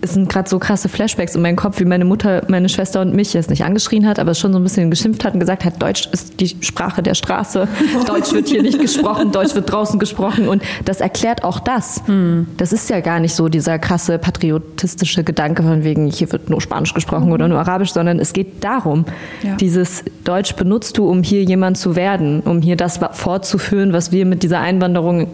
Es 0.00 0.14
sind 0.14 0.28
gerade 0.28 0.48
so 0.48 0.58
krasse 0.58 0.88
Flashbacks 0.88 1.34
in 1.34 1.42
meinem 1.42 1.56
Kopf, 1.56 1.80
wie 1.80 1.84
meine 1.84 2.04
Mutter, 2.04 2.44
meine 2.48 2.68
Schwester 2.68 3.00
und 3.00 3.14
mich 3.14 3.32
jetzt 3.32 3.50
nicht 3.50 3.64
angeschrien 3.64 4.06
hat, 4.06 4.18
aber 4.18 4.34
schon 4.34 4.52
so 4.52 4.58
ein 4.58 4.62
bisschen 4.62 4.90
geschimpft 4.90 5.24
hat 5.24 5.34
und 5.34 5.40
gesagt 5.40 5.64
hat, 5.64 5.80
Deutsch 5.82 6.08
ist 6.12 6.40
die 6.40 6.56
Sprache 6.60 7.02
der 7.02 7.14
Straße, 7.14 7.66
Deutsch 8.06 8.32
wird 8.32 8.48
hier 8.48 8.62
nicht 8.62 8.80
gesprochen, 8.80 9.32
Deutsch 9.32 9.54
wird 9.54 9.70
draußen 9.70 9.98
gesprochen 9.98 10.48
und 10.48 10.62
das 10.84 11.00
erklärt 11.00 11.44
auch 11.44 11.60
das. 11.60 12.02
Hm. 12.06 12.46
Das 12.56 12.72
ist 12.72 12.90
ja 12.90 13.00
gar 13.00 13.20
nicht 13.20 13.34
so 13.34 13.48
dieser 13.48 13.78
krasse 13.78 14.18
Patriotismus 14.18 14.97
rassistische 14.98 15.24
Gedanke 15.24 15.62
von 15.62 15.84
wegen, 15.84 16.08
hier 16.08 16.30
wird 16.32 16.50
nur 16.50 16.60
Spanisch 16.60 16.92
gesprochen 16.94 17.26
mhm. 17.26 17.32
oder 17.32 17.48
nur 17.48 17.58
Arabisch, 17.58 17.92
sondern 17.92 18.18
es 18.18 18.32
geht 18.32 18.64
darum, 18.64 19.04
ja. 19.42 19.54
dieses 19.56 20.04
Deutsch 20.24 20.54
benutzt 20.56 20.98
du, 20.98 21.08
um 21.08 21.22
hier 21.22 21.44
jemand 21.44 21.78
zu 21.78 21.94
werden, 21.94 22.40
um 22.40 22.60
hier 22.60 22.76
das 22.76 22.98
fortzuführen, 23.12 23.92
was 23.92 24.12
wir 24.12 24.26
mit 24.26 24.42
dieser 24.42 24.60
Einwanderung 24.60 25.28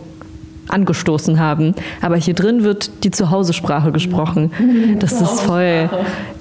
angestoßen 0.68 1.38
haben. 1.38 1.74
Aber 2.00 2.16
hier 2.16 2.34
drin 2.34 2.62
wird 2.62 3.04
die 3.04 3.10
Zuhausesprache 3.10 3.92
gesprochen. 3.92 4.50
Das 4.98 5.20
ist 5.20 5.40
voll, 5.40 5.90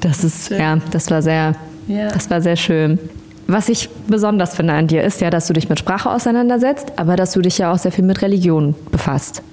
das 0.01 0.23
ist, 0.23 0.49
ja, 0.49 0.77
das 0.91 1.09
war 1.11 1.21
sehr, 1.21 1.55
das 1.87 2.29
war 2.29 2.41
sehr 2.41 2.55
schön. 2.55 2.99
Was 3.47 3.67
ich 3.67 3.89
besonders 4.07 4.55
finde 4.55 4.73
an 4.73 4.87
dir 4.87 5.03
ist 5.03 5.19
ja, 5.19 5.29
dass 5.29 5.47
du 5.47 5.53
dich 5.53 5.67
mit 5.67 5.77
Sprache 5.77 6.09
auseinandersetzt, 6.09 6.93
aber 6.95 7.17
dass 7.17 7.33
du 7.33 7.41
dich 7.41 7.57
ja 7.57 7.73
auch 7.73 7.77
sehr 7.77 7.91
viel 7.91 8.05
mit 8.05 8.21
Religion 8.21 8.75
befasst. 8.91 9.43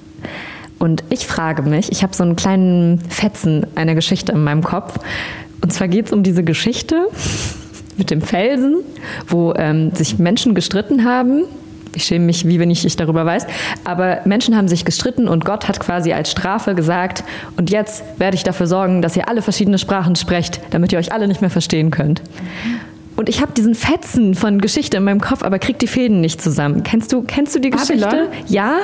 Und 0.81 1.05
ich 1.11 1.27
frage 1.27 1.62
mich, 1.62 1.93
ich 1.93 2.03
habe 2.03 2.16
so 2.16 2.25
einen 2.25 2.37
kleinen 2.37 3.01
Fetzen 3.11 3.66
einer 3.75 3.95
Geschichte 3.95 4.33
in 4.33 4.43
meinem 4.43 4.64
Kopf. 4.64 4.99
Und 5.61 5.73
zwar 5.73 5.88
geht 5.88 6.07
es 6.07 6.12
um 6.12 6.23
diese 6.23 6.43
Geschichte 6.43 7.07
mit 7.99 8.11
dem 8.11 8.23
Felsen, 8.23 8.79
wo 9.29 9.53
ähm, 9.57 9.95
sich 9.95 10.19
Menschen 10.19 10.55
gestritten 10.55 11.05
haben. 11.05 11.43
Ich 11.95 12.05
schäme 12.05 12.25
mich, 12.25 12.47
wie 12.47 12.59
wenn 12.59 12.71
ich, 12.71 12.87
ich 12.87 12.97
darüber 12.97 13.27
weiß. 13.27 13.47
Aber 13.85 14.21
Menschen 14.25 14.57
haben 14.57 14.69
sich 14.69 14.87
gestritten 14.87 15.29
und 15.29 15.45
Gott 15.45 15.69
hat 15.69 15.81
quasi 15.81 16.14
als 16.14 16.31
Strafe 16.31 16.75
gesagt, 16.75 17.25
und 17.59 17.69
jetzt 17.69 18.03
werde 18.16 18.37
ich 18.37 18.43
dafür 18.43 18.66
sorgen, 18.66 19.03
dass 19.03 19.16
ihr 19.16 19.29
alle 19.29 19.43
verschiedene 19.43 19.77
Sprachen 19.77 20.16
sprecht, 20.16 20.61
damit 20.71 20.93
ihr 20.93 20.99
euch 20.99 21.12
alle 21.12 21.29
nicht 21.29 21.43
mehr 21.43 21.51
verstehen 21.51 21.90
könnt. 21.90 22.23
Und 23.16 23.29
ich 23.29 23.43
habe 23.43 23.53
diesen 23.53 23.75
Fetzen 23.75 24.35
von 24.35 24.62
Geschichte 24.62 24.97
in 24.97 25.05
meinem 25.05 25.21
Kopf, 25.21 25.43
aber 25.43 25.59
krieg 25.59 25.79
die 25.79 25.88
Fäden 25.88 26.23
nicht 26.23 26.40
zusammen. 26.40 26.85
Kennst 26.85 27.12
du, 27.12 27.21
kennst 27.21 27.55
du 27.55 27.59
die 27.59 27.69
Geschichte? 27.69 28.07
Babylon? 28.07 28.29
Ja. 28.47 28.79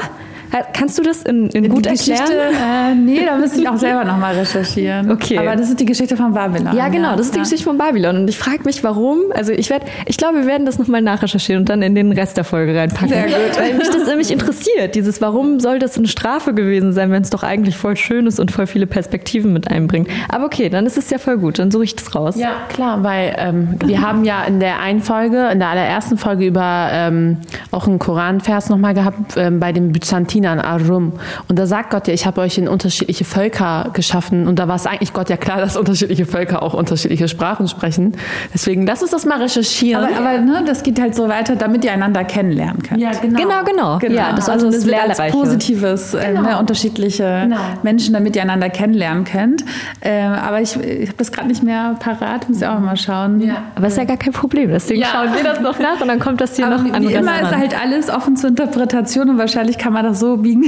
Kannst 0.73 0.99
du 0.99 1.03
das 1.03 1.23
in, 1.23 1.49
in 1.51 1.69
gut 1.69 1.85
die 1.85 1.91
erklären? 1.91 2.21
Geschichte, 2.21 2.43
äh, 2.43 2.95
nee, 2.95 3.25
da 3.25 3.37
müsste 3.37 3.61
ich 3.61 3.69
auch 3.69 3.77
selber 3.77 4.05
nochmal 4.05 4.35
recherchieren. 4.35 5.11
Okay. 5.11 5.39
Aber 5.39 5.57
das 5.57 5.69
ist 5.69 5.81
die 5.81 5.85
Geschichte 5.85 6.17
von 6.17 6.33
Babylon. 6.33 6.75
Ja, 6.77 6.89
genau, 6.89 7.17
das 7.17 7.27
ist 7.27 7.35
die 7.35 7.39
ja. 7.39 7.45
Geschichte 7.45 7.65
von 7.65 7.79
Babylon. 7.79 8.17
Und 8.17 8.29
ich 8.29 8.39
frage 8.39 8.63
mich, 8.65 8.83
warum. 8.85 9.21
Also 9.35 9.53
ich 9.53 9.71
werde, 9.71 9.87
ich 10.07 10.17
glaube, 10.17 10.39
wir 10.39 10.47
werden 10.47 10.67
das 10.67 10.79
nochmal 10.79 11.03
nachrecherchieren 11.03 11.63
und 11.63 11.69
dann 11.69 11.83
in 11.83 11.95
den 11.95 12.13
Rest 12.13 12.37
der 12.37 12.45
Folge 12.45 12.75
reinpacken. 12.75 13.09
Sehr 13.09 13.25
gut. 13.25 13.59
Weil 13.59 13.75
mich 13.75 13.89
das 13.89 14.07
nämlich 14.07 14.31
interessiert. 14.31 14.95
Dieses, 14.95 15.21
warum 15.21 15.61
soll 15.61 15.79
das 15.79 15.97
eine 15.97 16.09
Strafe 16.09 16.55
gewesen 16.55 16.93
sein, 16.93 17.11
wenn 17.11 17.23
es 17.23 17.31
doch 17.31 17.43
eigentlich 17.43 17.77
voll 17.77 17.97
schön 17.97 18.27
ist 18.27 18.41
und 18.41 18.51
voll 18.51 18.67
viele 18.67 18.87
Perspektiven 18.87 19.53
mit 19.53 19.71
einbringt. 19.71 20.09
Aber 20.29 20.45
okay, 20.45 20.69
dann 20.69 20.87
ist 20.87 20.97
es 20.97 21.11
ja 21.11 21.19
voll 21.19 21.39
gut. 21.39 21.59
Dann 21.59 21.71
suche 21.71 21.85
ich 21.85 21.97
das 21.97 22.15
raus. 22.15 22.37
Ja, 22.37 22.53
klar, 22.69 23.03
weil 23.03 23.35
ähm, 23.39 23.77
wir 23.85 24.01
haben 24.01 24.25
ja 24.25 24.45
in 24.45 24.61
der 24.61 24.81
einen 24.81 25.01
Folge, 25.01 25.49
in 25.53 25.59
der 25.59 25.69
allerersten 25.69 26.17
Folge 26.17 26.47
über 26.47 26.89
ähm, 26.93 27.39
auch 27.71 27.87
einen 27.87 27.99
Koranvers 27.99 28.69
nochmal 28.69 28.95
gehabt, 28.95 29.35
ähm, 29.37 29.61
bei 29.61 29.73
den 29.73 29.93
Byzantinern, 30.37 30.61
Arum. 30.61 31.13
Und 31.49 31.59
da 31.59 31.67
sagt 31.67 31.91
Gott 31.91 32.09
ja, 32.09 32.15
ich 32.15 32.27
habe 32.27 32.41
euch 32.41 32.59
in 32.59 32.69
unterschiedliche 32.69 33.25
Völker 33.25 33.91
geschaffen. 33.93 34.47
Und 34.47 34.59
da 34.59 34.69
war 34.69 34.77
es 34.77 34.87
eigentlich 34.87 35.13
Gott 35.13 35.31
ja 35.31 35.37
klar, 35.37 35.59
dass 35.61 35.77
unterschiedliche 35.77 36.27
Völker 36.27 36.63
auch 36.63 36.75
unterschiedliche 36.75 37.29
Sprachen 37.29 37.69
sprechen. 37.69 38.13
Deswegen 38.53 38.87
lass 38.87 39.03
uns 39.03 39.11
das 39.13 39.25
mal 39.25 39.41
recherchieren. 39.41 40.05
Aber, 40.05 40.17
aber 40.17 40.39
ne, 40.39 40.63
das 40.67 40.83
geht 40.83 41.01
halt 41.01 41.15
so 41.15 41.29
weiter, 41.29 41.57
damit 41.57 41.85
ihr 41.85 41.93
einander 41.93 42.25
kennenlernen 42.25 42.83
könnt. 42.83 43.01
ja, 43.01 43.11
genau. 43.13 43.39
Genau, 43.41 43.65
genau. 43.65 43.99
Genau. 43.99 44.15
Ja, 44.15 44.31
das 44.33 44.45
ist 44.45 44.51
also 44.51 44.71
das 44.71 44.87
wird 44.87 44.97
als 45.19 45.33
positives, 45.33 46.15
äh, 46.15 46.33
ne, 46.33 46.59
unterschiedliche 46.59 47.41
Genau. 47.47 47.57
Menschen, 47.83 48.15
damit 48.15 48.37
ihr 48.37 48.43
einander 48.43 48.69
kennenlernen 48.71 49.25
könnt. 49.25 49.65
Ähm, 50.03 50.33
aber 50.33 50.61
ich, 50.61 50.77
ich 50.77 51.09
habe 51.09 51.19
das 51.19 51.33
gerade 51.33 51.49
nicht 51.49 51.63
mehr 51.63 51.97
parat, 51.99 52.49
muss 52.49 52.61
ich 52.61 52.67
auch 52.67 52.79
mal 52.79 52.97
schauen. 52.97 53.41
Ja. 53.41 53.57
Aber 53.75 53.87
ist 53.87 53.97
ja 53.97 54.05
gar 54.05 54.17
kein 54.17 54.33
Problem. 54.33 54.71
Deswegen 54.71 55.01
Ja. 55.01 55.09
schauen 55.13 55.35
wir 55.35 55.43
das 55.45 55.61
noch 55.61 55.79
nach 55.79 56.01
und 56.01 56.09
dann 56.09 56.19
kommt 56.19 56.41
das 56.41 56.57
hier 56.57 56.67
Aber 56.67 56.77
noch 56.79 56.85
wie, 56.85 56.93
an 56.93 57.03
wie 57.03 57.13
immer 57.13 57.41
ist 57.41 57.57
halt 57.57 57.81
alles 57.81 58.11
offen 58.11 58.37
zur 58.37 58.51
Interpretation 58.51 59.29
und 59.31 59.39
wahrscheinlich 59.39 59.79
kann 59.79 59.93
man 59.93 60.05
das 60.05 60.19
so 60.21 60.26
biegen, 60.35 60.65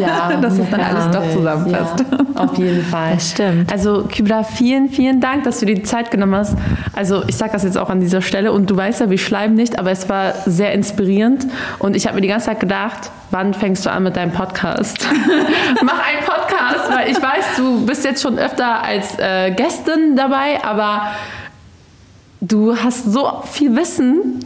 Ja, 0.00 0.36
dass 0.40 0.58
es 0.58 0.70
dann 0.70 0.80
ja. 0.80 0.86
alles 0.86 1.10
doch 1.14 1.30
zusammenpasst. 1.30 2.04
Ja, 2.10 2.42
auf 2.42 2.56
jeden 2.56 2.82
Fall. 2.84 3.14
Das 3.14 3.30
stimmt. 3.32 3.70
Also 3.70 4.04
Kybra, 4.10 4.42
vielen, 4.44 4.88
vielen 4.88 5.20
Dank, 5.20 5.44
dass 5.44 5.60
du 5.60 5.66
dir 5.66 5.74
die 5.74 5.82
Zeit 5.82 6.10
genommen 6.10 6.34
hast. 6.34 6.56
Also 6.94 7.22
ich 7.26 7.36
sage 7.36 7.52
das 7.52 7.64
jetzt 7.64 7.76
auch 7.76 7.90
an 7.90 8.00
dieser 8.00 8.22
Stelle 8.22 8.52
und 8.52 8.70
du 8.70 8.76
weißt 8.76 9.00
ja, 9.00 9.10
wir 9.10 9.18
schleimen 9.18 9.54
nicht, 9.54 9.78
aber 9.78 9.90
es 9.90 10.08
war 10.08 10.34
sehr 10.46 10.72
inspirierend 10.72 11.46
und 11.78 11.96
ich 11.96 12.06
habe 12.06 12.16
mir 12.16 12.22
die 12.22 12.28
ganze 12.28 12.46
Zeit 12.46 12.60
gedacht, 12.60 13.10
wann 13.30 13.54
fängst 13.54 13.84
du 13.84 13.90
an 13.90 14.04
mit 14.04 14.16
deinem 14.16 14.32
Podcast? 14.32 15.06
Mach 15.82 16.00
einen 16.06 16.24
Podcast, 16.24 16.90
weil 16.90 17.10
ich 17.10 17.20
weiß, 17.20 17.56
du 17.56 17.84
bist 17.86 18.04
jetzt 18.04 18.22
schon 18.22 18.38
öfter 18.38 18.82
als 18.82 19.18
äh, 19.18 19.50
Gästin 19.52 20.16
dabei, 20.16 20.62
aber 20.64 21.08
du 22.40 22.76
hast 22.76 23.12
so 23.12 23.42
viel 23.50 23.74
Wissen. 23.76 24.40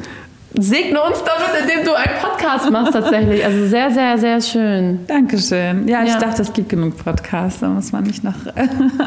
Segne 0.59 1.03
uns 1.03 1.23
damit, 1.23 1.63
indem 1.69 1.85
du 1.85 1.95
einen 1.95 2.19
Podcast 2.21 2.71
machst 2.71 2.93
tatsächlich. 2.95 3.45
Also 3.45 3.67
sehr, 3.67 3.91
sehr, 3.91 4.17
sehr 4.19 4.41
schön. 4.41 5.07
Dankeschön. 5.07 5.87
Ja, 5.87 6.03
ich 6.03 6.11
Ja. 6.11 6.19
dachte, 6.19 6.43
es 6.43 6.53
gibt 6.53 6.71
genug 6.71 6.97
Podcasts, 7.03 7.61
da 7.61 7.69
muss 7.69 7.93
man 7.93 8.05
nicht 8.05 8.25
noch. 8.25 8.35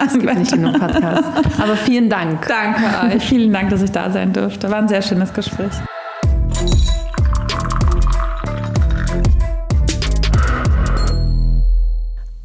Es 0.05 0.13
gibt 0.13 0.37
nicht 0.37 0.51
genug 0.51 0.79
Podcasts. 0.79 1.27
Aber 1.59 1.75
vielen 1.75 2.09
Dank. 2.09 2.47
Danke 2.47 3.15
euch. 3.15 3.23
Vielen 3.23 3.51
Dank, 3.51 3.69
dass 3.71 3.81
ich 3.81 3.91
da 3.91 4.11
sein 4.11 4.31
durfte. 4.31 4.69
War 4.69 4.77
ein 4.77 4.87
sehr 4.87 5.01
schönes 5.01 5.33
Gespräch. 5.33 5.71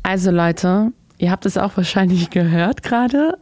Also 0.02 0.30
Leute, 0.30 0.92
ihr 1.18 1.30
habt 1.30 1.46
es 1.46 1.56
auch 1.56 1.76
wahrscheinlich 1.76 2.30
gehört 2.30 2.82
gerade. 2.82 3.38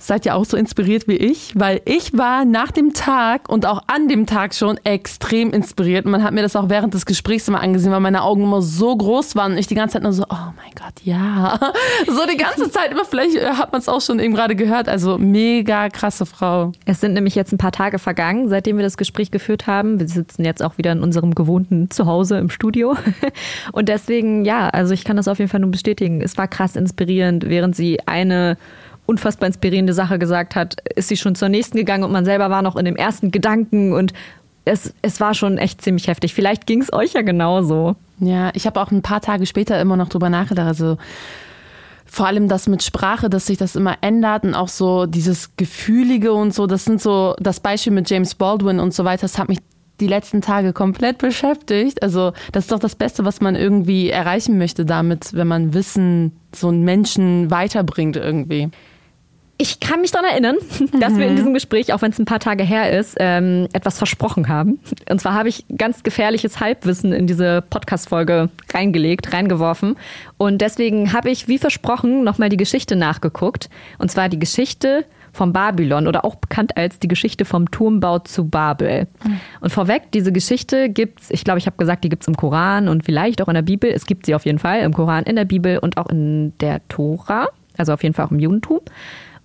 Seid 0.00 0.24
ihr 0.26 0.36
auch 0.36 0.44
so 0.44 0.56
inspiriert 0.56 1.08
wie 1.08 1.16
ich? 1.16 1.52
Weil 1.56 1.80
ich 1.84 2.16
war 2.16 2.44
nach 2.44 2.70
dem 2.70 2.94
Tag 2.94 3.48
und 3.48 3.66
auch 3.66 3.82
an 3.88 4.06
dem 4.06 4.26
Tag 4.26 4.54
schon 4.54 4.78
extrem 4.84 5.50
inspiriert. 5.50 6.04
Und 6.04 6.12
man 6.12 6.22
hat 6.22 6.32
mir 6.32 6.42
das 6.42 6.54
auch 6.54 6.68
während 6.68 6.94
des 6.94 7.04
Gesprächs 7.04 7.48
immer 7.48 7.60
angesehen, 7.60 7.90
weil 7.90 8.00
meine 8.00 8.22
Augen 8.22 8.44
immer 8.44 8.62
so 8.62 8.96
groß 8.96 9.34
waren 9.34 9.52
und 9.52 9.58
ich 9.58 9.66
die 9.66 9.74
ganze 9.74 9.94
Zeit 9.94 10.04
nur 10.04 10.12
so, 10.12 10.22
oh 10.30 10.52
mein 10.56 10.72
Gott, 10.76 11.02
ja. 11.02 11.58
So 12.06 12.26
die 12.30 12.36
ganze 12.36 12.70
Zeit 12.70 12.92
immer, 12.92 13.04
vielleicht 13.04 13.34
äh, 13.34 13.50
hat 13.50 13.72
man 13.72 13.80
es 13.80 13.88
auch 13.88 14.00
schon 14.00 14.20
eben 14.20 14.34
gerade 14.34 14.54
gehört. 14.54 14.88
Also 14.88 15.18
mega 15.18 15.88
krasse 15.88 16.26
Frau. 16.26 16.72
Es 16.84 17.00
sind 17.00 17.14
nämlich 17.14 17.34
jetzt 17.34 17.52
ein 17.52 17.58
paar 17.58 17.72
Tage 17.72 17.98
vergangen, 17.98 18.48
seitdem 18.48 18.76
wir 18.76 18.84
das 18.84 18.96
Gespräch 18.96 19.30
geführt 19.30 19.66
haben. 19.66 19.98
Wir 19.98 20.08
sitzen 20.08 20.44
jetzt 20.44 20.62
auch 20.62 20.78
wieder 20.78 20.92
in 20.92 21.02
unserem 21.02 21.34
gewohnten 21.34 21.90
Zuhause 21.90 22.38
im 22.38 22.50
Studio. 22.50 22.96
Und 23.72 23.88
deswegen, 23.88 24.44
ja, 24.44 24.68
also 24.68 24.94
ich 24.94 25.04
kann 25.04 25.16
das 25.16 25.26
auf 25.26 25.38
jeden 25.38 25.50
Fall 25.50 25.60
nur 25.60 25.70
bestätigen. 25.70 26.20
Es 26.22 26.38
war 26.38 26.46
krass 26.46 26.76
inspirierend, 26.76 27.48
während 27.48 27.74
sie 27.74 27.98
eine 28.06 28.56
unfassbar 29.08 29.46
inspirierende 29.46 29.94
Sache 29.94 30.18
gesagt 30.18 30.54
hat, 30.54 30.76
ist 30.94 31.08
sie 31.08 31.16
schon 31.16 31.34
zur 31.34 31.48
nächsten 31.48 31.78
gegangen 31.78 32.04
und 32.04 32.12
man 32.12 32.26
selber 32.26 32.50
war 32.50 32.62
noch 32.62 32.76
in 32.76 32.84
dem 32.84 32.96
ersten 32.96 33.30
Gedanken 33.30 33.92
und 33.92 34.12
es, 34.66 34.92
es 35.00 35.18
war 35.18 35.32
schon 35.32 35.56
echt 35.56 35.80
ziemlich 35.80 36.08
heftig. 36.08 36.34
Vielleicht 36.34 36.66
ging 36.66 36.82
es 36.82 36.92
euch 36.92 37.14
ja 37.14 37.22
genauso. 37.22 37.96
Ja, 38.20 38.50
ich 38.54 38.66
habe 38.66 38.80
auch 38.80 38.90
ein 38.90 39.00
paar 39.00 39.22
Tage 39.22 39.46
später 39.46 39.80
immer 39.80 39.96
noch 39.96 40.10
drüber 40.10 40.28
nachgedacht. 40.28 40.66
Also 40.66 40.98
vor 42.04 42.26
allem 42.26 42.48
das 42.48 42.68
mit 42.68 42.82
Sprache, 42.82 43.30
dass 43.30 43.46
sich 43.46 43.56
das 43.56 43.76
immer 43.76 43.96
ändert 44.02 44.44
und 44.44 44.54
auch 44.54 44.68
so 44.68 45.06
dieses 45.06 45.56
Gefühlige 45.56 46.34
und 46.34 46.52
so. 46.52 46.66
Das 46.66 46.84
sind 46.84 47.00
so 47.00 47.34
das 47.38 47.60
Beispiel 47.60 47.94
mit 47.94 48.10
James 48.10 48.34
Baldwin 48.34 48.78
und 48.78 48.92
so 48.92 49.04
weiter. 49.04 49.22
Das 49.22 49.38
hat 49.38 49.48
mich 49.48 49.58
die 50.00 50.06
letzten 50.06 50.42
Tage 50.42 50.72
komplett 50.72 51.18
beschäftigt. 51.18 52.02
Also 52.02 52.32
das 52.52 52.64
ist 52.64 52.72
doch 52.72 52.78
das 52.78 52.94
Beste, 52.94 53.24
was 53.24 53.40
man 53.40 53.56
irgendwie 53.56 54.10
erreichen 54.10 54.58
möchte 54.58 54.84
damit, 54.84 55.32
wenn 55.32 55.48
man 55.48 55.74
Wissen 55.74 56.32
so 56.54 56.68
einen 56.68 56.82
Menschen 56.82 57.50
weiterbringt 57.50 58.16
irgendwie. 58.16 58.70
Ich 59.60 59.80
kann 59.80 60.00
mich 60.00 60.12
daran 60.12 60.30
erinnern, 60.30 60.56
dass 61.00 61.16
wir 61.16 61.26
in 61.26 61.34
diesem 61.34 61.52
Gespräch, 61.52 61.92
auch 61.92 62.00
wenn 62.00 62.12
es 62.12 62.18
ein 62.18 62.24
paar 62.24 62.38
Tage 62.38 62.62
her 62.62 62.96
ist, 62.96 63.16
ähm, 63.18 63.68
etwas 63.72 63.98
versprochen 63.98 64.48
haben. 64.48 64.78
Und 65.10 65.20
zwar 65.20 65.34
habe 65.34 65.48
ich 65.48 65.64
ganz 65.76 66.04
gefährliches 66.04 66.60
Halbwissen 66.60 67.12
in 67.12 67.26
diese 67.26 67.62
Podcast-Folge 67.68 68.50
reingelegt, 68.72 69.32
reingeworfen. 69.32 69.96
Und 70.36 70.60
deswegen 70.60 71.12
habe 71.12 71.30
ich, 71.30 71.48
wie 71.48 71.58
versprochen, 71.58 72.22
nochmal 72.22 72.50
die 72.50 72.56
Geschichte 72.56 72.94
nachgeguckt. 72.94 73.68
Und 73.98 74.12
zwar 74.12 74.28
die 74.28 74.38
Geschichte 74.38 75.04
vom 75.32 75.52
Babylon 75.52 76.06
oder 76.06 76.24
auch 76.24 76.36
bekannt 76.36 76.76
als 76.76 76.98
die 77.00 77.08
Geschichte 77.08 77.44
vom 77.44 77.70
Turmbau 77.70 78.20
zu 78.20 78.48
Babel. 78.48 79.08
Und 79.60 79.70
vorweg, 79.70 80.10
diese 80.12 80.32
Geschichte 80.32 80.88
gibt's, 80.88 81.30
ich 81.30 81.44
glaube, 81.44 81.58
ich 81.58 81.66
habe 81.66 81.76
gesagt, 81.76 82.04
die 82.04 82.08
gibt's 82.08 82.28
im 82.28 82.36
Koran 82.36 82.88
und 82.88 83.04
vielleicht 83.04 83.42
auch 83.42 83.48
in 83.48 83.54
der 83.54 83.62
Bibel. 83.62 83.90
Es 83.90 84.06
gibt 84.06 84.26
sie 84.26 84.34
auf 84.34 84.46
jeden 84.46 84.58
Fall 84.58 84.80
im 84.80 84.92
Koran, 84.92 85.24
in 85.24 85.36
der 85.36 85.44
Bibel 85.44 85.78
und 85.78 85.96
auch 85.96 86.08
in 86.08 86.56
der 86.58 86.86
Tora, 86.88 87.48
also 87.76 87.92
auf 87.92 88.02
jeden 88.02 88.14
Fall 88.14 88.26
auch 88.26 88.30
im 88.30 88.38
Judentum. 88.38 88.80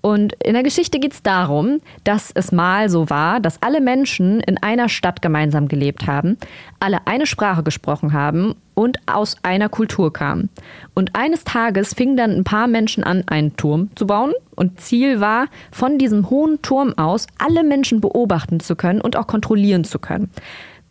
Und 0.05 0.33
in 0.43 0.53
der 0.53 0.63
Geschichte 0.63 0.99
geht 0.99 1.13
es 1.13 1.23
darum, 1.23 1.79
dass 2.03 2.31
es 2.35 2.51
mal 2.51 2.89
so 2.89 3.09
war, 3.09 3.39
dass 3.39 3.61
alle 3.61 3.79
Menschen 3.79 4.41
in 4.41 4.57
einer 4.57 4.89
Stadt 4.89 5.21
gemeinsam 5.21 5.69
gelebt 5.69 6.07
haben, 6.07 6.37
alle 6.81 7.07
eine 7.07 7.25
Sprache 7.25 7.63
gesprochen 7.63 8.11
haben 8.11 8.53
und 8.73 8.97
aus 9.05 9.37
einer 9.43 9.69
Kultur 9.69 10.11
kamen. 10.11 10.49
Und 10.93 11.15
eines 11.15 11.45
Tages 11.45 11.93
fingen 11.93 12.17
dann 12.17 12.31
ein 12.31 12.43
paar 12.43 12.67
Menschen 12.67 13.05
an, 13.05 13.23
einen 13.27 13.55
Turm 13.55 13.91
zu 13.95 14.05
bauen. 14.05 14.33
Und 14.55 14.81
Ziel 14.81 15.21
war, 15.21 15.45
von 15.71 15.97
diesem 15.97 16.29
hohen 16.29 16.61
Turm 16.61 16.93
aus 16.97 17.25
alle 17.37 17.63
Menschen 17.63 18.01
beobachten 18.01 18.59
zu 18.59 18.75
können 18.75 18.99
und 18.99 19.15
auch 19.15 19.25
kontrollieren 19.25 19.85
zu 19.85 19.99
können. 19.99 20.29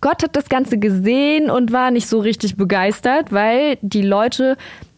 Gott 0.01 0.23
hat 0.23 0.37
das 0.37 0.49
Ganze 0.49 0.79
gesehen 0.79 1.51
und 1.51 1.71
war 1.71 1.91
nicht 1.91 2.09
so 2.09 2.19
richtig 2.19 2.57
begeistert, 2.57 3.31
weil 3.31 3.77
die 3.83 4.03
Leute 4.03 4.57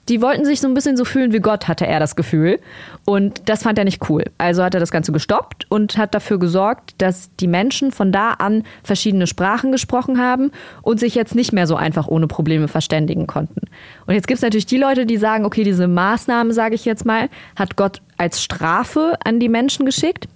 die 0.09 0.21
wollten 0.21 0.45
sich 0.45 0.61
so 0.61 0.69
ein 0.69 0.75
bisschen 0.75 0.97
so 0.97 1.05
fühlen 1.05 1.33
wie 1.33 1.41
Gott, 1.41 1.67
hatte 1.67 1.87
er 1.87 1.99
das 1.99 2.17
Gefühl. 2.17 2.61
Und 3.05 3.49
das 3.49 3.63
fand 3.63 3.79
er 3.79 3.85
nicht 3.85 4.09
cool. 4.09 4.25
Also 4.39 4.63
hat 4.63 4.75
er 4.75 4.81
das 4.81 4.91
Ganze 4.91 5.13
gestoppt 5.13 5.67
und 5.71 5.97
hat 5.97 6.15
dafür 6.15 6.39
gesorgt, 6.39 6.95
dass 6.99 7.31
die 7.41 7.47
Menschen 7.47 7.91
von 7.91 8.13
da 8.13 8.33
an 8.33 8.65
verschiedene 8.83 9.27
Sprachen 9.27 9.73
gesprochen 9.73 10.19
haben 10.19 10.51
und 10.83 11.01
sich 11.01 11.15
jetzt 11.15 11.35
nicht 11.35 11.53
mehr 11.53 11.67
so 11.67 11.77
einfach 11.77 12.07
ohne 12.07 12.27
Probleme 12.27 12.69
verständigen 12.69 13.27
konnten. 13.27 13.63
Und 14.07 14.15
jetzt 14.15 14.27
gibt 14.27 14.37
es 14.39 14.43
natürlich 14.43 14.67
die 14.67 14.79
Leute, 14.79 15.07
die 15.07 15.17
sagen, 15.17 15.45
okay, 15.45 15.65
diese 15.65 15.89
Maßnahme, 15.89 16.53
sage 16.53 16.75
ich 16.75 16.85
jetzt 16.85 17.07
mal, 17.07 17.29
hat 17.57 17.77
Gott 17.77 18.03
als 18.17 18.43
Strafe 18.43 19.17
an 19.25 19.41
die 19.41 19.49
Menschen 19.49 19.87
geschickt. 19.87 20.29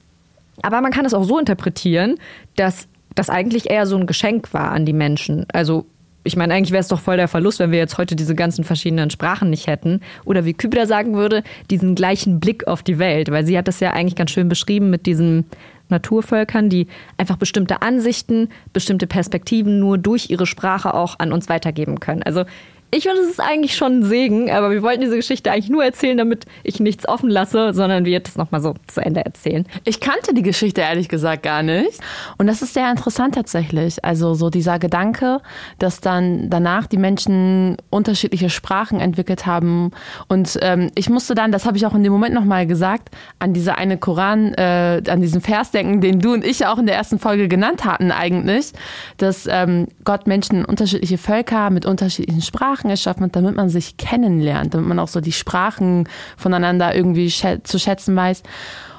Aber 0.63 0.81
man 0.81 0.93
kann 0.93 1.05
es 1.05 1.15
auch 1.15 1.25
so 1.25 1.39
interpretieren, 1.39 2.17
dass 2.57 2.89
das 3.15 3.31
eigentlich 3.31 3.71
eher 3.71 3.87
so 3.87 3.97
ein 3.97 4.07
Geschenk 4.07 4.53
war 4.55 4.71
an 4.71 4.87
die 4.87 4.93
Menschen. 4.93 5.47
Also 5.53 5.87
ich 6.25 6.37
meine, 6.37 6.53
eigentlich 6.55 6.73
wäre 6.73 6.81
es 6.81 6.89
doch 6.89 7.01
voll 7.01 7.17
der 7.17 7.29
Verlust, 7.29 7.59
wenn 7.59 7.71
wir 7.71 7.79
jetzt 7.79 7.97
heute 7.97 8.17
diese 8.17 8.35
ganzen 8.35 8.65
verschiedenen 8.65 9.11
Sprachen 9.11 9.51
nicht 9.51 9.67
hätten. 9.67 10.01
Oder 10.25 10.45
wie 10.45 10.53
Kübra 10.53 10.87
sagen 10.87 11.15
würde, 11.15 11.43
diesen 11.71 11.95
gleichen 11.95 12.41
Blick 12.41 12.67
auf 12.67 12.83
die 12.83 12.99
Welt. 12.99 13.31
Weil 13.31 13.47
sie 13.47 13.57
hat 13.57 13.69
das 13.69 13.81
ja 13.81 13.93
eigentlich 13.93 14.17
ganz 14.17 14.33
schön 14.33 14.49
beschrieben 14.49 14.91
mit 14.91 15.07
diesen 15.07 15.47
Naturvölkern, 15.89 16.69
die 16.69 16.87
einfach 17.17 17.37
bestimmte 17.37 17.83
Ansichten, 17.83 18.49
bestimmte 18.73 19.07
Perspektiven 19.07 19.79
nur 19.79 19.97
durch 19.97 20.29
ihre 20.29 20.47
Sprache 20.47 20.93
auch 20.93 21.19
an 21.19 21.33
uns 21.33 21.49
weitergeben 21.49 22.01
können. 22.01 22.23
Also 22.23 22.45
ich 22.91 23.03
finde, 23.03 23.21
es 23.21 23.29
ist 23.29 23.41
eigentlich 23.41 23.77
schon 23.77 24.01
ein 24.01 24.03
Segen, 24.05 24.51
aber 24.51 24.71
wir 24.71 24.83
wollten 24.83 25.03
diese 25.03 25.17
Geschichte 25.17 25.53
eigentlich 25.53 25.69
nur 25.69 25.85
erzählen, 25.85 26.17
damit 26.17 26.47
ich 26.63 26.81
nichts 26.81 27.07
offen 27.07 27.29
lasse, 27.29 27.75
sondern 27.75 28.07
wir 28.07 28.21
das 28.21 28.37
nochmal 28.37 28.63
so 28.63 28.75
zu 28.87 29.03
Ende 29.03 29.23
erzählen. 29.23 29.67
Ich 29.85 30.01
kannte 30.01 30.33
die 30.33 30.43
Geschichte 30.43 30.81
ehrlich 30.81 31.11
gesagt 31.11 31.43
gar 31.43 31.63
nicht. 31.63 32.01
Und 32.39 32.47
das 32.47 32.63
ist 32.63 32.73
sehr 32.73 32.91
interessant 32.91 33.35
tatsächlich. 33.35 34.03
Also 34.05 34.33
so 34.33 34.49
dieser 34.49 34.79
Gedanke, 34.79 35.43
dass 35.79 36.01
dann 36.01 36.49
danach 36.49 36.87
die 36.87 36.97
Menschen 36.97 37.77
unterschiedliche 37.91 38.49
Sprachen 38.49 39.01
entwickelt 39.01 39.45
haben. 39.45 39.91
Und 40.29 40.59
ähm, 40.63 40.91
ich 40.95 41.11
musste 41.11 41.35
dann, 41.35 41.53
das 41.53 41.67
habe 41.67 41.77
ich 41.77 41.85
auch 41.85 41.95
in 41.95 42.03
dem 42.03 42.13
Moment 42.13 42.35
nochmal 42.35 42.67
gesagt, 42.67 43.11
an 43.39 43.53
diese 43.53 43.77
eine 43.77 43.99
Koran, 43.99 44.55
äh, 44.55 45.03
an 45.09 45.21
diesen 45.21 45.43
Vers 45.43 45.73
denken, 45.73 46.01
den 46.01 46.21
du 46.21 46.33
und 46.33 46.43
ich 46.43 46.65
auch 46.65 46.79
in 46.79 46.87
der 46.87 46.97
ersten 46.97 47.19
Folge 47.19 47.49
genannt 47.49 47.85
hatten 47.85 48.13
eigentlich, 48.13 48.73
dass 49.19 49.47
ähm, 49.47 49.89
Gott 50.05 50.27
Menschen 50.27 50.65
unterschiedliche 50.65 51.19
Völker 51.19 51.69
mit 51.69 51.85
unterschiedlichen 51.85 52.41
Sprachen 52.41 52.78
Sprachen 52.79 52.91
erschaffen 52.91 53.25
hat, 53.25 53.37
damit 53.37 53.57
man 53.57 53.69
sich 53.69 53.97
kennenlernt, 53.97 54.75
damit 54.75 54.87
man 54.89 54.99
auch 54.99 55.09
so 55.09 55.21
die 55.21 55.33
Sprachen 55.33 56.09
voneinander 56.37 56.95
irgendwie 56.95 57.29
zu 57.29 57.79
schätzen 57.79 58.15
weiß. 58.15 58.43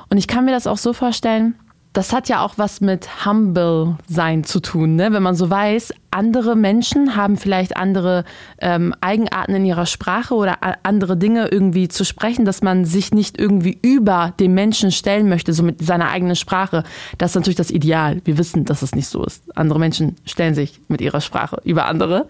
Und 0.09 0.17
ich 0.17 0.27
kann 0.27 0.45
mir 0.45 0.51
das 0.51 0.67
auch 0.67 0.77
so 0.77 0.91
vorstellen, 0.91 1.55
das 1.93 2.13
hat 2.13 2.29
ja 2.29 2.43
auch 2.43 2.55
was 2.57 2.81
mit 2.81 3.25
Humble 3.25 3.97
sein 4.07 4.43
zu 4.43 4.59
tun, 4.59 4.95
ne? 4.95 5.11
wenn 5.13 5.23
man 5.23 5.35
so 5.35 5.49
weiß, 5.49 5.93
andere 6.11 6.55
Menschen 6.55 7.15
haben 7.15 7.37
vielleicht 7.37 7.77
andere 7.77 8.23
ähm, 8.59 8.93
Eigenarten 9.01 9.55
in 9.55 9.65
ihrer 9.65 9.85
Sprache 9.85 10.33
oder 10.33 10.57
andere 10.83 11.17
Dinge 11.17 11.47
irgendwie 11.47 11.87
zu 11.87 12.03
sprechen, 12.03 12.45
dass 12.45 12.61
man 12.61 12.85
sich 12.85 13.13
nicht 13.13 13.39
irgendwie 13.39 13.77
über 13.81 14.33
den 14.39 14.53
Menschen 14.53 14.91
stellen 14.91 15.29
möchte, 15.29 15.53
so 15.53 15.63
mit 15.63 15.83
seiner 15.83 16.09
eigenen 16.09 16.35
Sprache. 16.35 16.83
Das 17.17 17.31
ist 17.31 17.35
natürlich 17.35 17.57
das 17.57 17.71
Ideal. 17.71 18.21
Wir 18.25 18.37
wissen, 18.37 18.65
dass 18.65 18.81
es 18.81 18.95
nicht 18.95 19.07
so 19.07 19.23
ist. 19.23 19.43
Andere 19.55 19.79
Menschen 19.79 20.15
stellen 20.25 20.55
sich 20.55 20.81
mit 20.87 21.01
ihrer 21.01 21.21
Sprache 21.21 21.61
über 21.63 21.85
andere. 21.85 22.27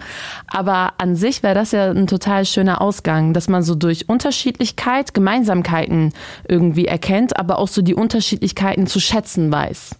Aber 0.48 0.94
an 0.98 1.16
sich 1.16 1.44
wäre 1.44 1.56
das 1.56 1.72
ja 1.72 1.92
ein 1.92 2.08
total 2.08 2.46
schöner 2.46 2.82
Ausgang, 2.82 3.34
dass 3.34 3.48
man 3.48 3.64
so 3.64 3.76
durch 3.76 4.10
Unterschiedlichkeit 4.10 5.14
Gemeinsamkeiten 5.14 6.14
irgendwie 6.48 6.86
erkennt, 6.86 7.38
aber 7.38 7.60
auch 7.60 7.68
so 7.68 7.82
die 7.82 7.96
Unterschiedlichkeiten 7.96 8.88
zu 8.88 9.00
schätzen 9.00 9.52
weiß. 9.52 9.96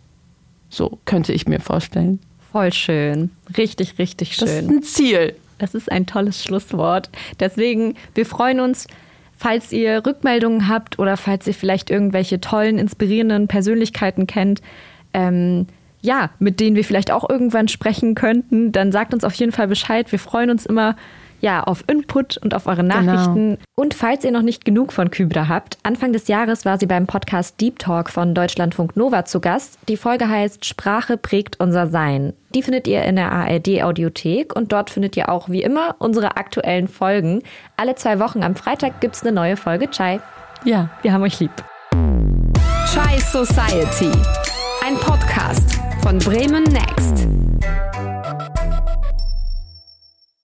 So 0.70 1.00
könnte 1.06 1.34
ich 1.34 1.48
mir 1.48 1.60
vorstellen. 1.60 2.20
Voll 2.52 2.74
schön. 2.74 3.30
Richtig, 3.58 4.00
richtig 4.00 4.36
schön. 4.36 4.48
Das 4.48 4.58
ist 4.58 4.70
ein 4.70 4.84
Ziel. 4.84 5.36
Das 5.60 5.76
ist 5.76 5.92
ein 5.92 6.06
tolles 6.06 6.44
Schlusswort. 6.44 7.10
Deswegen, 7.40 7.96
wir 8.16 8.26
freuen 8.26 8.60
uns, 8.60 8.88
falls 9.38 9.72
ihr 9.72 10.06
Rückmeldungen 10.06 10.68
habt 10.68 11.00
oder 11.00 11.18
falls 11.18 11.46
ihr 11.48 11.54
vielleicht 11.54 11.90
irgendwelche 11.90 12.42
tollen, 12.42 12.80
inspirierenden 12.80 13.48
Persönlichkeiten 13.48 14.26
kennt, 14.26 14.62
ähm, 15.14 15.68
ja, 16.02 16.32
mit 16.40 16.60
denen 16.60 16.76
wir 16.76 16.86
vielleicht 16.86 17.12
auch 17.12 17.30
irgendwann 17.30 17.68
sprechen 17.68 18.16
könnten, 18.16 18.72
dann 18.72 18.92
sagt 18.92 19.14
uns 19.14 19.24
auf 19.24 19.34
jeden 19.36 19.52
Fall 19.52 19.68
Bescheid. 19.68 20.12
Wir 20.12 20.20
freuen 20.20 20.50
uns 20.50 20.66
immer 20.66 20.96
ja, 21.42 21.64
auf 21.64 21.84
Input 21.88 22.38
und 22.38 22.54
auf 22.54 22.66
eure. 22.68 22.80
Nachrichten. 22.90 23.56
Genau. 23.56 23.58
Und 23.76 23.94
falls 23.94 24.24
ihr 24.24 24.32
noch 24.32 24.42
nicht 24.42 24.66
genug 24.66 24.92
von 24.94 25.12
Kybra 25.12 25.48
habt, 25.48 25.78
Anfang 25.84 26.14
des 26.14 26.28
Jahres 26.28 26.66
war 26.66 26.78
sie 26.78 26.86
beim 26.86 27.08
Podcast 27.08 27.60
Deep 27.62 27.80
Talk 27.80 28.10
von 28.10 28.34
Deutschlandfunk 28.34 28.96
Nova 28.96 29.26
zu 29.26 29.40
Gast. 29.40 29.78
Die 29.88 29.98
Folge 29.98 30.28
heißt 30.28 30.66
Sprache 30.66 31.18
prägt 31.18 31.60
unser 31.60 31.88
Sein. 31.88 32.34
Die 32.56 32.64
findet 32.64 32.88
ihr 32.88 33.04
in 33.04 33.16
der 33.16 33.32
ARD 33.32 33.84
Audiothek 33.84 34.56
und 34.56 34.72
dort 34.72 34.90
findet 34.90 35.16
ihr 35.18 35.30
auch 35.30 35.50
wie 35.50 35.62
immer 35.62 35.96
unsere 36.00 36.38
aktuellen 36.38 36.88
Folgen. 36.88 37.44
Alle 37.78 37.96
zwei 37.96 38.20
Wochen 38.20 38.44
am 38.44 38.56
Freitag 38.56 39.02
gibt 39.02 39.16
es 39.16 39.22
eine 39.22 39.32
neue 39.32 39.58
Folge 39.58 39.90
Chai. 39.90 40.20
Ja, 40.66 40.90
wir 41.02 41.14
haben 41.14 41.24
euch 41.24 41.40
lieb. 41.40 41.52
Chai 42.92 43.20
Society. 43.20 44.12
Ein 44.86 44.96
Podcast 44.96 45.80
von 46.02 46.18
Bremen 46.18 46.64
Next. 46.64 47.29